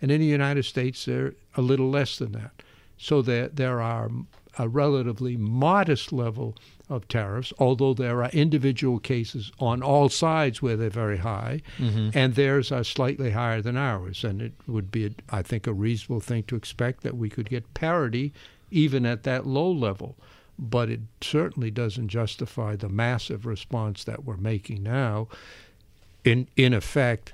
and 0.00 0.10
in 0.10 0.20
the 0.20 0.26
United 0.26 0.64
States, 0.64 1.04
they're 1.04 1.34
a 1.56 1.62
little 1.62 1.90
less 1.90 2.18
than 2.18 2.32
that. 2.32 2.52
So 2.96 3.20
there, 3.20 3.48
there 3.48 3.80
are 3.80 4.10
a 4.56 4.68
relatively 4.68 5.36
modest 5.36 6.12
level 6.12 6.56
of 6.88 7.08
tariffs, 7.08 7.52
although 7.58 7.94
there 7.94 8.22
are 8.22 8.30
individual 8.30 8.98
cases 8.98 9.50
on 9.58 9.82
all 9.82 10.08
sides 10.08 10.60
where 10.60 10.76
they're 10.76 10.90
very 10.90 11.18
high, 11.18 11.62
mm-hmm. 11.78 12.10
and 12.12 12.34
theirs 12.34 12.70
are 12.70 12.84
slightly 12.84 13.30
higher 13.30 13.62
than 13.62 13.76
ours. 13.76 14.22
And 14.24 14.42
it 14.42 14.52
would 14.66 14.90
be, 14.90 15.14
I 15.30 15.42
think, 15.42 15.66
a 15.66 15.72
reasonable 15.72 16.20
thing 16.20 16.42
to 16.44 16.56
expect 16.56 17.02
that 17.02 17.16
we 17.16 17.30
could 17.30 17.48
get 17.48 17.72
parity 17.74 18.32
even 18.70 19.06
at 19.06 19.22
that 19.22 19.46
low 19.46 19.70
level. 19.70 20.16
But 20.58 20.88
it 20.90 21.00
certainly 21.20 21.70
doesn't 21.70 22.08
justify 22.08 22.76
the 22.76 22.88
massive 22.88 23.44
response 23.44 24.04
that 24.04 24.24
we're 24.24 24.36
making 24.36 24.82
now, 24.82 25.28
in, 26.22 26.48
in 26.56 26.72
effect, 26.72 27.32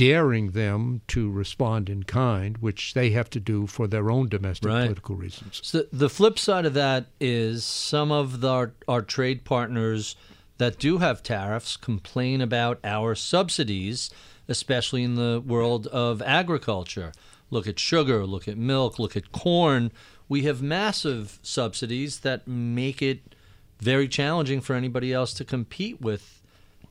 daring 0.00 0.52
them 0.52 1.02
to 1.06 1.30
respond 1.30 1.90
in 1.90 2.02
kind, 2.04 2.56
which 2.56 2.94
they 2.94 3.10
have 3.10 3.28
to 3.28 3.38
do 3.38 3.66
for 3.66 3.86
their 3.86 4.10
own 4.10 4.30
domestic 4.30 4.66
Right. 4.66 4.84
political 4.84 5.14
reasons. 5.14 5.60
So 5.62 5.84
the 5.92 6.08
flip 6.08 6.38
side 6.38 6.64
of 6.64 6.72
that 6.72 7.08
is 7.20 7.66
some 7.66 8.10
of 8.10 8.40
the, 8.40 8.48
our, 8.48 8.72
our 8.88 9.02
trade 9.02 9.44
partners 9.44 10.16
that 10.56 10.78
do 10.78 10.98
have 10.98 11.22
tariffs 11.22 11.76
complain 11.76 12.40
about 12.40 12.80
our 12.82 13.14
subsidies, 13.14 14.08
especially 14.48 15.02
in 15.02 15.16
the 15.16 15.42
world 15.46 15.86
of 15.88 16.22
agriculture. 16.22 17.12
Look 17.50 17.66
at 17.66 17.78
sugar, 17.78 18.24
look 18.24 18.48
at 18.48 18.56
milk, 18.56 18.98
look 18.98 19.18
at 19.18 19.32
corn. 19.32 19.92
We 20.30 20.44
have 20.44 20.62
massive 20.62 21.38
subsidies 21.42 22.20
that 22.20 22.48
make 22.48 23.02
it 23.02 23.34
very 23.80 24.08
challenging 24.08 24.62
for 24.62 24.74
anybody 24.74 25.12
else 25.12 25.34
to 25.34 25.44
compete 25.44 26.00
with 26.00 26.40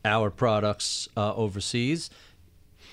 our 0.06 0.30
products 0.30 1.10
uh, 1.18 1.34
overseas 1.34 2.12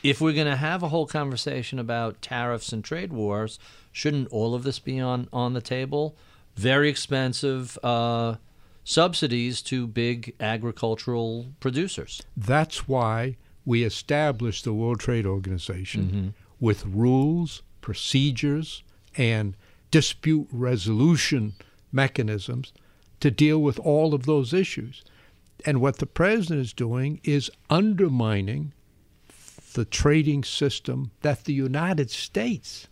if 0.02 0.20
we're 0.20 0.32
going 0.32 0.46
to 0.46 0.56
have 0.56 0.82
a 0.82 0.88
whole 0.88 1.06
conversation 1.06 1.78
about 1.78 2.22
tariffs 2.22 2.72
and 2.72 2.84
trade 2.84 3.12
wars, 3.12 3.58
shouldn't 3.92 4.28
all 4.28 4.54
of 4.54 4.62
this 4.62 4.78
be 4.78 5.00
on, 5.00 5.28
on 5.32 5.52
the 5.52 5.60
table? 5.60 6.16
Very 6.54 6.88
expensive 6.88 7.78
uh, 7.82 8.36
subsidies 8.84 9.62
to 9.62 9.86
big 9.86 10.34
agricultural 10.40 11.46
producers. 11.60 12.22
That's 12.36 12.88
why 12.88 13.36
we 13.64 13.82
established 13.82 14.64
the 14.64 14.72
World 14.72 15.00
Trade 15.00 15.26
Organization 15.26 16.34
with 16.60 16.86
rules, 16.86 17.62
procedures, 17.80 18.82
and 19.16 19.56
dispute 19.90 20.46
resolution 20.52 21.54
mechanisms 21.92 22.72
to 23.20 23.30
deal 23.30 23.60
with 23.60 23.78
all 23.80 24.14
of 24.14 24.24
those 24.24 24.52
issues. 24.52 25.02
And 25.64 25.80
what 25.80 25.98
the 25.98 26.06
president 26.06 26.60
is 26.60 26.72
doing 26.72 27.20
is 27.24 27.50
undermining 27.70 28.72
the 29.76 29.84
trading 29.84 30.42
system 30.42 31.10
that 31.20 31.44
the 31.44 31.52
United 31.52 32.10
States 32.10 32.88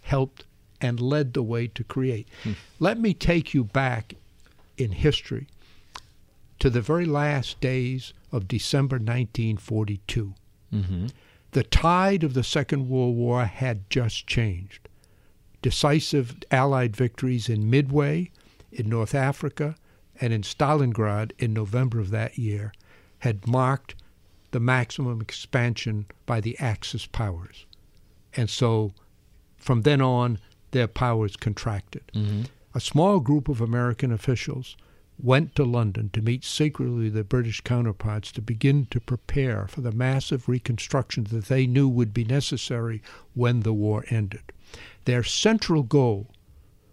helped 0.00 0.46
and 0.80 0.98
led 0.98 1.34
the 1.34 1.42
way 1.42 1.66
to 1.66 1.84
create. 1.84 2.26
Hmm. 2.42 2.52
Let 2.80 2.98
me 2.98 3.12
take 3.12 3.52
you 3.52 3.64
back 3.64 4.14
in 4.78 4.92
history 4.92 5.46
to 6.58 6.70
the 6.70 6.80
very 6.80 7.04
last 7.04 7.60
days 7.60 8.14
of 8.32 8.48
December 8.48 8.96
1942. 8.96 10.34
Mm-hmm. 10.72 11.06
The 11.50 11.64
tide 11.64 12.24
of 12.24 12.32
the 12.32 12.42
Second 12.42 12.88
World 12.88 13.14
War 13.14 13.44
had 13.44 13.90
just 13.90 14.26
changed. 14.26 14.88
Decisive 15.60 16.36
Allied 16.50 16.96
victories 16.96 17.50
in 17.50 17.68
Midway, 17.68 18.30
in 18.72 18.88
North 18.88 19.14
Africa, 19.14 19.76
and 20.18 20.32
in 20.32 20.40
Stalingrad 20.40 21.32
in 21.38 21.52
November 21.52 22.00
of 22.00 22.08
that 22.08 22.38
year 22.38 22.72
had 23.18 23.46
marked 23.46 23.94
the 24.52 24.60
maximum 24.60 25.20
expansion 25.20 26.06
by 26.24 26.40
the 26.40 26.56
Axis 26.58 27.06
powers. 27.06 27.66
And 28.34 28.48
so 28.48 28.94
from 29.56 29.82
then 29.82 30.00
on, 30.00 30.38
their 30.70 30.88
powers 30.88 31.36
contracted. 31.36 32.02
Mm-hmm. 32.14 32.42
A 32.74 32.80
small 32.80 33.20
group 33.20 33.48
of 33.48 33.60
American 33.60 34.12
officials 34.12 34.76
went 35.22 35.54
to 35.54 35.64
London 35.64 36.10
to 36.10 36.22
meet 36.22 36.44
secretly 36.44 37.08
their 37.08 37.22
British 37.22 37.60
counterparts 37.60 38.32
to 38.32 38.40
begin 38.42 38.86
to 38.86 39.00
prepare 39.00 39.66
for 39.68 39.80
the 39.82 39.92
massive 39.92 40.48
reconstruction 40.48 41.24
that 41.24 41.46
they 41.46 41.66
knew 41.66 41.88
would 41.88 42.14
be 42.14 42.24
necessary 42.24 43.02
when 43.34 43.60
the 43.60 43.74
war 43.74 44.04
ended. 44.08 44.52
Their 45.04 45.22
central 45.22 45.82
goal 45.82 46.30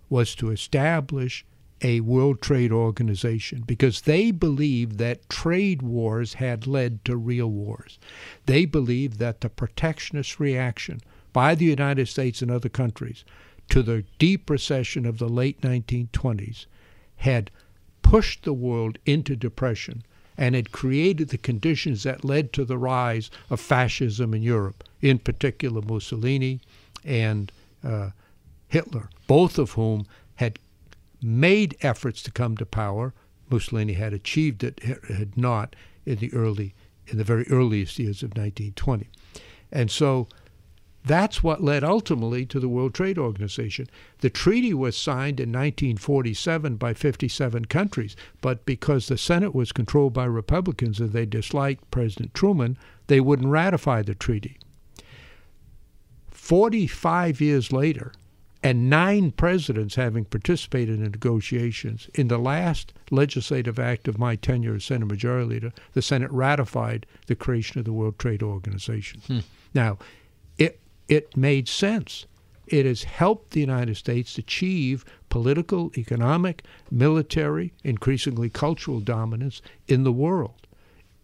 was 0.09 0.35
to 0.35 0.51
establish 0.51 1.45
a 1.81 2.01
World 2.01 2.41
Trade 2.41 2.71
Organization 2.71 3.63
because 3.65 4.01
they 4.01 4.31
believed 4.31 4.97
that 4.97 5.29
trade 5.29 5.81
wars 5.81 6.35
had 6.35 6.67
led 6.67 7.03
to 7.05 7.15
real 7.15 7.49
wars. 7.49 7.99
They 8.45 8.65
believed 8.65 9.19
that 9.19 9.41
the 9.41 9.49
protectionist 9.49 10.39
reaction 10.39 11.01
by 11.31 11.55
the 11.55 11.65
United 11.65 12.07
States 12.07 12.41
and 12.41 12.51
other 12.51 12.69
countries 12.69 13.23
to 13.69 13.81
the 13.81 14.03
deep 14.17 14.49
recession 14.49 15.05
of 15.05 15.19
the 15.19 15.29
late 15.29 15.61
1920s 15.61 16.65
had 17.17 17.51
pushed 18.01 18.43
the 18.43 18.53
world 18.53 18.97
into 19.05 19.35
depression 19.35 20.03
and 20.37 20.55
had 20.55 20.71
created 20.71 21.29
the 21.29 21.37
conditions 21.37 22.03
that 22.03 22.23
led 22.23 22.51
to 22.53 22.65
the 22.65 22.77
rise 22.77 23.29
of 23.49 23.59
fascism 23.59 24.33
in 24.33 24.41
Europe, 24.41 24.83
in 25.01 25.19
particular 25.19 25.81
Mussolini 25.81 26.61
and 27.03 27.51
uh, 27.83 28.09
Hitler, 28.69 29.09
both 29.27 29.59
of 29.59 29.71
whom 29.71 30.05
made 31.21 31.77
efforts 31.81 32.21
to 32.23 32.31
come 32.31 32.57
to 32.57 32.65
power. 32.65 33.13
Mussolini 33.49 33.93
had 33.93 34.13
achieved 34.13 34.63
it, 34.63 34.79
had 34.83 35.37
not 35.37 35.75
in 36.05 36.17
the 36.17 36.31
early, 36.33 36.75
in 37.07 37.17
the 37.17 37.23
very 37.23 37.45
earliest 37.49 37.97
years 37.97 38.21
of 38.21 38.29
1920, 38.29 39.07
and 39.71 39.89
so 39.89 40.27
that's 41.05 41.41
what 41.41 41.63
led 41.63 41.83
ultimately 41.83 42.45
to 42.45 42.59
the 42.59 42.67
World 42.67 42.93
Trade 42.93 43.17
Organization. 43.17 43.87
The 44.19 44.29
treaty 44.29 44.73
was 44.73 44.97
signed 44.97 45.39
in 45.39 45.49
1947 45.49 46.75
by 46.75 46.93
57 46.93 47.65
countries, 47.65 48.15
but 48.41 48.65
because 48.65 49.07
the 49.07 49.17
Senate 49.17 49.55
was 49.55 49.71
controlled 49.71 50.13
by 50.13 50.25
Republicans 50.25 50.99
and 50.99 51.11
they 51.11 51.25
disliked 51.25 51.89
President 51.89 52.33
Truman, 52.33 52.77
they 53.07 53.21
wouldn't 53.21 53.49
ratify 53.49 54.01
the 54.01 54.13
treaty. 54.13 54.57
45 56.31 57.41
years 57.41 57.71
later, 57.71 58.11
and 58.61 58.89
nine 58.89 59.31
presidents 59.31 59.95
having 59.95 60.25
participated 60.25 60.95
in 60.95 61.03
negotiations, 61.03 62.09
in 62.13 62.27
the 62.27 62.37
last 62.37 62.93
legislative 63.09 63.79
act 63.79 64.07
of 64.07 64.19
my 64.19 64.35
tenure 64.35 64.75
as 64.75 64.83
Senate 64.83 65.05
Majority 65.05 65.47
Leader, 65.47 65.71
the 65.93 66.01
Senate 66.01 66.31
ratified 66.31 67.05
the 67.27 67.35
creation 67.35 67.79
of 67.79 67.85
the 67.85 67.93
World 67.93 68.19
Trade 68.19 68.43
Organization. 68.43 69.21
Hmm. 69.27 69.39
Now, 69.73 69.97
it 70.57 70.79
it 71.07 71.37
made 71.37 71.69
sense. 71.69 72.25
It 72.67 72.85
has 72.85 73.03
helped 73.03 73.51
the 73.51 73.61
United 73.61 73.95
States 73.95 74.37
achieve 74.37 75.05
political, 75.29 75.91
economic, 75.97 76.63
military, 76.91 77.73
increasingly 77.83 78.49
cultural 78.49 78.99
dominance 78.99 79.61
in 79.87 80.03
the 80.03 80.11
world. 80.11 80.67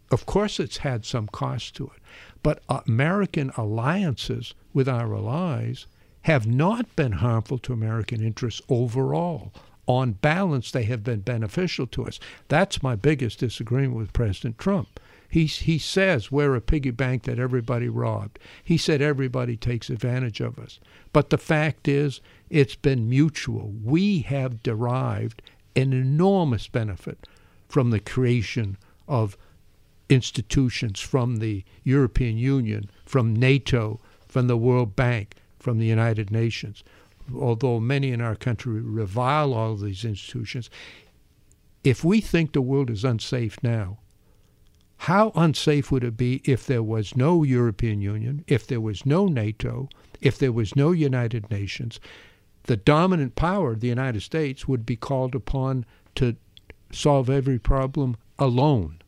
Of 0.09 0.25
course, 0.25 0.59
it's 0.59 0.77
had 0.77 1.05
some 1.05 1.27
cost 1.27 1.75
to 1.75 1.86
it, 1.95 2.01
but 2.41 2.63
American 2.88 3.51
alliances 3.57 4.53
with 4.73 4.88
our 4.88 5.13
allies 5.13 5.86
have 6.26 6.47
not 6.47 6.95
been 6.95 7.11
harmful 7.11 7.59
to 7.59 7.71
American 7.71 8.19
interests 8.19 8.59
overall. 8.67 9.53
On 9.86 10.13
balance, 10.13 10.71
they 10.71 10.82
have 10.86 11.03
been 11.03 11.19
beneficial 11.19 11.86
to 11.86 12.03
us. 12.03 12.19
That's 12.47 12.82
my 12.82 12.95
biggest 12.95 13.38
disagreement 13.38 13.95
with 13.95 14.11
President 14.11 14.57
Trump. 14.57 14.99
He, 15.30 15.45
he 15.45 15.78
says 15.78 16.32
we're 16.32 16.55
a 16.55 16.61
piggy 16.61 16.89
bank 16.89 17.23
that 17.23 17.38
everybody 17.38 17.89
robbed. 17.89 18.39
He 18.63 18.76
said 18.76 19.03
everybody 19.03 19.55
takes 19.55 19.91
advantage 19.91 20.41
of 20.41 20.57
us. 20.57 20.80
But 21.13 21.30
the 21.30 21.38
fact 21.38 21.88
is, 21.88 22.21
it's 22.49 22.73
been 22.73 23.07
mutual. 23.07 23.71
We 23.84 24.21
have 24.21 24.63
derived 24.63 25.43
an 25.76 25.93
enormous 25.93 26.67
benefit 26.67 27.28
from 27.69 27.91
the 27.91 27.99
creation 27.99 28.78
of 29.07 29.38
institutions 30.09 30.99
from 30.99 31.36
the 31.36 31.63
European 31.84 32.39
Union, 32.39 32.89
from 33.05 33.36
NATO, 33.36 33.99
from 34.28 34.47
the 34.47 34.57
World 34.57 34.95
Bank, 34.95 35.36
from 35.66 35.80
the 35.80 35.88
United 35.88 36.30
Nations. 36.30 36.84
Although 37.36 37.80
many 37.80 38.11
in 38.11 38.22
our 38.22 38.36
country 38.36 38.80
revile 38.82 39.51
all 39.51 39.72
of 39.72 39.82
these 39.82 40.05
institutions, 40.05 40.70
if 41.84 42.03
we 42.03 42.22
think 42.22 42.53
the 42.53 42.61
world 42.61 42.91
is 42.91 43.03
unsafe 43.03 43.57
now, 43.63 43.97
how 44.97 45.32
unsafe 45.34 45.91
would 45.91 46.03
it 46.03 46.18
be 46.18 46.43
if 46.45 46.68
there 46.68 46.84
was 46.84 47.18
no 47.18 47.41
European 47.41 47.99
Union, 47.99 48.45
if 48.45 48.68
there 48.68 48.80
was 48.80 49.07
no 49.07 49.26
NATO, 49.26 49.89
if 50.22 50.38
there 50.38 50.51
was 50.51 50.76
no 50.76 50.91
United 50.91 51.49
Nations? 51.49 51.99
The 52.66 52.78
dominant 52.78 53.34
power, 53.34 53.76
the 53.76 53.88
United 53.88 54.22
States, 54.22 54.68
would 54.68 54.86
be 54.86 54.95
called 54.95 55.34
upon 55.34 55.84
to 56.13 56.36
solve 56.91 57.28
every 57.28 57.57
problem 57.57 58.18
alone. 58.38 58.99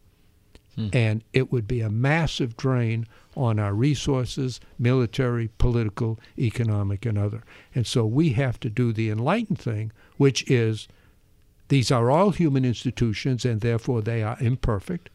Hmm. 0.78 0.90
And 0.94 1.24
it 1.34 1.52
would 1.52 1.68
be 1.68 1.82
a 1.82 1.90
massive 1.90 2.56
drain 2.56 3.08
on 3.36 3.60
our 3.60 3.74
resources, 3.74 4.60
military, 4.78 5.50
political, 5.58 6.20
economic, 6.38 7.06
and 7.06 7.18
other. 7.18 7.44
And 7.74 7.86
so 7.86 8.06
we 8.06 8.30
have 8.30 8.60
to 8.62 8.70
do 8.70 8.94
the 8.94 9.10
enlightened 9.10 9.60
thing, 9.60 9.92
which 10.18 10.50
is 10.50 10.88
these 11.70 11.92
are 11.92 12.12
all 12.12 12.30
human 12.30 12.64
institutions 12.64 13.44
and 13.44 13.62
therefore 13.62 14.02
they 14.02 14.24
are 14.24 14.38
imperfect. 14.40 15.10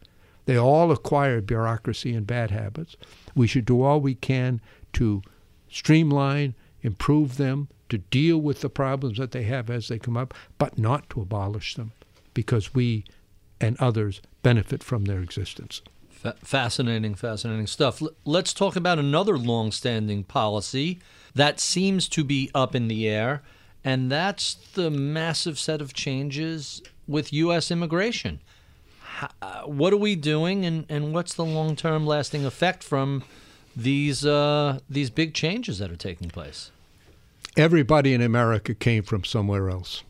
They 0.45 0.57
all 0.57 0.91
acquire 0.91 1.39
bureaucracy 1.39 2.13
and 2.13 2.27
bad 2.27 2.51
habits. 2.51 2.97
We 3.33 3.47
should 3.47 3.65
do 3.65 3.81
all 3.81 4.01
we 4.01 4.15
can 4.15 4.59
to 4.93 5.21
streamline, 5.69 6.55
improve 6.81 7.37
them, 7.37 7.69
to 7.87 7.97
deal 7.97 8.37
with 8.37 8.61
the 8.61 8.69
problems 8.69 9.17
that 9.17 9.31
they 9.31 9.43
have 9.43 9.69
as 9.69 9.87
they 9.87 9.99
come 9.99 10.17
up, 10.17 10.33
but 10.57 10.77
not 10.77 11.09
to 11.11 11.21
abolish 11.21 11.75
them 11.75 11.93
because 12.33 12.73
we 12.73 13.05
and 13.61 13.77
others 13.79 14.21
benefit 14.43 14.83
from 14.83 15.05
their 15.05 15.21
existence. 15.21 15.81
Fa- 16.11 16.35
fascinating, 16.43 17.15
fascinating 17.15 17.67
stuff. 17.67 18.01
L- 18.01 18.11
let's 18.25 18.53
talk 18.53 18.75
about 18.75 18.99
another 18.99 19.37
long-standing 19.37 20.23
policy 20.23 20.99
that 21.33 21.59
seems 21.59 22.07
to 22.09 22.23
be 22.23 22.51
up 22.53 22.75
in 22.75 22.87
the 22.87 23.09
air, 23.09 23.41
and 23.83 24.11
that's 24.11 24.53
the 24.53 24.91
massive 24.91 25.57
set 25.57 25.81
of 25.81 25.93
changes 25.93 26.83
with 27.07 27.33
U.S. 27.33 27.71
immigration. 27.71 28.39
How, 29.01 29.29
uh, 29.41 29.61
what 29.63 29.91
are 29.91 29.97
we 29.97 30.15
doing, 30.15 30.65
and, 30.65 30.85
and 30.87 31.13
what's 31.13 31.33
the 31.33 31.45
long-term 31.45 32.05
lasting 32.05 32.45
effect 32.45 32.83
from 32.83 33.23
these 33.75 34.25
uh, 34.25 34.79
these 34.89 35.09
big 35.09 35.33
changes 35.33 35.79
that 35.79 35.91
are 35.91 35.95
taking 35.95 36.29
place? 36.29 36.71
Everybody 37.57 38.13
in 38.13 38.21
America 38.21 38.73
came 38.73 39.03
from 39.03 39.23
somewhere 39.23 39.69
else. 39.69 40.03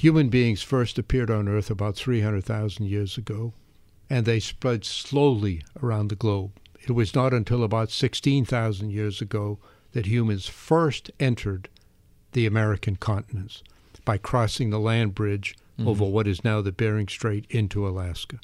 Human 0.00 0.30
beings 0.30 0.62
first 0.62 0.98
appeared 0.98 1.30
on 1.30 1.46
Earth 1.46 1.70
about 1.70 1.94
300,000 1.94 2.86
years 2.86 3.18
ago, 3.18 3.52
and 4.08 4.24
they 4.24 4.40
spread 4.40 4.82
slowly 4.82 5.60
around 5.82 6.08
the 6.08 6.16
globe. 6.16 6.52
It 6.80 6.92
was 6.92 7.14
not 7.14 7.34
until 7.34 7.62
about 7.62 7.90
16,000 7.90 8.88
years 8.88 9.20
ago 9.20 9.58
that 9.92 10.06
humans 10.06 10.46
first 10.46 11.10
entered 11.20 11.68
the 12.32 12.46
American 12.46 12.96
continents 12.96 13.62
by 14.06 14.16
crossing 14.16 14.70
the 14.70 14.80
land 14.80 15.14
bridge 15.14 15.54
mm-hmm. 15.78 15.86
over 15.86 16.06
what 16.06 16.26
is 16.26 16.42
now 16.42 16.62
the 16.62 16.72
Bering 16.72 17.06
Strait 17.06 17.44
into 17.50 17.86
Alaska. 17.86 18.40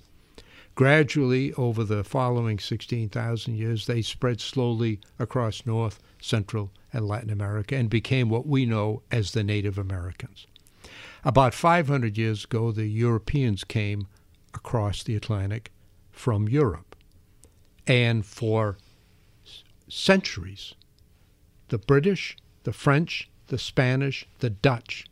Gradually, 0.74 1.54
over 1.54 1.84
the 1.84 2.04
following 2.04 2.59
16,000 2.59 3.54
years, 3.54 3.86
they 3.86 4.02
spread 4.02 4.42
slowly 4.42 5.00
across 5.18 5.64
North, 5.64 6.02
Central, 6.20 6.70
and 6.92 7.09
Latin 7.09 7.30
America 7.30 7.76
and 7.76 7.88
became 7.88 8.28
what 8.28 8.46
we 8.46 8.66
know 8.66 9.00
as 9.11 9.30
the 9.30 9.42
Native 9.42 9.78
Americans. 9.78 10.46
About 11.27 11.55
500 11.55 12.16
years 12.16 12.45
ago, 12.45 12.70
the 12.70 12.87
Europeans 12.87 13.64
came 13.64 14.07
across 14.55 15.03
the 15.03 15.16
Atlantic 15.16 15.72
from 16.12 16.49
Europe. 16.49 16.95
And 17.85 18.24
for 18.24 18.79
centuries, 19.89 20.74
the 21.66 21.79
British, 21.79 22.37
the 22.62 22.72
French, 22.72 23.29
the 23.49 23.59
Spanish, 23.59 24.24
the 24.39 24.51
Dutch 24.51 25.05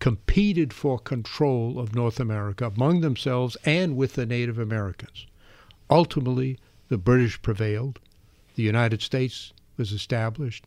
competed 0.00 0.74
for 0.74 0.98
control 0.98 1.80
of 1.80 1.94
North 1.94 2.20
America 2.20 2.66
among 2.66 3.00
themselves 3.00 3.56
and 3.64 3.96
with 3.96 4.16
the 4.16 4.26
Native 4.26 4.58
Americans. 4.58 5.26
Ultimately, 5.88 6.58
the 6.90 6.98
British 6.98 7.40
prevailed. 7.40 8.00
The 8.54 8.64
United 8.64 9.00
States 9.00 9.54
was 9.78 9.92
established. 9.92 10.66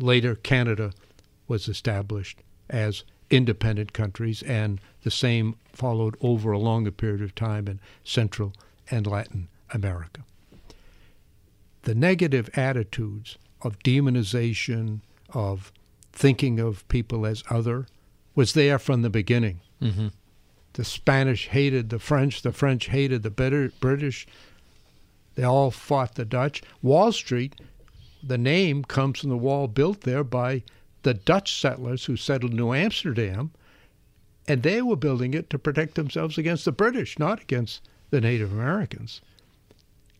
Later, 0.00 0.34
Canada 0.34 0.92
was 1.46 1.68
established 1.68 2.42
as 2.68 3.04
independent 3.32 3.92
countries, 3.92 4.42
and 4.42 4.80
the 5.02 5.10
same 5.10 5.56
followed 5.72 6.16
over 6.20 6.52
a 6.52 6.58
longer 6.58 6.90
period 6.90 7.22
of 7.22 7.34
time 7.34 7.66
in 7.66 7.80
Central 8.04 8.52
and 8.90 9.06
Latin 9.06 9.48
America. 9.72 10.22
The 11.82 11.94
negative 11.94 12.50
attitudes 12.54 13.38
of 13.62 13.78
demonization, 13.80 15.00
of 15.32 15.72
thinking 16.12 16.60
of 16.60 16.86
people 16.88 17.26
as 17.26 17.42
other, 17.48 17.86
was 18.34 18.52
there 18.52 18.78
from 18.78 19.02
the 19.02 19.10
beginning. 19.10 19.60
Mm-hmm. 19.80 20.08
The 20.74 20.84
Spanish 20.84 21.48
hated 21.48 21.90
the 21.90 21.98
French, 21.98 22.42
the 22.42 22.52
French 22.52 22.86
hated 22.86 23.22
the 23.22 23.30
British. 23.80 24.26
They 25.34 25.42
all 25.42 25.70
fought 25.70 26.14
the 26.14 26.24
Dutch. 26.24 26.62
Wall 26.82 27.12
Street, 27.12 27.60
the 28.22 28.38
name 28.38 28.84
comes 28.84 29.20
from 29.20 29.30
the 29.30 29.36
wall 29.36 29.68
built 29.68 30.02
there 30.02 30.24
by 30.24 30.62
the 31.02 31.14
Dutch 31.14 31.60
settlers 31.60 32.04
who 32.04 32.16
settled 32.16 32.52
New 32.52 32.72
Amsterdam, 32.72 33.52
and 34.46 34.62
they 34.62 34.82
were 34.82 34.96
building 34.96 35.34
it 35.34 35.50
to 35.50 35.58
protect 35.58 35.94
themselves 35.94 36.38
against 36.38 36.64
the 36.64 36.72
British, 36.72 37.18
not 37.18 37.40
against 37.40 37.88
the 38.10 38.20
Native 38.20 38.52
Americans. 38.52 39.20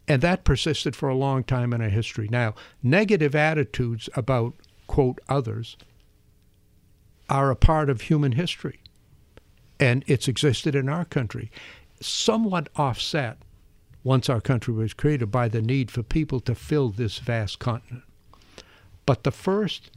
And 0.09 0.23
that 0.23 0.45
persisted 0.45 0.97
for 0.97 1.09
a 1.09 1.15
long 1.15 1.45
time 1.45 1.73
in 1.73 1.81
our 1.81 1.89
history. 1.89 2.29
Now, 2.31 2.55
negative 2.83 3.35
attitudes 3.35 4.09
about, 4.15 4.55
quote, 4.87 5.21
others 5.29 5.77
are 7.29 7.51
a 7.51 7.57
part 7.57 7.89
of 7.89 8.03
human 8.03 8.33
history. 8.33 8.81
And 9.79 10.05
it's 10.07 10.29
existed 10.29 10.75
in 10.75 10.89
our 10.89 11.05
country, 11.05 11.51
somewhat 12.01 12.69
offset 12.77 13.39
once 14.05 14.29
our 14.29 14.41
country 14.41 14.75
was 14.75 14.95
created 14.95 15.31
by 15.31 15.49
the 15.49 15.63
need 15.63 15.91
for 15.91 16.03
people 16.03 16.41
to 16.41 16.55
fill 16.55 16.91
this 16.91 17.19
vast 17.19 17.59
continent. 17.59 18.05
But 19.07 19.23
the 19.23 19.31
first 19.31 19.91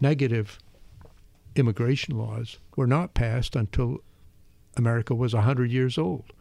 negative 0.00 0.58
immigration 1.56 2.16
laws 2.16 2.58
were 2.76 2.86
not 2.86 3.14
passed 3.14 3.54
until 3.56 3.98
America 4.76 5.14
was 5.14 5.34
100 5.34 5.70
years 5.70 5.98
old. 5.98 6.32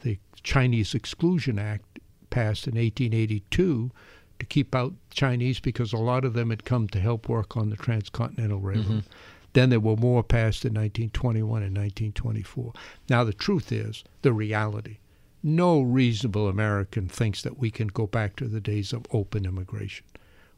The 0.00 0.18
Chinese 0.42 0.94
Exclusion 0.94 1.58
Act 1.58 1.98
passed 2.30 2.66
in 2.66 2.74
1882 2.74 3.90
to 4.38 4.46
keep 4.46 4.74
out 4.74 4.94
Chinese 5.10 5.60
because 5.60 5.92
a 5.92 5.98
lot 5.98 6.24
of 6.24 6.34
them 6.34 6.50
had 6.50 6.64
come 6.64 6.88
to 6.88 7.00
help 7.00 7.28
work 7.28 7.56
on 7.56 7.70
the 7.70 7.76
Transcontinental 7.76 8.60
Railroad. 8.60 8.86
Mm-hmm. 8.86 9.12
Then 9.52 9.70
there 9.70 9.80
were 9.80 9.96
more 9.96 10.22
passed 10.22 10.64
in 10.64 10.74
1921 10.74 11.62
and 11.62 11.76
1924. 11.76 12.72
Now, 13.08 13.24
the 13.24 13.32
truth 13.32 13.72
is, 13.72 14.04
the 14.22 14.32
reality. 14.32 14.98
No 15.42 15.80
reasonable 15.80 16.48
American 16.48 17.08
thinks 17.08 17.42
that 17.42 17.58
we 17.58 17.70
can 17.70 17.88
go 17.88 18.06
back 18.06 18.36
to 18.36 18.46
the 18.46 18.60
days 18.60 18.92
of 18.92 19.06
open 19.10 19.46
immigration. 19.46 20.06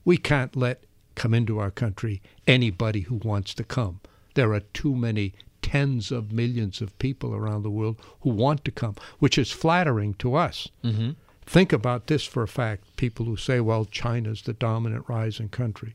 We 0.05 0.16
can't 0.16 0.55
let 0.57 0.84
come 1.14 1.34
into 1.34 1.58
our 1.58 1.70
country 1.70 2.22
anybody 2.46 3.00
who 3.02 3.16
wants 3.16 3.54
to 3.54 3.64
come. 3.64 4.00
There 4.34 4.52
are 4.52 4.60
too 4.60 4.94
many 4.94 5.34
tens 5.60 6.10
of 6.10 6.32
millions 6.32 6.80
of 6.80 6.98
people 6.98 7.34
around 7.34 7.62
the 7.62 7.70
world 7.70 7.98
who 8.20 8.30
want 8.30 8.64
to 8.64 8.70
come, 8.70 8.96
which 9.18 9.38
is 9.38 9.50
flattering 9.50 10.14
to 10.14 10.34
us. 10.34 10.68
Mm-hmm. 10.84 11.12
Think 11.46 11.72
about 11.72 12.06
this 12.06 12.24
for 12.24 12.42
a 12.42 12.48
fact 12.48 12.96
people 12.96 13.26
who 13.26 13.36
say, 13.36 13.60
well, 13.60 13.84
China's 13.84 14.42
the 14.42 14.52
dominant 14.52 15.04
rising 15.08 15.48
country. 15.48 15.94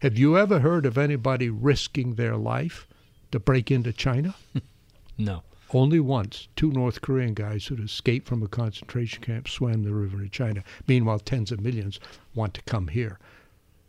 Have 0.00 0.18
you 0.18 0.36
ever 0.36 0.60
heard 0.60 0.84
of 0.86 0.98
anybody 0.98 1.48
risking 1.48 2.14
their 2.14 2.36
life 2.36 2.86
to 3.32 3.40
break 3.40 3.70
into 3.70 3.92
China? 3.92 4.34
no. 5.18 5.42
Only 5.72 5.98
once, 5.98 6.46
two 6.54 6.70
North 6.70 7.00
Korean 7.00 7.34
guys 7.34 7.66
who'd 7.66 7.80
escaped 7.80 8.28
from 8.28 8.42
a 8.42 8.48
concentration 8.48 9.22
camp 9.22 9.48
swam 9.48 9.82
the 9.82 9.92
river 9.92 10.18
to 10.18 10.28
China. 10.28 10.62
Meanwhile, 10.86 11.20
tens 11.20 11.50
of 11.50 11.60
millions 11.60 11.98
want 12.34 12.54
to 12.54 12.62
come 12.62 12.88
here. 12.88 13.18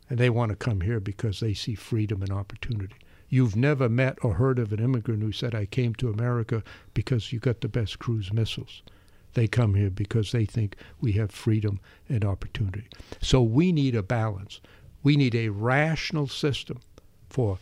And 0.10 0.20
they 0.20 0.30
want 0.30 0.50
to 0.50 0.56
come 0.56 0.82
here 0.82 1.00
because 1.00 1.40
they 1.40 1.54
see 1.54 1.76
freedom 1.76 2.22
and 2.22 2.32
opportunity. 2.32 2.96
You've 3.30 3.56
never 3.56 3.90
met 3.90 4.18
or 4.24 4.36
heard 4.36 4.58
of 4.58 4.72
an 4.72 4.80
immigrant 4.80 5.22
who 5.22 5.34
said, 5.34 5.54
I 5.54 5.66
came 5.66 5.94
to 5.96 6.10
America 6.10 6.64
because 6.94 7.34
you 7.34 7.40
got 7.40 7.62
the 7.62 7.68
best 7.68 8.00
cruise 8.00 8.32
missiles. 8.32 8.84
They 9.34 9.48
come 9.48 9.76
here 9.76 9.90
because 9.90 10.32
they 10.32 10.46
think 10.46 10.78
we 11.02 11.12
have 11.14 11.32
freedom 11.32 11.80
and 12.08 12.24
opportunity. 12.24 12.88
So 13.22 13.42
we 13.42 13.72
need 13.72 13.96
a 13.96 14.02
balance. 14.02 14.62
We 15.04 15.18
need 15.18 15.36
a 15.36 15.50
rational 15.50 16.28
system 16.28 16.80
for 17.30 17.60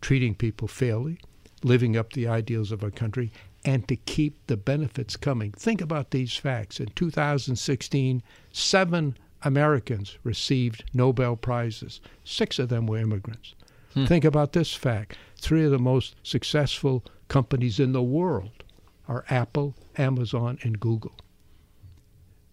treating 0.00 0.34
people 0.34 0.68
fairly, 0.68 1.18
living 1.62 1.96
up 1.96 2.10
to 2.10 2.20
the 2.20 2.28
ideals 2.28 2.72
of 2.72 2.82
our 2.82 2.90
country, 2.90 3.32
and 3.64 3.86
to 3.88 3.96
keep 3.96 4.46
the 4.46 4.56
benefits 4.56 5.16
coming. 5.16 5.52
Think 5.52 5.80
about 5.80 6.10
these 6.10 6.36
facts. 6.36 6.80
In 6.80 6.88
2016, 6.88 8.22
seven 8.52 9.16
Americans 9.42 10.18
received 10.22 10.84
Nobel 10.92 11.36
Prizes. 11.36 12.00
Six 12.24 12.58
of 12.58 12.68
them 12.68 12.86
were 12.86 12.98
immigrants. 12.98 13.54
Hmm. 13.94 14.06
Think 14.06 14.24
about 14.24 14.52
this 14.52 14.74
fact. 14.74 15.16
Three 15.36 15.64
of 15.64 15.70
the 15.70 15.78
most 15.78 16.14
successful 16.22 17.04
companies 17.28 17.80
in 17.80 17.92
the 17.92 18.02
world 18.02 18.64
are 19.08 19.24
Apple, 19.30 19.74
Amazon, 19.96 20.58
and 20.62 20.78
Google. 20.78 21.16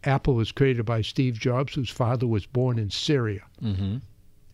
Apple 0.04 0.36
was 0.36 0.52
created 0.52 0.86
by 0.86 1.02
Steve 1.02 1.38
Jobs, 1.38 1.74
whose 1.74 1.90
father 1.90 2.26
was 2.26 2.46
born 2.46 2.80
in 2.80 2.90
Syria. 2.90 3.44
Mm-hmm. 3.62 3.98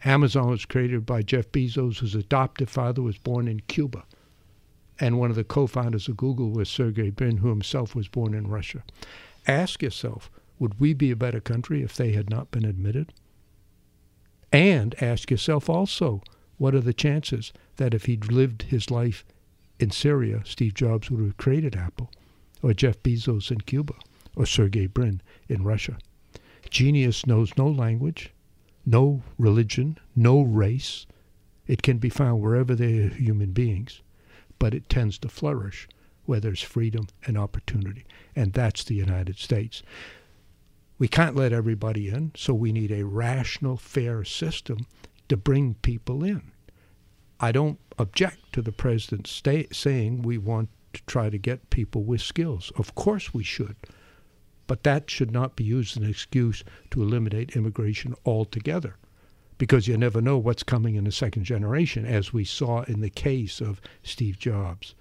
Amazon 0.04 0.50
was 0.50 0.66
created 0.66 1.06
by 1.06 1.22
Jeff 1.22 1.52
Bezos, 1.52 2.00
whose 2.00 2.16
adoptive 2.16 2.70
father 2.70 3.02
was 3.02 3.18
born 3.18 3.48
in 3.48 3.62
Cuba. 3.62 4.04
And 5.00 5.20
one 5.20 5.30
of 5.30 5.36
the 5.36 5.44
co 5.44 5.68
founders 5.68 6.08
of 6.08 6.18
Google 6.18 6.52
was 6.52 6.70
Sergey 6.70 7.10
Brin, 7.10 7.38
who 7.38 7.50
himself 7.50 7.96
was 7.96 8.08
born 8.08 8.34
in 8.34 8.48
Russia. 8.48 8.84
Ask 9.48 9.82
yourself 9.82 10.30
would 10.60 10.80
we 10.80 10.94
be 10.94 11.12
a 11.12 11.16
better 11.16 11.40
country 11.40 11.82
if 11.82 11.96
they 11.96 12.12
had 12.12 12.30
not 12.30 12.52
been 12.52 12.66
admitted? 12.66 13.14
And 14.52 14.96
ask 15.02 15.32
yourself 15.32 15.70
also 15.70 16.22
what 16.58 16.76
are 16.76 16.82
the 16.82 16.94
chances 16.94 17.52
that 17.78 17.94
if 17.94 18.06
he'd 18.06 18.32
lived 18.32 18.64
his 18.64 18.92
life 18.92 19.26
in 19.80 19.92
Syria, 19.92 20.42
Steve 20.46 20.74
Jobs 20.76 21.10
would 21.10 21.24
have 21.24 21.38
created 21.38 21.76
Apple, 21.76 22.12
or 22.62 22.74
Jeff 22.74 23.02
Bezos 23.02 23.52
in 23.52 23.62
Cuba? 23.62 23.96
or 24.36 24.46
Sergey 24.46 24.88
Brin 24.88 25.22
in 25.48 25.64
Russia. 25.64 25.98
Genius 26.70 27.26
knows 27.26 27.58
no 27.58 27.68
language, 27.68 28.32
no 28.86 29.22
religion, 29.38 29.98
no 30.16 30.42
race. 30.42 31.06
It 31.68 31.82
can 31.82 31.98
be 31.98 32.10
found 32.10 32.42
wherever 32.42 32.76
there 32.76 33.06
are 33.06 33.10
human 33.10 33.52
beings, 33.52 34.02
but 34.60 34.74
it 34.74 34.90
tends 34.90 35.18
to 35.20 35.30
flourish 35.30 35.88
where 36.26 36.40
there's 36.40 36.62
freedom 36.62 37.08
and 37.26 37.38
opportunity. 37.38 38.06
And 38.36 38.54
that's 38.54 38.84
the 38.84 38.96
United 38.96 39.38
States. 39.38 39.84
We 40.98 41.08
can't 41.08 41.36
let 41.36 41.52
everybody 41.52 42.10
in, 42.10 42.32
so 42.36 42.54
we 42.54 42.72
need 42.72 42.92
a 42.92 43.04
rational, 43.04 43.78
fair 43.78 44.24
system 44.24 44.86
to 45.28 45.36
bring 45.36 45.76
people 45.76 46.24
in. 46.24 46.52
I 47.40 47.52
don't 47.52 47.80
object 47.98 48.54
to 48.54 48.62
the 48.62 48.72
president 48.72 49.28
saying 49.28 50.22
we 50.22 50.38
want 50.38 50.70
to 50.94 51.02
try 51.06 51.30
to 51.30 51.38
get 51.38 51.70
people 51.70 52.04
with 52.04 52.22
skills. 52.22 52.72
Of 52.78 52.96
course 52.96 53.34
we 53.34 53.44
should. 53.44 53.76
But 54.66 54.84
that 54.84 55.10
should 55.10 55.32
not 55.32 55.56
be 55.56 55.64
used 55.64 55.98
as 55.98 56.04
an 56.04 56.10
excuse 56.10 56.64
to 56.92 57.02
eliminate 57.02 57.56
immigration 57.56 58.16
altogether 58.26 58.96
because 59.58 59.88
you 59.88 59.98
never 59.98 60.22
know 60.22 60.38
what's 60.38 60.64
coming 60.64 60.96
in 60.96 61.04
the 61.04 61.12
second 61.12 61.44
generation, 61.44 62.06
as 62.06 62.34
we 62.34 62.46
saw 62.46 62.84
in 62.84 63.02
the 63.02 63.10
case 63.10 63.62
of 63.62 63.82
Steve 64.04 64.38
Jobs 64.40 64.96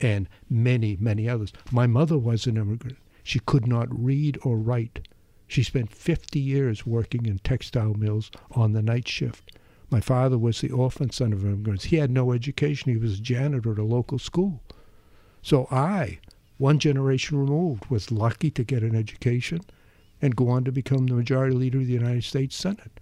and 0.00 0.28
many, 0.48 0.96
many 1.00 1.28
others. 1.28 1.52
My 1.70 1.86
mother 1.86 2.18
was 2.18 2.46
an 2.46 2.56
immigrant. 2.56 2.98
She 3.22 3.40
could 3.40 3.66
not 3.66 3.88
read 3.90 4.38
or 4.42 4.58
write. 4.58 5.08
She 5.50 5.64
spent 5.64 5.90
50 5.92 6.38
years 6.38 6.86
working 6.86 7.26
in 7.26 7.40
textile 7.40 7.94
mills 7.94 8.30
on 8.52 8.72
the 8.72 8.82
night 8.82 9.08
shift. 9.08 9.50
My 9.90 9.98
father 9.98 10.38
was 10.38 10.60
the 10.60 10.70
orphan 10.70 11.10
son 11.10 11.32
of 11.32 11.44
immigrants. 11.44 11.86
He 11.86 11.96
had 11.96 12.12
no 12.12 12.30
education. 12.30 12.92
He 12.92 12.96
was 12.96 13.18
a 13.18 13.20
janitor 13.20 13.72
at 13.72 13.80
a 13.80 13.82
local 13.82 14.20
school. 14.20 14.62
So 15.42 15.66
I, 15.68 16.20
one 16.58 16.78
generation 16.78 17.36
removed, 17.36 17.86
was 17.86 18.12
lucky 18.12 18.52
to 18.52 18.62
get 18.62 18.84
an 18.84 18.94
education 18.94 19.62
and 20.22 20.36
go 20.36 20.50
on 20.50 20.62
to 20.66 20.70
become 20.70 21.08
the 21.08 21.14
majority 21.14 21.56
leader 21.56 21.78
of 21.78 21.88
the 21.88 21.94
United 21.94 22.22
States 22.22 22.54
Senate. 22.54 23.00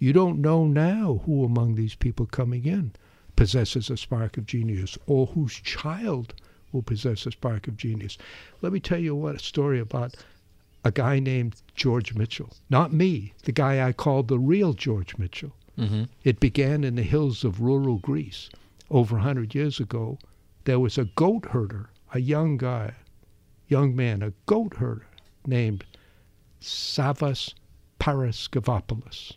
You 0.00 0.12
don't 0.12 0.40
know 0.40 0.66
now 0.66 1.20
who 1.24 1.44
among 1.44 1.76
these 1.76 1.94
people 1.94 2.26
coming 2.26 2.66
in 2.66 2.94
possesses 3.36 3.90
a 3.90 3.96
spark 3.96 4.36
of 4.36 4.46
genius 4.46 4.98
or 5.06 5.26
whose 5.26 5.54
child 5.54 6.34
will 6.72 6.82
possess 6.82 7.26
a 7.26 7.30
spark 7.30 7.68
of 7.68 7.76
genius. 7.76 8.18
Let 8.60 8.72
me 8.72 8.80
tell 8.80 8.98
you 8.98 9.14
what 9.14 9.36
a 9.36 9.38
story 9.38 9.78
about 9.78 10.16
a 10.84 10.90
guy 10.90 11.18
named 11.18 11.62
George 11.74 12.14
Mitchell. 12.14 12.52
Not 12.70 12.92
me, 12.92 13.32
the 13.44 13.52
guy 13.52 13.86
I 13.86 13.92
called 13.92 14.28
the 14.28 14.38
real 14.38 14.72
George 14.72 15.18
Mitchell. 15.18 15.52
Mm-hmm. 15.78 16.04
It 16.24 16.40
began 16.40 16.84
in 16.84 16.94
the 16.94 17.02
hills 17.02 17.44
of 17.44 17.60
rural 17.60 17.98
Greece. 17.98 18.48
Over 18.90 19.18
a 19.18 19.22
hundred 19.22 19.54
years 19.54 19.80
ago, 19.80 20.18
there 20.64 20.78
was 20.78 20.96
a 20.96 21.04
goat 21.04 21.46
herder, 21.46 21.90
a 22.14 22.20
young 22.20 22.56
guy, 22.56 22.94
young 23.68 23.96
man, 23.96 24.22
a 24.22 24.32
goat 24.46 24.74
herder 24.76 25.06
named 25.46 25.84
Savas 26.60 27.54
Paraskevopoulos. 27.98 29.32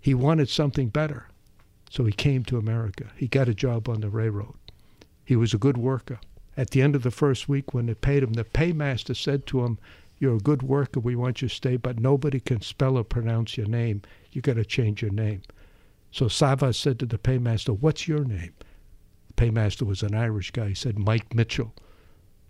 He 0.00 0.14
wanted 0.14 0.48
something 0.48 0.88
better, 0.88 1.28
so 1.90 2.04
he 2.04 2.12
came 2.12 2.44
to 2.44 2.58
America. 2.58 3.10
He 3.16 3.28
got 3.28 3.48
a 3.48 3.54
job 3.54 3.88
on 3.88 4.00
the 4.00 4.10
railroad. 4.10 4.54
He 5.24 5.36
was 5.36 5.54
a 5.54 5.58
good 5.58 5.76
worker. 5.76 6.20
At 6.56 6.70
the 6.70 6.80
end 6.80 6.96
of 6.96 7.02
the 7.02 7.10
first 7.10 7.48
week, 7.48 7.74
when 7.74 7.86
they 7.86 7.94
paid 7.94 8.22
him, 8.22 8.32
the 8.32 8.44
paymaster 8.44 9.14
said 9.14 9.46
to 9.46 9.64
him, 9.64 9.78
You're 10.18 10.36
a 10.36 10.40
good 10.40 10.62
worker, 10.62 11.00
we 11.00 11.14
want 11.14 11.42
you 11.42 11.48
to 11.48 11.54
stay, 11.54 11.76
but 11.76 12.00
nobody 12.00 12.40
can 12.40 12.62
spell 12.62 12.96
or 12.96 13.04
pronounce 13.04 13.58
your 13.58 13.66
name. 13.66 14.02
You 14.32 14.40
got 14.40 14.54
to 14.54 14.64
change 14.64 15.02
your 15.02 15.10
name. 15.10 15.42
So 16.10 16.26
Savas 16.26 16.76
said 16.76 16.98
to 17.00 17.06
the 17.06 17.18
paymaster, 17.18 17.78
What's 17.78 18.08
your 18.08 18.24
name? 18.24 18.54
The 19.28 19.34
paymaster 19.34 19.82
was 19.82 20.02
an 20.02 20.14
Irish 20.14 20.50
guy. 20.50 20.68
He 20.68 20.74
said, 20.74 20.98
Mike 20.98 21.34
Mitchell. 21.34 21.74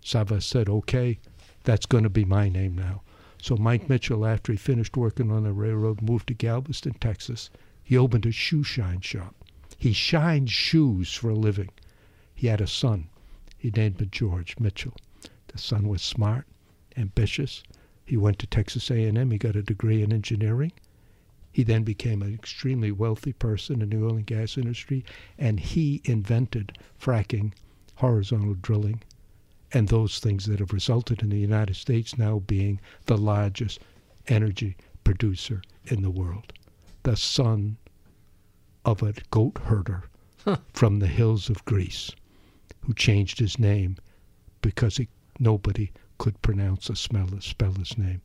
Savas 0.01 0.43
said, 0.43 0.69
Okay, 0.69 1.19
that's 1.65 1.85
going 1.85 2.03
to 2.03 2.09
be 2.09 2.23
my 2.23 2.47
name 2.47 2.77
now. 2.77 3.01
So 3.41 3.57
Mike 3.57 3.89
Mitchell, 3.89 4.25
after 4.25 4.53
he 4.53 4.57
finished 4.57 4.95
working 4.95 5.31
on 5.31 5.43
the 5.43 5.51
railroad, 5.51 6.01
moved 6.01 6.27
to 6.27 6.33
Galveston, 6.33 6.93
Texas. 6.93 7.49
He 7.83 7.97
opened 7.97 8.25
a 8.25 8.31
shoe 8.31 8.63
shine 8.63 9.01
shop. 9.01 9.35
He 9.77 9.91
shined 9.91 10.49
shoes 10.49 11.13
for 11.13 11.29
a 11.29 11.35
living. 11.35 11.69
He 12.33 12.47
had 12.47 12.61
a 12.61 12.67
son. 12.67 13.09
He 13.59 13.71
named 13.71 13.99
him 13.99 14.09
George 14.11 14.55
Mitchell. 14.59 14.93
The 15.47 15.57
son 15.57 15.87
was 15.87 16.03
smart, 16.03 16.45
ambitious. 16.95 17.63
He 18.05 18.15
went 18.15 18.37
to 18.39 18.45
Texas 18.45 18.91
A&M. 18.91 19.31
He 19.31 19.39
got 19.39 19.55
a 19.55 19.63
degree 19.63 20.03
in 20.03 20.13
engineering. 20.13 20.73
He 21.51 21.63
then 21.63 21.83
became 21.83 22.21
an 22.21 22.33
extremely 22.35 22.91
wealthy 22.91 23.33
person 23.33 23.81
in 23.81 23.89
the 23.89 23.97
oil 23.97 24.15
and 24.15 24.27
gas 24.27 24.59
industry, 24.59 25.03
and 25.39 25.59
he 25.59 26.01
invented 26.05 26.77
fracking, 26.99 27.53
horizontal 27.95 28.53
drilling, 28.53 29.01
and 29.71 29.87
those 29.87 30.19
things 30.19 30.45
that 30.45 30.59
have 30.59 30.71
resulted 30.71 31.23
in 31.23 31.29
the 31.29 31.39
United 31.39 31.75
States 31.75 32.15
now 32.15 32.37
being 32.37 32.79
the 33.07 33.17
largest 33.17 33.79
energy 34.27 34.77
producer 35.03 35.63
in 35.85 36.03
the 36.03 36.11
world. 36.11 36.53
The 37.01 37.17
son 37.17 37.77
of 38.85 39.01
a 39.01 39.13
goat 39.31 39.57
herder 39.63 40.03
from 40.73 40.99
the 40.99 41.07
hills 41.07 41.49
of 41.49 41.65
Greece 41.65 42.11
who 42.87 42.93
changed 42.93 43.37
his 43.37 43.59
name 43.59 43.97
because 44.61 44.95
he, 44.95 45.09
nobody 45.39 45.91
could 46.17 46.41
pronounce 46.41 46.89
or 46.89 46.95
smell, 46.95 47.27
spell 47.41 47.73
his 47.73 47.97
name. 47.97 48.21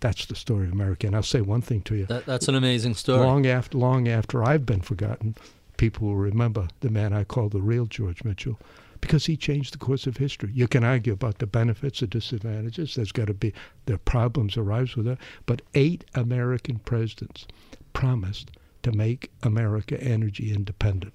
That's 0.00 0.24
the 0.26 0.34
story 0.34 0.66
of 0.66 0.72
America. 0.72 1.06
And 1.06 1.14
I'll 1.14 1.22
say 1.22 1.42
one 1.42 1.60
thing 1.60 1.82
to 1.82 1.94
you. 1.94 2.06
That, 2.06 2.24
that's 2.24 2.48
an 2.48 2.54
amazing 2.54 2.94
story. 2.94 3.20
Long 3.20 3.46
after, 3.46 3.76
long 3.76 4.08
after 4.08 4.42
I've 4.42 4.64
been 4.64 4.80
forgotten, 4.80 5.36
people 5.76 6.08
will 6.08 6.16
remember 6.16 6.68
the 6.80 6.88
man 6.88 7.12
I 7.12 7.24
call 7.24 7.50
the 7.50 7.60
real 7.60 7.84
George 7.84 8.24
Mitchell 8.24 8.58
because 9.02 9.26
he 9.26 9.36
changed 9.36 9.74
the 9.74 9.78
course 9.78 10.06
of 10.06 10.16
history. 10.16 10.50
You 10.54 10.68
can 10.68 10.84
argue 10.84 11.12
about 11.12 11.38
the 11.38 11.46
benefits, 11.46 12.00
the 12.00 12.06
disadvantages. 12.06 12.94
There's 12.94 13.12
got 13.12 13.26
to 13.26 13.34
be 13.34 13.52
there 13.84 13.98
problems 13.98 14.56
arise 14.56 14.96
with 14.96 15.04
that. 15.04 15.18
But 15.44 15.62
eight 15.74 16.04
American 16.14 16.78
presidents 16.78 17.46
promised 17.92 18.52
to 18.84 18.92
make 18.92 19.30
America 19.42 20.02
energy 20.02 20.52
independent. 20.52 21.12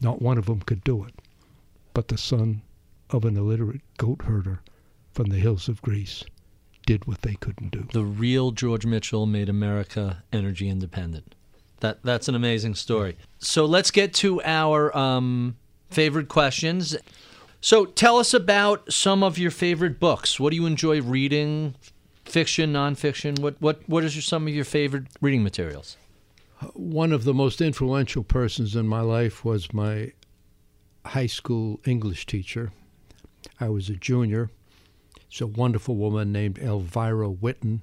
Not 0.00 0.20
one 0.20 0.36
of 0.36 0.46
them 0.46 0.60
could 0.60 0.84
do 0.84 1.04
it, 1.04 1.14
but 1.94 2.08
the 2.08 2.18
son 2.18 2.62
of 3.10 3.24
an 3.24 3.36
illiterate 3.36 3.80
goat 3.96 4.22
herder 4.22 4.60
from 5.12 5.26
the 5.26 5.38
hills 5.38 5.68
of 5.68 5.80
Greece 5.80 6.24
did 6.84 7.06
what 7.06 7.22
they 7.22 7.34
couldn't 7.34 7.70
do. 7.70 7.88
The 7.92 8.04
real 8.04 8.50
George 8.50 8.84
Mitchell 8.84 9.24
made 9.24 9.48
America 9.48 10.22
energy 10.32 10.68
independent. 10.68 11.34
That 11.80 12.02
that's 12.02 12.28
an 12.28 12.34
amazing 12.34 12.74
story. 12.74 13.16
So 13.38 13.64
let's 13.64 13.90
get 13.90 14.12
to 14.14 14.42
our 14.42 14.94
um, 14.96 15.56
favorite 15.90 16.28
questions. 16.28 16.96
So 17.60 17.86
tell 17.86 18.18
us 18.18 18.34
about 18.34 18.92
some 18.92 19.22
of 19.22 19.38
your 19.38 19.50
favorite 19.50 19.98
books. 19.98 20.38
What 20.38 20.50
do 20.50 20.56
you 20.56 20.66
enjoy 20.66 21.00
reading? 21.00 21.74
Fiction, 22.24 22.72
nonfiction. 22.72 23.38
What 23.38 23.56
what 23.60 23.80
what 23.88 24.04
is 24.04 24.14
your, 24.14 24.22
some 24.22 24.46
of 24.46 24.54
your 24.54 24.64
favorite 24.64 25.04
reading 25.20 25.42
materials? 25.42 25.96
One 26.74 27.12
of 27.12 27.24
the 27.24 27.34
most 27.34 27.60
influential 27.60 28.24
persons 28.24 28.74
in 28.76 28.86
my 28.86 29.00
life 29.00 29.44
was 29.44 29.72
my 29.72 30.12
high 31.06 31.26
school 31.26 31.80
English 31.84 32.26
teacher. 32.26 32.72
I 33.60 33.68
was 33.68 33.88
a 33.88 33.94
junior. 33.94 34.50
It's 35.28 35.40
a 35.40 35.46
wonderful 35.46 35.96
woman 35.96 36.32
named 36.32 36.58
Elvira 36.58 37.28
Witten. 37.30 37.82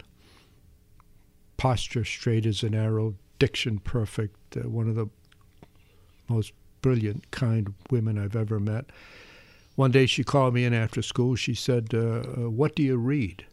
Posture 1.57 2.05
straight 2.05 2.45
as 2.45 2.63
an 2.63 2.73
arrow, 2.73 3.15
diction 3.37 3.79
perfect, 3.79 4.57
uh, 4.57 4.67
one 4.67 4.89
of 4.89 4.95
the 4.95 5.07
most 6.27 6.53
brilliant, 6.81 7.29
kind 7.31 7.73
women 7.89 8.17
I've 8.17 8.35
ever 8.35 8.59
met. 8.59 8.85
One 9.75 9.91
day 9.91 10.05
she 10.05 10.23
called 10.23 10.53
me 10.53 10.65
in 10.65 10.73
after 10.73 11.01
school. 11.01 11.35
She 11.35 11.53
said, 11.53 11.89
uh, 11.93 11.97
uh, 11.97 12.49
What 12.49 12.75
do 12.75 12.83
you 12.83 12.97
read? 12.97 13.45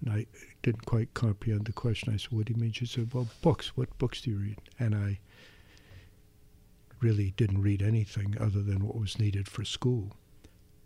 And 0.00 0.12
I 0.14 0.26
didn't 0.62 0.86
quite 0.86 1.14
comprehend 1.14 1.66
the 1.66 1.72
question. 1.72 2.12
I 2.12 2.16
said, 2.16 2.32
What 2.32 2.46
do 2.46 2.54
you 2.54 2.60
mean? 2.60 2.72
She 2.72 2.86
said, 2.86 3.12
Well, 3.12 3.28
books. 3.42 3.76
What 3.76 3.96
books 3.98 4.22
do 4.22 4.30
you 4.30 4.38
read? 4.38 4.58
And 4.78 4.94
I 4.94 5.18
really 7.02 7.32
didn't 7.36 7.62
read 7.62 7.82
anything 7.82 8.36
other 8.40 8.62
than 8.62 8.86
what 8.86 8.98
was 8.98 9.18
needed 9.18 9.48
for 9.48 9.64
school. 9.64 10.16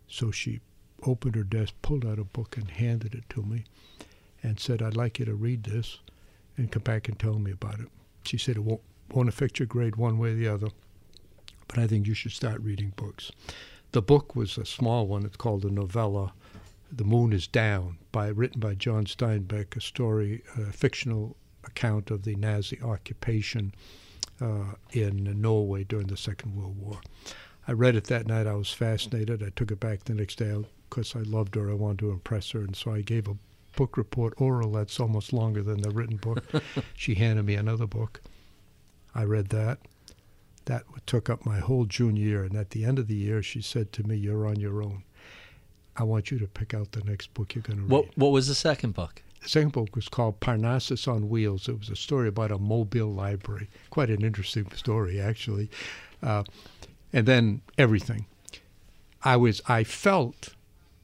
So 0.07 0.31
she 0.31 0.61
opened 1.03 1.35
her 1.35 1.43
desk, 1.43 1.73
pulled 1.81 2.05
out 2.05 2.19
a 2.19 2.23
book, 2.23 2.57
and 2.57 2.69
handed 2.69 3.13
it 3.13 3.29
to 3.29 3.43
me 3.43 3.65
and 4.43 4.59
said, 4.59 4.81
I'd 4.81 4.95
like 4.95 5.19
you 5.19 5.25
to 5.25 5.35
read 5.35 5.63
this 5.63 5.99
and 6.57 6.71
come 6.71 6.83
back 6.83 7.07
and 7.07 7.17
tell 7.17 7.39
me 7.39 7.51
about 7.51 7.79
it. 7.79 7.87
She 8.23 8.37
said, 8.37 8.57
It 8.57 8.63
won't, 8.63 8.81
won't 9.13 9.29
affect 9.29 9.59
your 9.59 9.67
grade 9.67 9.95
one 9.95 10.17
way 10.17 10.31
or 10.31 10.35
the 10.35 10.47
other, 10.47 10.69
but 11.67 11.77
I 11.77 11.87
think 11.87 12.07
you 12.07 12.13
should 12.13 12.31
start 12.31 12.61
reading 12.61 12.93
books. 12.95 13.31
The 13.91 14.01
book 14.01 14.35
was 14.35 14.57
a 14.57 14.65
small 14.65 15.07
one. 15.07 15.25
It's 15.25 15.37
called 15.37 15.65
a 15.65 15.71
novella, 15.71 16.33
The 16.91 17.05
Moon 17.05 17.31
is 17.31 17.47
Down, 17.47 17.97
by 18.11 18.27
written 18.27 18.59
by 18.59 18.73
John 18.73 19.05
Steinbeck, 19.05 19.75
a 19.75 19.81
story, 19.81 20.43
a 20.57 20.71
fictional 20.71 21.37
account 21.63 22.11
of 22.11 22.23
the 22.23 22.35
Nazi 22.35 22.81
occupation 22.81 23.73
uh, 24.41 24.75
in 24.91 25.41
Norway 25.41 25.83
during 25.83 26.07
the 26.07 26.17
Second 26.17 26.55
World 26.55 26.79
War. 26.79 26.99
I 27.67 27.73
read 27.73 27.95
it 27.95 28.05
that 28.05 28.27
night. 28.27 28.47
I 28.47 28.55
was 28.55 28.71
fascinated. 28.71 29.43
I 29.43 29.49
took 29.49 29.71
it 29.71 29.79
back 29.79 30.05
the 30.05 30.13
next 30.13 30.37
day 30.37 30.55
because 30.89 31.15
I 31.15 31.19
loved 31.19 31.55
her. 31.55 31.69
I 31.69 31.73
wanted 31.73 31.99
to 31.99 32.11
impress 32.11 32.51
her, 32.51 32.59
and 32.61 32.75
so 32.75 32.93
I 32.93 33.01
gave 33.01 33.27
a 33.27 33.37
book 33.75 33.97
report 33.97 34.33
oral 34.37 34.71
that's 34.71 34.99
almost 34.99 35.33
longer 35.33 35.61
than 35.61 35.81
the 35.81 35.91
written 35.91 36.17
book. 36.17 36.43
she 36.95 37.15
handed 37.15 37.45
me 37.45 37.55
another 37.55 37.85
book. 37.85 38.21
I 39.13 39.23
read 39.23 39.49
that. 39.49 39.79
That 40.65 40.83
took 41.05 41.29
up 41.29 41.45
my 41.45 41.59
whole 41.59 41.85
junior 41.85 42.23
year, 42.23 42.43
and 42.43 42.55
at 42.55 42.71
the 42.71 42.83
end 42.83 42.99
of 42.99 43.07
the 43.07 43.15
year, 43.15 43.41
she 43.41 43.61
said 43.61 43.93
to 43.93 44.03
me, 44.03 44.15
"You're 44.15 44.45
on 44.45 44.59
your 44.59 44.83
own. 44.83 45.03
I 45.95 46.03
want 46.03 46.29
you 46.29 46.39
to 46.39 46.47
pick 46.47 46.73
out 46.73 46.91
the 46.91 47.03
next 47.03 47.33
book 47.33 47.55
you're 47.55 47.61
going 47.61 47.77
to 47.77 47.83
read." 47.83 47.91
What 47.91 48.17
What 48.17 48.31
was 48.31 48.47
the 48.47 48.55
second 48.55 48.93
book? 48.93 49.21
The 49.41 49.49
second 49.49 49.71
book 49.71 49.95
was 49.95 50.09
called 50.09 50.39
Parnassus 50.39 51.07
on 51.07 51.29
Wheels. 51.29 51.69
It 51.69 51.79
was 51.79 51.89
a 51.89 51.95
story 51.95 52.27
about 52.27 52.51
a 52.51 52.57
mobile 52.57 53.13
library. 53.13 53.69
Quite 53.89 54.09
an 54.09 54.23
interesting 54.23 54.69
story, 54.71 55.19
actually. 55.21 55.69
Uh, 56.21 56.43
and 57.13 57.25
then 57.25 57.61
everything. 57.77 58.25
I 59.23 59.37
was 59.37 59.61
I 59.67 59.83
felt 59.83 60.55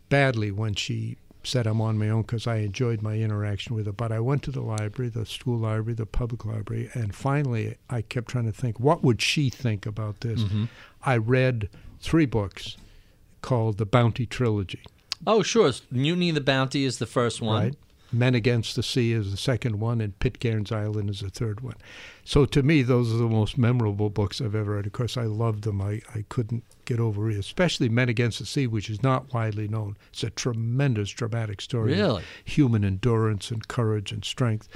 badly 0.10 0.52
when 0.52 0.76
she 0.76 1.18
said 1.44 1.68
I'm 1.68 1.82
on 1.82 1.98
my 1.98 2.10
own 2.10 2.22
because 2.22 2.48
I 2.48 2.58
enjoyed 2.58 3.02
my 3.02 3.16
interaction 3.18 3.76
with 3.76 3.86
her. 3.86 3.92
But 3.92 4.12
I 4.12 4.20
went 4.20 4.44
to 4.44 4.52
the 4.52 4.62
library, 4.62 5.10
the 5.10 5.26
school 5.26 5.58
library, 5.58 5.94
the 5.94 6.06
public 6.06 6.46
library, 6.46 6.90
and 6.94 7.14
finally 7.14 7.76
I 7.90 8.02
kept 8.02 8.30
trying 8.30 8.46
to 8.46 8.52
think, 8.52 8.80
what 8.80 9.04
would 9.04 9.22
she 9.22 9.50
think 9.50 9.86
about 9.86 10.22
this? 10.22 10.42
Mm-hmm. 10.42 10.66
I 11.04 11.18
read 11.18 11.70
three 12.00 12.26
books 12.26 12.78
called 13.42 13.78
the 13.78 13.86
Bounty 13.86 14.26
Trilogy. 14.26 14.82
Oh, 15.26 15.44
sure. 15.44 15.72
Mutiny 15.92 16.32
the 16.32 16.42
Bounty 16.42 16.86
is 16.86 17.00
the 17.00 17.06
first 17.06 17.42
one. 17.42 17.64
Right. 17.64 17.76
Men 18.14 18.36
Against 18.36 18.76
the 18.76 18.84
Sea 18.84 19.14
is 19.14 19.32
the 19.32 19.38
second 19.38 19.80
one, 19.80 20.00
and 20.00 20.18
Pitcairn's 20.20 20.72
Island 20.72 21.10
is 21.10 21.22
the 21.22 21.30
third 21.30 21.62
one. 21.62 21.76
So 22.24 22.46
to 22.46 22.64
me, 22.64 22.84
those 22.84 23.14
are 23.14 23.18
the 23.18 23.28
most 23.28 23.58
memorable 23.58 24.10
books 24.10 24.40
I've 24.40 24.56
ever 24.56 24.76
read. 24.76 24.86
Of 24.86 24.94
course, 24.94 25.18
I 25.18 25.24
loved 25.24 25.64
them. 25.64 25.82
I, 25.82 26.02
I 26.14 26.24
couldn't 26.30 26.64
get 26.86 27.00
over 27.00 27.30
it, 27.30 27.38
especially 27.38 27.90
Men 27.90 28.10
Against 28.10 28.40
the 28.40 28.46
Sea, 28.46 28.68
which 28.68 28.90
is 28.90 29.02
not 29.02 29.34
widely 29.34 29.68
known. 29.68 29.98
It's 30.12 30.24
a 30.24 30.30
tremendous 30.30 31.10
dramatic 31.10 31.62
story. 31.62 31.94
Really? 31.94 32.24
Human 32.46 32.86
endurance 32.86 33.52
and 33.52 33.68
courage 33.68 34.12
and 34.12 34.24
strength. 34.24 34.70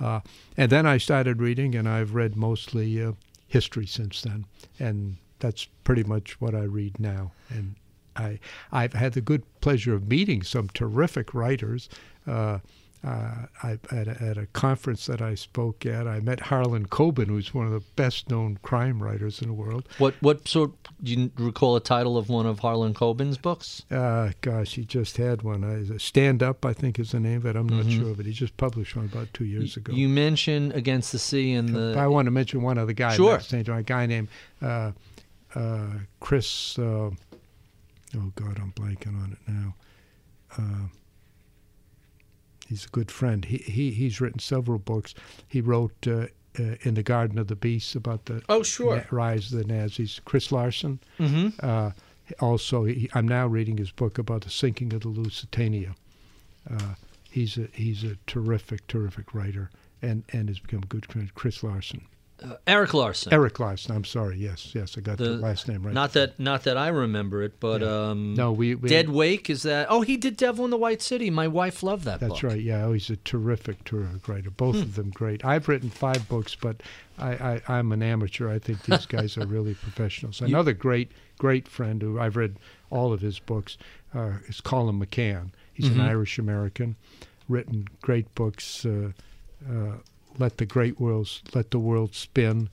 Uh, 0.00 0.20
and 0.56 0.70
then 0.70 0.86
I 0.86 0.98
started 0.98 1.40
reading, 1.40 1.74
and 1.74 1.88
I've 1.88 2.14
read 2.14 2.36
mostly 2.36 3.02
uh, 3.02 3.12
history 3.46 3.86
since 3.86 4.22
then. 4.22 4.46
And 4.78 5.16
that's 5.40 5.66
pretty 5.84 6.04
much 6.04 6.40
what 6.40 6.54
I 6.54 6.62
read 6.62 6.98
now. 6.98 7.32
And 7.48 7.76
I, 8.16 8.38
I've 8.72 8.94
had 8.94 9.12
the 9.12 9.20
good 9.20 9.42
pleasure 9.60 9.94
of 9.94 10.08
meeting 10.08 10.42
some 10.42 10.68
terrific 10.68 11.34
writers. 11.34 11.88
Uh, 12.26 12.58
uh, 13.04 13.46
I, 13.62 13.78
at, 13.92 14.08
a, 14.08 14.22
at 14.22 14.36
a 14.38 14.46
conference 14.46 15.06
that 15.06 15.22
I 15.22 15.34
spoke 15.36 15.86
at, 15.86 16.08
I 16.08 16.18
met 16.20 16.40
Harlan 16.40 16.86
Coben, 16.88 17.28
who's 17.28 17.54
one 17.54 17.64
of 17.66 17.72
the 17.72 17.82
best-known 17.94 18.58
crime 18.62 19.00
writers 19.02 19.40
in 19.40 19.46
the 19.48 19.54
world. 19.54 19.88
What 19.98 20.14
what 20.20 20.48
sort? 20.48 20.72
Do 21.02 21.12
you 21.14 21.30
recall 21.38 21.76
a 21.76 21.80
title 21.80 22.16
of 22.16 22.28
one 22.28 22.44
of 22.46 22.58
Harlan 22.58 22.94
Coben's 22.94 23.38
books? 23.38 23.84
Uh, 23.90 24.30
gosh, 24.40 24.74
he 24.74 24.84
just 24.84 25.16
had 25.16 25.42
one. 25.42 25.62
Uh, 25.62 25.96
Stand 25.98 26.42
Up, 26.42 26.64
I 26.66 26.72
think, 26.72 26.98
is 26.98 27.12
the 27.12 27.20
name 27.20 27.36
of 27.36 27.46
it. 27.46 27.54
I'm 27.56 27.68
not 27.68 27.84
Mhm. 27.86 27.98
sure, 28.00 28.14
but 28.14 28.26
he 28.26 28.32
just 28.32 28.56
published 28.56 28.96
one 28.96 29.04
about 29.04 29.32
two 29.32 29.44
years 29.44 29.76
ago. 29.76 29.92
You 29.92 30.08
mentioned 30.08 30.72
Against 30.72 31.12
the 31.12 31.18
Sea 31.20 31.52
and 31.52 31.68
the. 31.68 31.94
I 31.96 32.08
want 32.08 32.26
to 32.26 32.32
mention 32.32 32.62
one 32.62 32.78
other 32.78 32.92
guy. 32.92 33.14
Sure. 33.14 33.38
time, 33.38 33.64
A 33.68 33.82
guy 33.84 34.06
named 34.06 34.28
uh, 34.60 34.90
uh, 35.54 35.86
Chris. 36.18 36.76
Uh, 36.78 37.10
oh 38.16 38.32
God, 38.34 38.58
I'm 38.58 38.72
blanking 38.72 39.22
on 39.22 39.32
it 39.32 39.38
now. 39.52 39.74
He's 42.68 42.84
a 42.84 42.88
good 42.88 43.10
friend. 43.10 43.46
He 43.46 43.58
he 43.58 43.90
he's 43.92 44.20
written 44.20 44.40
several 44.40 44.78
books. 44.78 45.14
He 45.46 45.62
wrote 45.62 46.06
uh, 46.06 46.26
uh, 46.58 46.76
in 46.82 46.94
the 46.94 47.02
Garden 47.02 47.38
of 47.38 47.46
the 47.46 47.56
Beasts 47.56 47.94
about 47.94 48.26
the 48.26 48.42
oh 48.48 48.62
sure. 48.62 49.06
rise 49.10 49.50
of 49.52 49.58
the 49.58 49.64
Nazis. 49.64 50.20
Chris 50.24 50.52
Larson. 50.52 51.00
Mm-hmm. 51.18 51.48
Uh, 51.60 51.92
also, 52.40 52.84
he, 52.84 53.08
I'm 53.14 53.26
now 53.26 53.46
reading 53.46 53.78
his 53.78 53.90
book 53.90 54.18
about 54.18 54.42
the 54.42 54.50
sinking 54.50 54.92
of 54.92 55.00
the 55.00 55.08
Lusitania. 55.08 55.94
Uh, 56.70 56.94
he's 57.30 57.56
a 57.56 57.68
he's 57.72 58.04
a 58.04 58.16
terrific, 58.26 58.86
terrific 58.86 59.34
writer, 59.34 59.70
and 60.02 60.24
and 60.32 60.48
has 60.48 60.58
become 60.58 60.82
a 60.82 60.86
good 60.86 61.06
friend. 61.06 61.34
Chris 61.34 61.62
Larson, 61.62 62.02
Uh, 62.42 62.54
Erik 62.68 62.94
Larson. 62.94 63.32
Erik 63.32 63.58
Larson. 63.58 63.96
I'm 63.96 64.04
sorry. 64.04 64.36
Yes, 64.38 64.72
yes, 64.74 64.96
I 64.96 65.00
got 65.00 65.18
the, 65.18 65.24
The- 65.24 65.30
last 65.38 65.66
name 65.66 65.82
right. 65.82 65.92
Not 65.92 66.12
that 66.12 66.38
not 66.38 66.62
that 66.64 66.76
I 66.76 66.86
remember 66.88 67.42
it, 67.42 67.58
but 67.58 67.80
Yeah. 67.80 68.10
um. 68.10 68.34
no, 68.34 68.52
we, 68.52 68.76
we 68.76 68.88
Dead 68.88 69.08
Wake 69.08 69.50
is 69.50 69.62
that? 69.64 69.88
Oh, 69.90 70.02
he 70.02 70.16
did 70.16 70.36
Devil 70.36 70.64
in 70.64 70.70
the 70.70 70.76
White 70.76 71.02
City. 71.02 71.30
My 71.30 71.48
wife 71.48 71.82
loved 71.82 72.04
that 72.04 72.20
That's 72.20 72.34
book. 72.34 72.42
right. 72.44 72.60
Yeah, 72.60 72.84
oh, 72.84 72.92
he's 72.92 73.10
a 73.10 73.16
terrific, 73.16 73.82
terrific 73.84 74.28
writer. 74.28 74.50
Both 74.50 74.76
Hmm. 74.76 74.82
of 74.82 74.94
them 74.94 75.10
great. 75.10 75.44
I've 75.44 75.68
written 75.68 75.90
five 75.90 76.28
books, 76.28 76.54
but 76.54 76.80
I, 77.18 77.30
I, 77.32 77.62
I'm 77.78 77.90
an 77.90 78.02
amateur. 78.04 78.48
I 78.48 78.60
think 78.60 78.82
these 78.84 79.06
guys 79.16 79.36
are 79.36 79.46
really 79.46 79.74
professionals. 79.74 80.40
Another 80.40 80.72
great, 80.72 81.10
great 81.38 81.66
friend 81.66 82.00
who 82.00 82.20
I've 82.20 82.36
read 82.36 82.56
all 82.90 83.12
of 83.12 83.20
his 83.20 83.40
books 83.40 83.76
uh, 84.14 84.34
is 84.46 84.60
Colum 84.60 85.04
McCann. 85.04 85.50
He's 85.74 85.88
Mhm. 85.88 85.94
an 85.96 86.00
Irish 86.02 86.38
American, 86.38 86.94
written 87.48 87.88
great 88.00 88.32
books. 88.36 88.86
Uh, 88.86 89.10
uh, 89.68 89.94
let 90.38 90.58
the 90.58 90.66
great 90.66 91.00
worlds, 91.00 91.42
let 91.54 91.70
the 91.70 91.78
world 91.78 92.14
spin. 92.14 92.68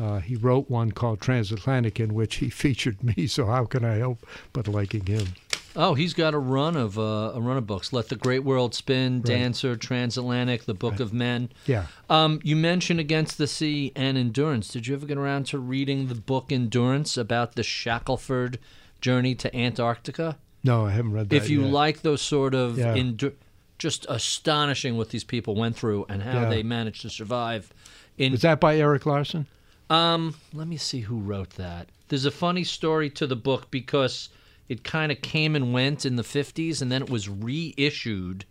Uh, 0.00 0.20
he 0.20 0.36
wrote 0.36 0.70
one 0.70 0.92
called 0.92 1.20
Transatlantic, 1.20 1.98
in 1.98 2.14
which 2.14 2.36
he 2.36 2.48
featured 2.64 3.02
me. 3.02 3.26
So 3.26 3.46
how 3.46 3.64
can 3.64 3.84
I 3.84 3.94
help 3.96 4.24
but 4.52 4.68
liking 4.68 5.06
him? 5.06 5.28
Oh, 5.76 5.94
he's 5.94 6.14
got 6.14 6.34
a 6.34 6.38
run 6.38 6.76
of 6.76 6.98
uh, 6.98 7.32
a 7.34 7.40
run 7.40 7.56
of 7.56 7.66
books. 7.66 7.92
Let 7.92 8.08
the 8.08 8.16
Great 8.16 8.42
World 8.42 8.74
Spin, 8.74 9.16
Right. 9.18 9.24
Dancer, 9.26 9.76
Transatlantic, 9.76 10.64
The 10.64 10.74
Book 10.74 10.92
Right. 10.92 11.00
of 11.00 11.12
Men. 11.12 11.50
Yeah. 11.66 11.86
Um, 12.10 12.40
you 12.42 12.56
mentioned 12.56 12.98
Against 13.00 13.38
the 13.38 13.46
Sea 13.46 13.92
and 13.94 14.18
Endurance. 14.18 14.68
Did 14.68 14.86
you 14.88 14.94
ever 14.96 15.06
get 15.06 15.18
around 15.18 15.46
to 15.46 15.58
reading 15.58 16.08
the 16.08 16.14
book 16.16 16.50
Endurance 16.50 17.16
about 17.16 17.54
the 17.54 17.62
Shackleton 17.62 18.56
journey 19.00 19.34
to 19.36 19.54
Antarctica? 19.54 20.38
No, 20.64 20.86
I 20.86 20.90
haven't 20.92 21.12
read 21.12 21.28
that. 21.28 21.36
if 21.36 21.48
you 21.50 21.62
yet. 21.62 21.70
like 21.72 22.02
those 22.02 22.22
sort 22.22 22.54
of 22.54 22.78
Yeah. 22.78 22.94
endu- 22.96 23.34
just 23.78 24.04
astonishing 24.08 24.96
what 24.96 25.10
these 25.10 25.24
people 25.24 25.54
went 25.54 25.76
through 25.76 26.04
and 26.08 26.22
how 26.22 26.42
Yeah. 26.42 26.48
they 26.50 26.62
managed 26.62 27.02
to 27.02 27.10
survive. 27.10 27.72
In 28.16 28.32
was 28.32 28.42
that 28.42 28.60
by 28.60 28.76
Erik 28.76 29.06
Larson? 29.06 29.46
um, 29.90 30.34
let 30.52 30.66
me 30.68 30.76
see 30.76 31.00
who 31.00 31.18
wrote 31.18 31.50
that. 31.50 31.88
There's 32.08 32.24
a 32.26 32.30
funny 32.30 32.64
story 32.64 33.08
to 33.10 33.26
the 33.26 33.36
book 33.36 33.70
because 33.70 34.28
it 34.68 34.84
kind 34.84 35.10
of 35.12 35.22
came 35.22 35.54
and 35.56 35.72
went 35.72 36.04
in 36.04 36.16
the 36.16 36.22
50s 36.22 36.82
and 36.82 36.90
then 36.92 37.02
it 37.02 37.08
was 37.08 37.28
reissued 37.28 38.44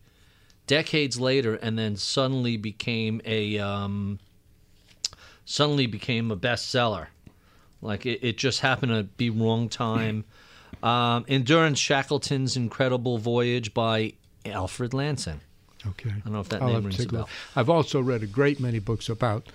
decades 0.65 1.19
later 1.19 1.55
and 1.55 1.77
then 1.77 1.95
suddenly 1.95 2.57
became 2.57 3.21
a 3.25 3.57
um, 3.59 4.19
suddenly 5.45 5.85
became 5.87 6.31
a 6.31 6.37
bestseller. 6.37 7.07
Like 7.81 8.05
it, 8.05 8.19
it 8.23 8.37
just 8.37 8.61
happened 8.61 8.91
to 8.91 9.03
be 9.03 9.29
wrong 9.29 9.69
time. 9.69 10.25
Um, 10.83 11.25
Endurance 11.27 11.79
Shackleton's 11.79 12.57
Incredible 12.57 13.17
Voyage 13.17 13.73
by 13.73 14.13
Alfred 14.51 14.93
Lansing. 14.93 15.41
Okay. 15.85 16.09
I 16.09 16.19
don't 16.19 16.33
know 16.33 16.39
if 16.39 16.49
that 16.49 16.61
I'll 16.61 16.69
name 16.69 16.85
rings 16.85 17.03
a 17.03 17.07
bell. 17.07 17.29
I've 17.55 17.69
also 17.69 18.01
read 18.01 18.23
a 18.23 18.27
great 18.27 18.59
many 18.59 18.79
books 18.79 19.09
about 19.09 19.47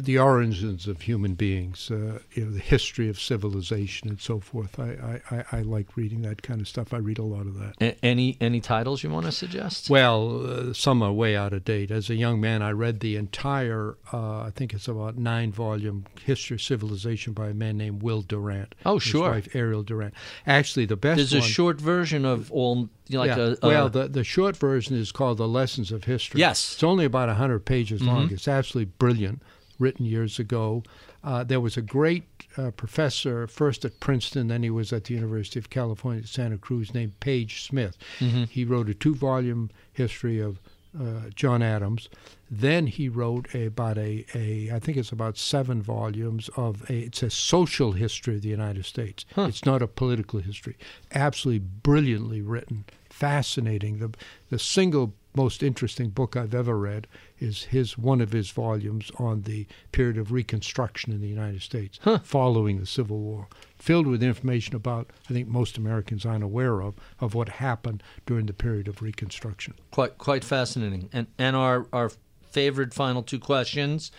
the 0.00 0.18
origins 0.18 0.86
of 0.86 1.02
human 1.02 1.34
beings, 1.34 1.90
uh, 1.90 2.18
you 2.32 2.44
know, 2.44 2.50
the 2.50 2.58
history 2.60 3.08
of 3.08 3.20
civilization 3.20 4.08
and 4.08 4.20
so 4.20 4.40
forth. 4.40 4.78
I, 4.78 5.20
I, 5.30 5.44
I, 5.52 5.62
like 5.62 5.96
reading 5.96 6.22
that 6.22 6.42
kind 6.42 6.60
of 6.60 6.68
stuff. 6.68 6.92
I 6.92 6.98
read 6.98 7.18
a 7.18 7.24
lot 7.24 7.46
of 7.46 7.58
that. 7.58 7.74
A- 7.80 8.04
any 8.04 8.36
any 8.40 8.60
titles 8.60 9.02
you 9.02 9.10
want 9.10 9.26
to 9.26 9.32
suggest? 9.32 9.90
Well, 9.90 10.46
uh, 10.46 10.72
some 10.72 11.02
are 11.02 11.12
way 11.12 11.36
out 11.36 11.52
of 11.52 11.64
date. 11.64 11.90
As 11.90 12.10
a 12.10 12.14
young 12.14 12.40
man, 12.40 12.62
I 12.62 12.70
read 12.70 13.00
the 13.00 13.16
entire, 13.16 13.96
uh, 14.12 14.42
I 14.42 14.50
think 14.54 14.72
it's 14.74 14.88
about 14.88 15.16
nine 15.16 15.52
volume 15.52 16.06
history 16.24 16.54
of 16.56 16.62
civilization 16.62 17.32
by 17.32 17.48
a 17.48 17.54
man 17.54 17.76
named 17.76 18.02
Will 18.02 18.22
Durant. 18.22 18.74
Oh, 18.86 18.98
sure. 18.98 19.34
His 19.34 19.46
wife 19.46 19.56
Ariel 19.56 19.82
Durant. 19.82 20.14
Actually, 20.46 20.86
the 20.86 20.96
best 20.96 21.16
There's 21.16 21.32
a 21.32 21.42
short 21.42 21.80
version 21.80 22.24
of 22.24 22.50
all, 22.52 22.88
like 23.10 23.36
yeah. 23.36 23.54
a, 23.62 23.66
well, 23.66 23.88
the 23.88 24.08
the 24.08 24.24
short 24.24 24.56
version 24.56 24.96
is 24.96 25.12
called 25.12 25.38
"The 25.38 25.48
Lessons 25.48 25.92
of 25.92 26.04
History." 26.04 26.40
Yes. 26.40 26.74
it's 26.74 26.82
only 26.82 27.04
about 27.04 27.28
hundred 27.36 27.64
pages 27.64 28.02
long. 28.02 28.28
Mhm. 28.28 28.32
It's 28.32 28.48
absolutely 28.48 28.92
brilliant, 28.98 29.42
written 29.78 30.06
years 30.06 30.38
ago. 30.38 30.82
Uh, 31.24 31.44
there 31.44 31.60
was 31.60 31.76
a 31.76 31.82
great 31.82 32.24
uh, 32.56 32.70
professor, 32.72 33.46
first 33.46 33.84
at 33.84 34.00
Princeton, 34.00 34.48
then 34.48 34.62
he 34.62 34.70
was 34.70 34.92
at 34.92 35.04
the 35.04 35.14
University 35.14 35.58
of 35.58 35.70
California 35.70 36.22
at 36.22 36.28
Santa 36.28 36.58
Cruz, 36.58 36.92
named 36.94 37.18
Page 37.20 37.62
Smith. 37.62 37.96
Mhm. 38.20 38.48
He 38.48 38.64
wrote 38.64 38.88
a 38.88 38.94
two-volume 38.94 39.70
history 39.92 40.40
of 40.40 40.60
uh, 40.98 41.30
John 41.34 41.62
Adams. 41.62 42.08
Then 42.50 42.86
he 42.86 43.08
wrote 43.08 43.48
a, 43.54 43.64
about 43.66 43.96
a, 43.96 44.26
a, 44.34 44.70
I 44.70 44.78
think 44.78 44.98
it's 44.98 45.10
about 45.12 45.38
seven 45.38 45.80
volumes 45.80 46.50
of 46.54 46.82
a, 46.90 46.94
it's 47.06 47.22
a 47.22 47.30
social 47.30 47.92
history 47.92 48.34
of 48.36 48.42
the 48.42 48.50
United 48.50 48.84
States. 48.84 49.24
Huh. 49.34 49.46
It's 49.48 49.64
not 49.64 49.80
a 49.80 49.86
political 49.86 50.40
history. 50.40 50.76
Absolutely 51.12 51.60
brilliantly 51.60 52.42
written, 52.42 52.84
fascinating. 53.08 54.00
The, 54.00 54.10
the 54.50 54.58
single 54.58 55.14
most 55.34 55.62
interesting 55.62 56.10
book 56.10 56.36
I've 56.36 56.54
ever 56.54 56.78
read 56.78 57.06
is 57.38 57.64
his 57.64 57.96
one 57.96 58.20
of 58.20 58.32
his 58.32 58.50
volumes 58.50 59.10
on 59.18 59.42
the 59.42 59.66
period 59.90 60.18
of 60.18 60.30
Reconstruction 60.32 61.12
in 61.12 61.20
the 61.20 61.28
United 61.28 61.62
States 61.62 61.98
Huh. 62.02 62.18
following 62.22 62.78
the 62.78 62.86
Civil 62.86 63.18
War, 63.18 63.48
filled 63.76 64.06
with 64.06 64.22
information 64.22 64.74
about 64.76 65.10
I 65.30 65.32
think 65.32 65.48
most 65.48 65.78
Americans 65.78 66.26
aren't 66.26 66.44
aware 66.44 66.80
of 66.82 66.96
of 67.20 67.34
what 67.34 67.48
happened 67.48 68.02
during 68.26 68.46
the 68.46 68.52
period 68.52 68.88
of 68.88 69.00
Reconstruction. 69.02 69.74
quite 69.90 70.18
quite 70.18 70.44
fascinating. 70.44 71.08
And 71.12 71.26
and 71.38 71.56
our 71.56 71.86
our 71.92 72.10
favorite 72.50 72.92
final 72.92 73.22
two 73.22 73.38
questions. 73.38 74.12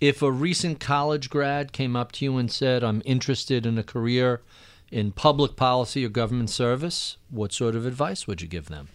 If 0.00 0.20
a 0.20 0.30
recent 0.30 0.80
college 0.80 1.30
grad 1.30 1.72
came 1.72 1.96
up 1.96 2.12
to 2.12 2.24
you 2.24 2.36
and 2.36 2.50
said, 2.50 2.82
"I'm 2.84 3.00
interested 3.04 3.64
in 3.64 3.78
a 3.78 3.82
career 3.84 4.42
in 4.90 5.12
public 5.12 5.56
policy 5.56 6.04
or 6.04 6.08
government 6.08 6.50
service," 6.50 7.16
what 7.30 7.52
sort 7.52 7.74
of 7.76 7.86
advice 7.86 8.26
would 8.26 8.42
you 8.42 8.48
give 8.48 8.66
them? 8.66 8.88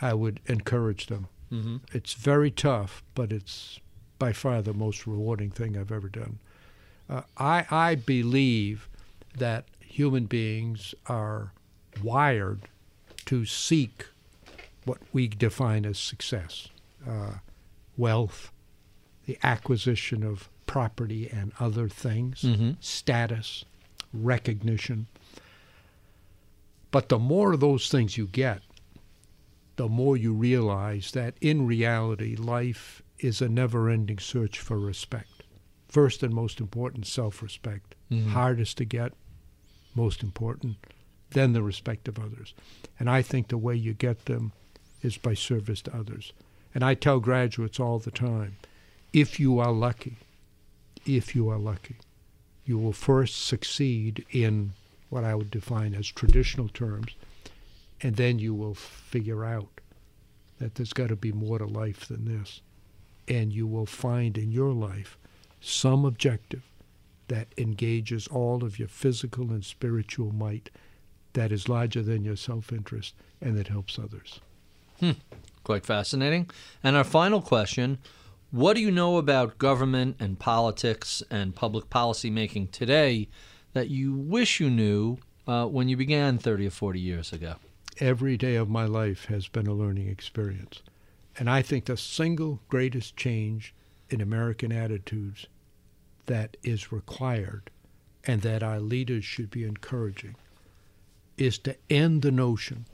I 0.00 0.14
would 0.14 0.40
encourage 0.46 1.06
them. 1.06 1.28
Mm-hmm. 1.52 1.76
It's 1.92 2.14
very 2.14 2.50
tough, 2.50 3.02
but 3.14 3.32
it's 3.32 3.80
by 4.18 4.32
far 4.32 4.62
the 4.62 4.74
most 4.74 5.06
rewarding 5.06 5.50
thing 5.50 5.76
I've 5.76 5.92
ever 5.92 6.08
done. 6.08 6.38
Uh, 7.08 7.22
I, 7.38 7.66
I 7.70 7.94
believe 7.94 8.88
that 9.36 9.64
human 9.80 10.26
beings 10.26 10.94
are 11.06 11.52
wired 12.02 12.62
to 13.26 13.44
seek 13.44 14.06
what 14.84 14.98
we 15.12 15.26
define 15.28 15.84
as 15.86 15.98
success 15.98 16.68
uh, 17.08 17.34
wealth, 17.96 18.52
the 19.26 19.38
acquisition 19.42 20.22
of 20.22 20.48
property 20.66 21.28
and 21.30 21.52
other 21.58 21.88
things, 21.88 22.42
Mhm. 22.42 22.76
status, 22.80 23.64
recognition. 24.12 25.06
But 26.90 27.08
the 27.08 27.18
more 27.18 27.52
of 27.52 27.60
those 27.60 27.88
things 27.88 28.16
you 28.16 28.26
get, 28.26 28.62
the 29.78 29.88
more 29.88 30.16
you 30.16 30.32
realize 30.32 31.12
that 31.12 31.36
in 31.40 31.64
reality, 31.64 32.34
life 32.34 33.00
is 33.20 33.40
a 33.40 33.48
never 33.48 33.88
ending 33.88 34.18
search 34.18 34.58
for 34.58 34.78
respect. 34.78 35.44
First 35.88 36.22
and 36.24 36.34
most 36.34 36.60
important, 36.60 37.06
self 37.06 37.40
respect. 37.42 37.94
Mhm. 38.10 38.30
Hardest 38.30 38.76
to 38.78 38.84
get, 38.84 39.12
most 39.94 40.22
important, 40.22 40.76
then 41.30 41.52
the 41.52 41.62
respect 41.62 42.08
of 42.08 42.18
others. 42.18 42.54
And 42.98 43.08
I 43.08 43.22
think 43.22 43.48
the 43.48 43.56
way 43.56 43.76
you 43.76 43.94
get 43.94 44.24
them 44.26 44.52
is 45.00 45.16
by 45.16 45.34
service 45.34 45.80
to 45.82 45.96
others. 45.96 46.32
And 46.74 46.82
I 46.84 46.94
tell 46.94 47.20
graduates 47.20 47.78
all 47.78 48.00
the 48.00 48.10
time 48.10 48.56
if 49.12 49.38
you 49.38 49.60
are 49.60 49.72
lucky, 49.72 50.16
if 51.06 51.34
you 51.36 51.48
are 51.48 51.58
lucky, 51.58 51.96
you 52.66 52.78
will 52.78 52.92
first 52.92 53.46
succeed 53.46 54.26
in 54.30 54.72
what 55.08 55.22
I 55.24 55.34
would 55.36 55.50
define 55.52 55.94
as 55.94 56.08
traditional 56.08 56.68
terms, 56.68 57.14
and 58.00 58.16
then 58.16 58.38
you 58.38 58.54
will 58.54 58.74
figure 58.74 59.44
out 59.44 59.80
that 60.58 60.74
there's 60.74 60.92
got 60.92 61.08
to 61.08 61.16
be 61.16 61.32
more 61.32 61.58
to 61.58 61.66
life 61.66 62.06
than 62.06 62.24
this. 62.24 62.60
And 63.26 63.52
you 63.52 63.66
will 63.66 63.86
find 63.86 64.38
in 64.38 64.52
your 64.52 64.72
life 64.72 65.18
some 65.60 66.04
objective 66.04 66.62
that 67.28 67.48
engages 67.58 68.26
all 68.28 68.64
of 68.64 68.78
your 68.78 68.88
physical 68.88 69.50
and 69.50 69.64
spiritual 69.64 70.32
might 70.32 70.70
that 71.34 71.52
is 71.52 71.68
larger 71.68 72.02
than 72.02 72.24
your 72.24 72.36
self 72.36 72.72
interest 72.72 73.14
and 73.40 73.56
that 73.56 73.68
helps 73.68 73.98
others. 73.98 74.40
Hmm. 74.98 75.12
Quite 75.62 75.84
fascinating. 75.84 76.50
And 76.82 76.96
our 76.96 77.04
final 77.04 77.42
question 77.42 77.98
What 78.50 78.74
do 78.74 78.80
you 78.80 78.90
know 78.90 79.18
about 79.18 79.58
government 79.58 80.16
and 80.18 80.38
politics 80.38 81.22
and 81.30 81.54
public 81.54 81.90
policy 81.90 82.30
making 82.30 82.68
today 82.68 83.28
that 83.74 83.90
you 83.90 84.14
wish 84.14 84.58
you 84.58 84.70
knew 84.70 85.18
uh, 85.46 85.66
when 85.66 85.88
you 85.88 85.96
began 85.96 86.38
30 86.38 86.66
or 86.66 86.70
40 86.70 86.98
years 86.98 87.32
ago? 87.32 87.56
Every 88.00 88.36
day 88.36 88.54
of 88.54 88.68
my 88.68 88.84
life 88.84 89.24
has 89.24 89.48
been 89.48 89.66
a 89.66 89.74
learning 89.74 90.08
experience. 90.08 90.82
And 91.36 91.50
I 91.50 91.62
think 91.62 91.84
the 91.84 91.96
single 91.96 92.60
greatest 92.68 93.16
change 93.16 93.74
in 94.08 94.20
American 94.20 94.70
attitudes 94.70 95.46
that 96.26 96.56
is 96.62 96.92
required 96.92 97.70
and 98.24 98.42
that 98.42 98.62
our 98.62 98.78
leaders 98.78 99.24
should 99.24 99.50
be 99.50 99.64
encouraging 99.64 100.36
is 101.36 101.58
to 101.58 101.76
end 101.90 102.22
the 102.22 102.30
notion 102.30 102.86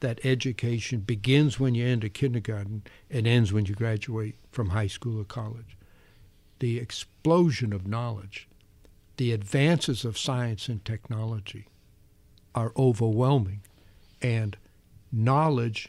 that 0.00 0.24
education 0.24 1.00
begins 1.00 1.58
when 1.58 1.74
you 1.74 1.86
enter 1.86 2.08
kindergarten 2.08 2.82
and 3.10 3.26
ends 3.26 3.52
when 3.52 3.66
you 3.66 3.74
graduate 3.74 4.36
from 4.50 4.70
high 4.70 4.86
school 4.86 5.20
or 5.20 5.24
college. 5.24 5.76
The 6.60 6.78
explosion 6.78 7.72
of 7.72 7.86
knowledge, 7.86 8.48
the 9.16 9.32
advances 9.32 10.04
of 10.04 10.18
science 10.18 10.68
and 10.68 10.84
technology 10.84 11.66
are 12.54 12.72
overwhelming, 12.76 13.60
and 14.26 14.56
knowledge, 15.12 15.88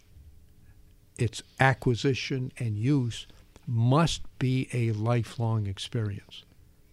its 1.17 1.41
acquisition 1.59 2.51
and 2.59 2.77
use, 2.77 3.25
must 3.65 4.21
be 4.37 4.69
a 4.71 4.91
lifelong 4.91 5.65
experience. 5.65 6.43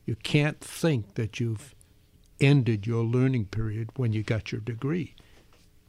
You 0.06 0.16
can't 0.16 0.58
think 0.58 1.14
that 1.14 1.38
you've 1.38 1.74
ended 2.40 2.86
your 2.86 3.04
learning 3.04 3.46
period 3.46 3.90
when 3.96 4.14
you 4.14 4.22
got 4.22 4.52
your 4.52 4.62
degree. 4.62 5.14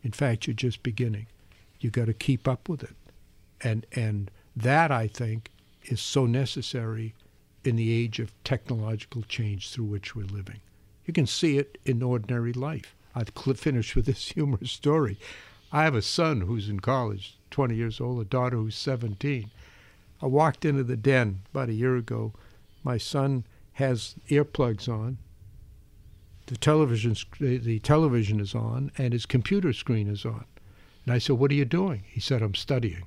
In 0.03 0.11
fact, 0.11 0.45
you're 0.45 0.53
just 0.53 0.83
beginning. 0.83 1.27
You've 1.79 1.93
got 1.93 2.07
to 2.07 2.13
keep 2.13 2.47
up 2.47 2.67
with 2.67 2.83
it, 2.83 2.95
and 3.61 3.85
and 3.93 4.29
that 4.55 4.91
I 4.91 5.07
think 5.07 5.51
is 5.85 6.01
so 6.01 6.25
necessary 6.25 7.15
in 7.63 7.77
the 7.77 7.91
age 7.91 8.19
of 8.19 8.33
technological 8.43 9.23
change 9.23 9.69
through 9.69 9.85
which 9.85 10.15
we're 10.15 10.25
living. 10.25 10.59
You 11.05 11.13
can 11.13 11.27
see 11.27 11.57
it 11.57 11.77
in 11.85 12.03
ordinary 12.03 12.53
life. 12.53 12.95
I'll 13.15 13.53
finish 13.53 13.95
with 13.95 14.05
this 14.05 14.27
humorous 14.33 14.71
story. 14.71 15.17
I 15.71 15.83
have 15.83 15.95
a 15.95 16.01
son 16.01 16.41
who's 16.41 16.69
in 16.69 16.79
college, 16.79 17.37
20 17.51 17.75
years 17.75 17.99
old, 17.99 18.21
a 18.21 18.25
daughter 18.25 18.57
who's 18.57 18.75
17. 18.75 19.49
I 20.21 20.25
walked 20.25 20.65
into 20.65 20.83
the 20.83 20.97
den 20.97 21.41
about 21.53 21.69
a 21.69 21.73
year 21.73 21.95
ago. 21.95 22.33
My 22.83 22.97
son 22.97 23.45
has 23.73 24.15
earplugs 24.29 24.87
on. 24.87 25.17
The 26.47 26.57
television, 26.57 27.15
the 27.39 27.79
television 27.79 28.39
is 28.39 28.53
on, 28.53 28.91
and 28.97 29.13
his 29.13 29.25
computer 29.25 29.73
screen 29.73 30.07
is 30.07 30.25
on. 30.25 30.45
And 31.05 31.13
I 31.13 31.17
said, 31.17 31.37
"What 31.37 31.51
are 31.51 31.55
you 31.55 31.65
doing?" 31.65 32.03
He 32.05 32.19
said, 32.19 32.43
"I'm 32.43 32.53
studying." 32.53 33.05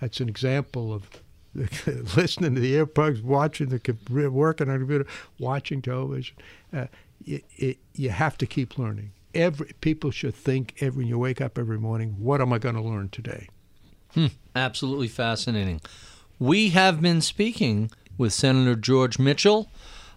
That's 0.00 0.20
an 0.20 0.28
example 0.28 0.92
of 0.92 1.08
listening 2.16 2.54
to 2.54 2.60
the 2.60 2.74
earplugs, 2.74 3.22
watching 3.22 3.68
the 3.68 4.30
working 4.30 4.68
on 4.68 4.74
the 4.74 4.78
computer, 4.80 5.06
watching 5.38 5.80
television. 5.80 6.36
Uh, 6.72 6.86
it, 7.26 7.44
it, 7.56 7.78
you 7.94 8.10
have 8.10 8.36
to 8.38 8.46
keep 8.46 8.78
learning. 8.78 9.12
Every 9.34 9.72
people 9.80 10.10
should 10.10 10.34
think 10.34 10.74
every 10.80 11.04
when 11.04 11.08
you 11.08 11.18
wake 11.18 11.40
up 11.40 11.58
every 11.58 11.78
morning, 11.78 12.16
what 12.18 12.40
am 12.40 12.52
I 12.52 12.58
going 12.58 12.74
to 12.74 12.82
learn 12.82 13.08
today? 13.08 13.48
Hmm, 14.14 14.26
absolutely 14.54 15.08
fascinating. 15.08 15.80
We 16.38 16.70
have 16.70 17.00
been 17.00 17.20
speaking 17.20 17.90
with 18.18 18.32
Senator 18.32 18.74
George 18.74 19.18
Mitchell. 19.18 19.70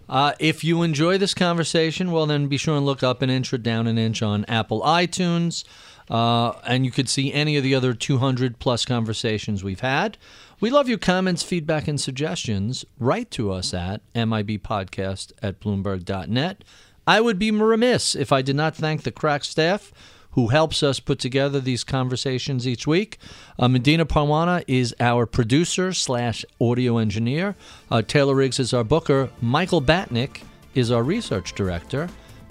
Uh, 0.08 0.32
if 0.38 0.62
you 0.62 0.82
enjoy 0.82 1.18
this 1.18 1.34
conversation, 1.34 2.12
well, 2.12 2.26
then 2.26 2.46
be 2.46 2.56
sure 2.56 2.76
and 2.76 2.86
look 2.86 3.02
up 3.02 3.22
an 3.22 3.30
inch 3.30 3.52
or 3.52 3.58
down 3.58 3.86
an 3.86 3.98
inch 3.98 4.22
on 4.22 4.44
Apple 4.46 4.82
iTunes. 4.82 5.64
Uh, 6.08 6.52
and 6.64 6.84
you 6.84 6.92
could 6.92 7.08
see 7.08 7.32
any 7.32 7.56
of 7.56 7.64
the 7.64 7.74
other 7.74 7.92
200 7.92 8.58
plus 8.58 8.84
conversations 8.84 9.64
we've 9.64 9.80
had. 9.80 10.16
We 10.60 10.70
love 10.70 10.88
your 10.88 10.98
comments, 10.98 11.42
feedback, 11.42 11.88
and 11.88 12.00
suggestions. 12.00 12.84
Write 12.98 13.30
to 13.32 13.50
us 13.50 13.74
at 13.74 14.00
mibpodcast 14.14 15.32
at 15.42 15.60
bloomberg.net. 15.60 16.64
I 17.06 17.20
would 17.20 17.38
be 17.38 17.50
remiss 17.50 18.14
if 18.14 18.32
I 18.32 18.42
did 18.42 18.56
not 18.56 18.74
thank 18.74 19.02
the 19.02 19.12
crack 19.12 19.44
staff 19.44 19.92
who 20.32 20.48
helps 20.48 20.82
us 20.82 21.00
put 21.00 21.18
together 21.18 21.60
these 21.60 21.82
conversations 21.82 22.68
each 22.68 22.86
week. 22.86 23.16
Uh, 23.58 23.68
Medina 23.68 24.04
Parwana 24.04 24.62
is 24.66 24.94
our 25.00 25.24
producer 25.24 25.92
slash 25.94 26.44
audio 26.60 26.98
engineer. 26.98 27.56
Uh, 27.90 28.02
Taylor 28.02 28.34
Riggs 28.34 28.58
is 28.60 28.74
our 28.74 28.84
booker. 28.84 29.30
Michael 29.40 29.80
Batnick 29.80 30.42
is 30.74 30.90
our 30.90 31.02
research 31.02 31.54
director. 31.54 32.08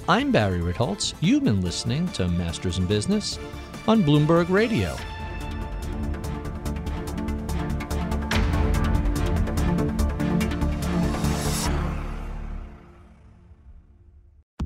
I'm 0.10 0.32
Barry 0.32 0.60
Ritholtz. 0.60 1.14
You've 1.19 1.44
been 1.44 1.61
listening 1.61 2.07
to 2.14 2.27
Masters 2.27 2.80
in 2.80 2.88
Business 2.88 3.38
on 3.88 4.03
Bloomberg 4.03 4.49
Radio. 4.49 4.95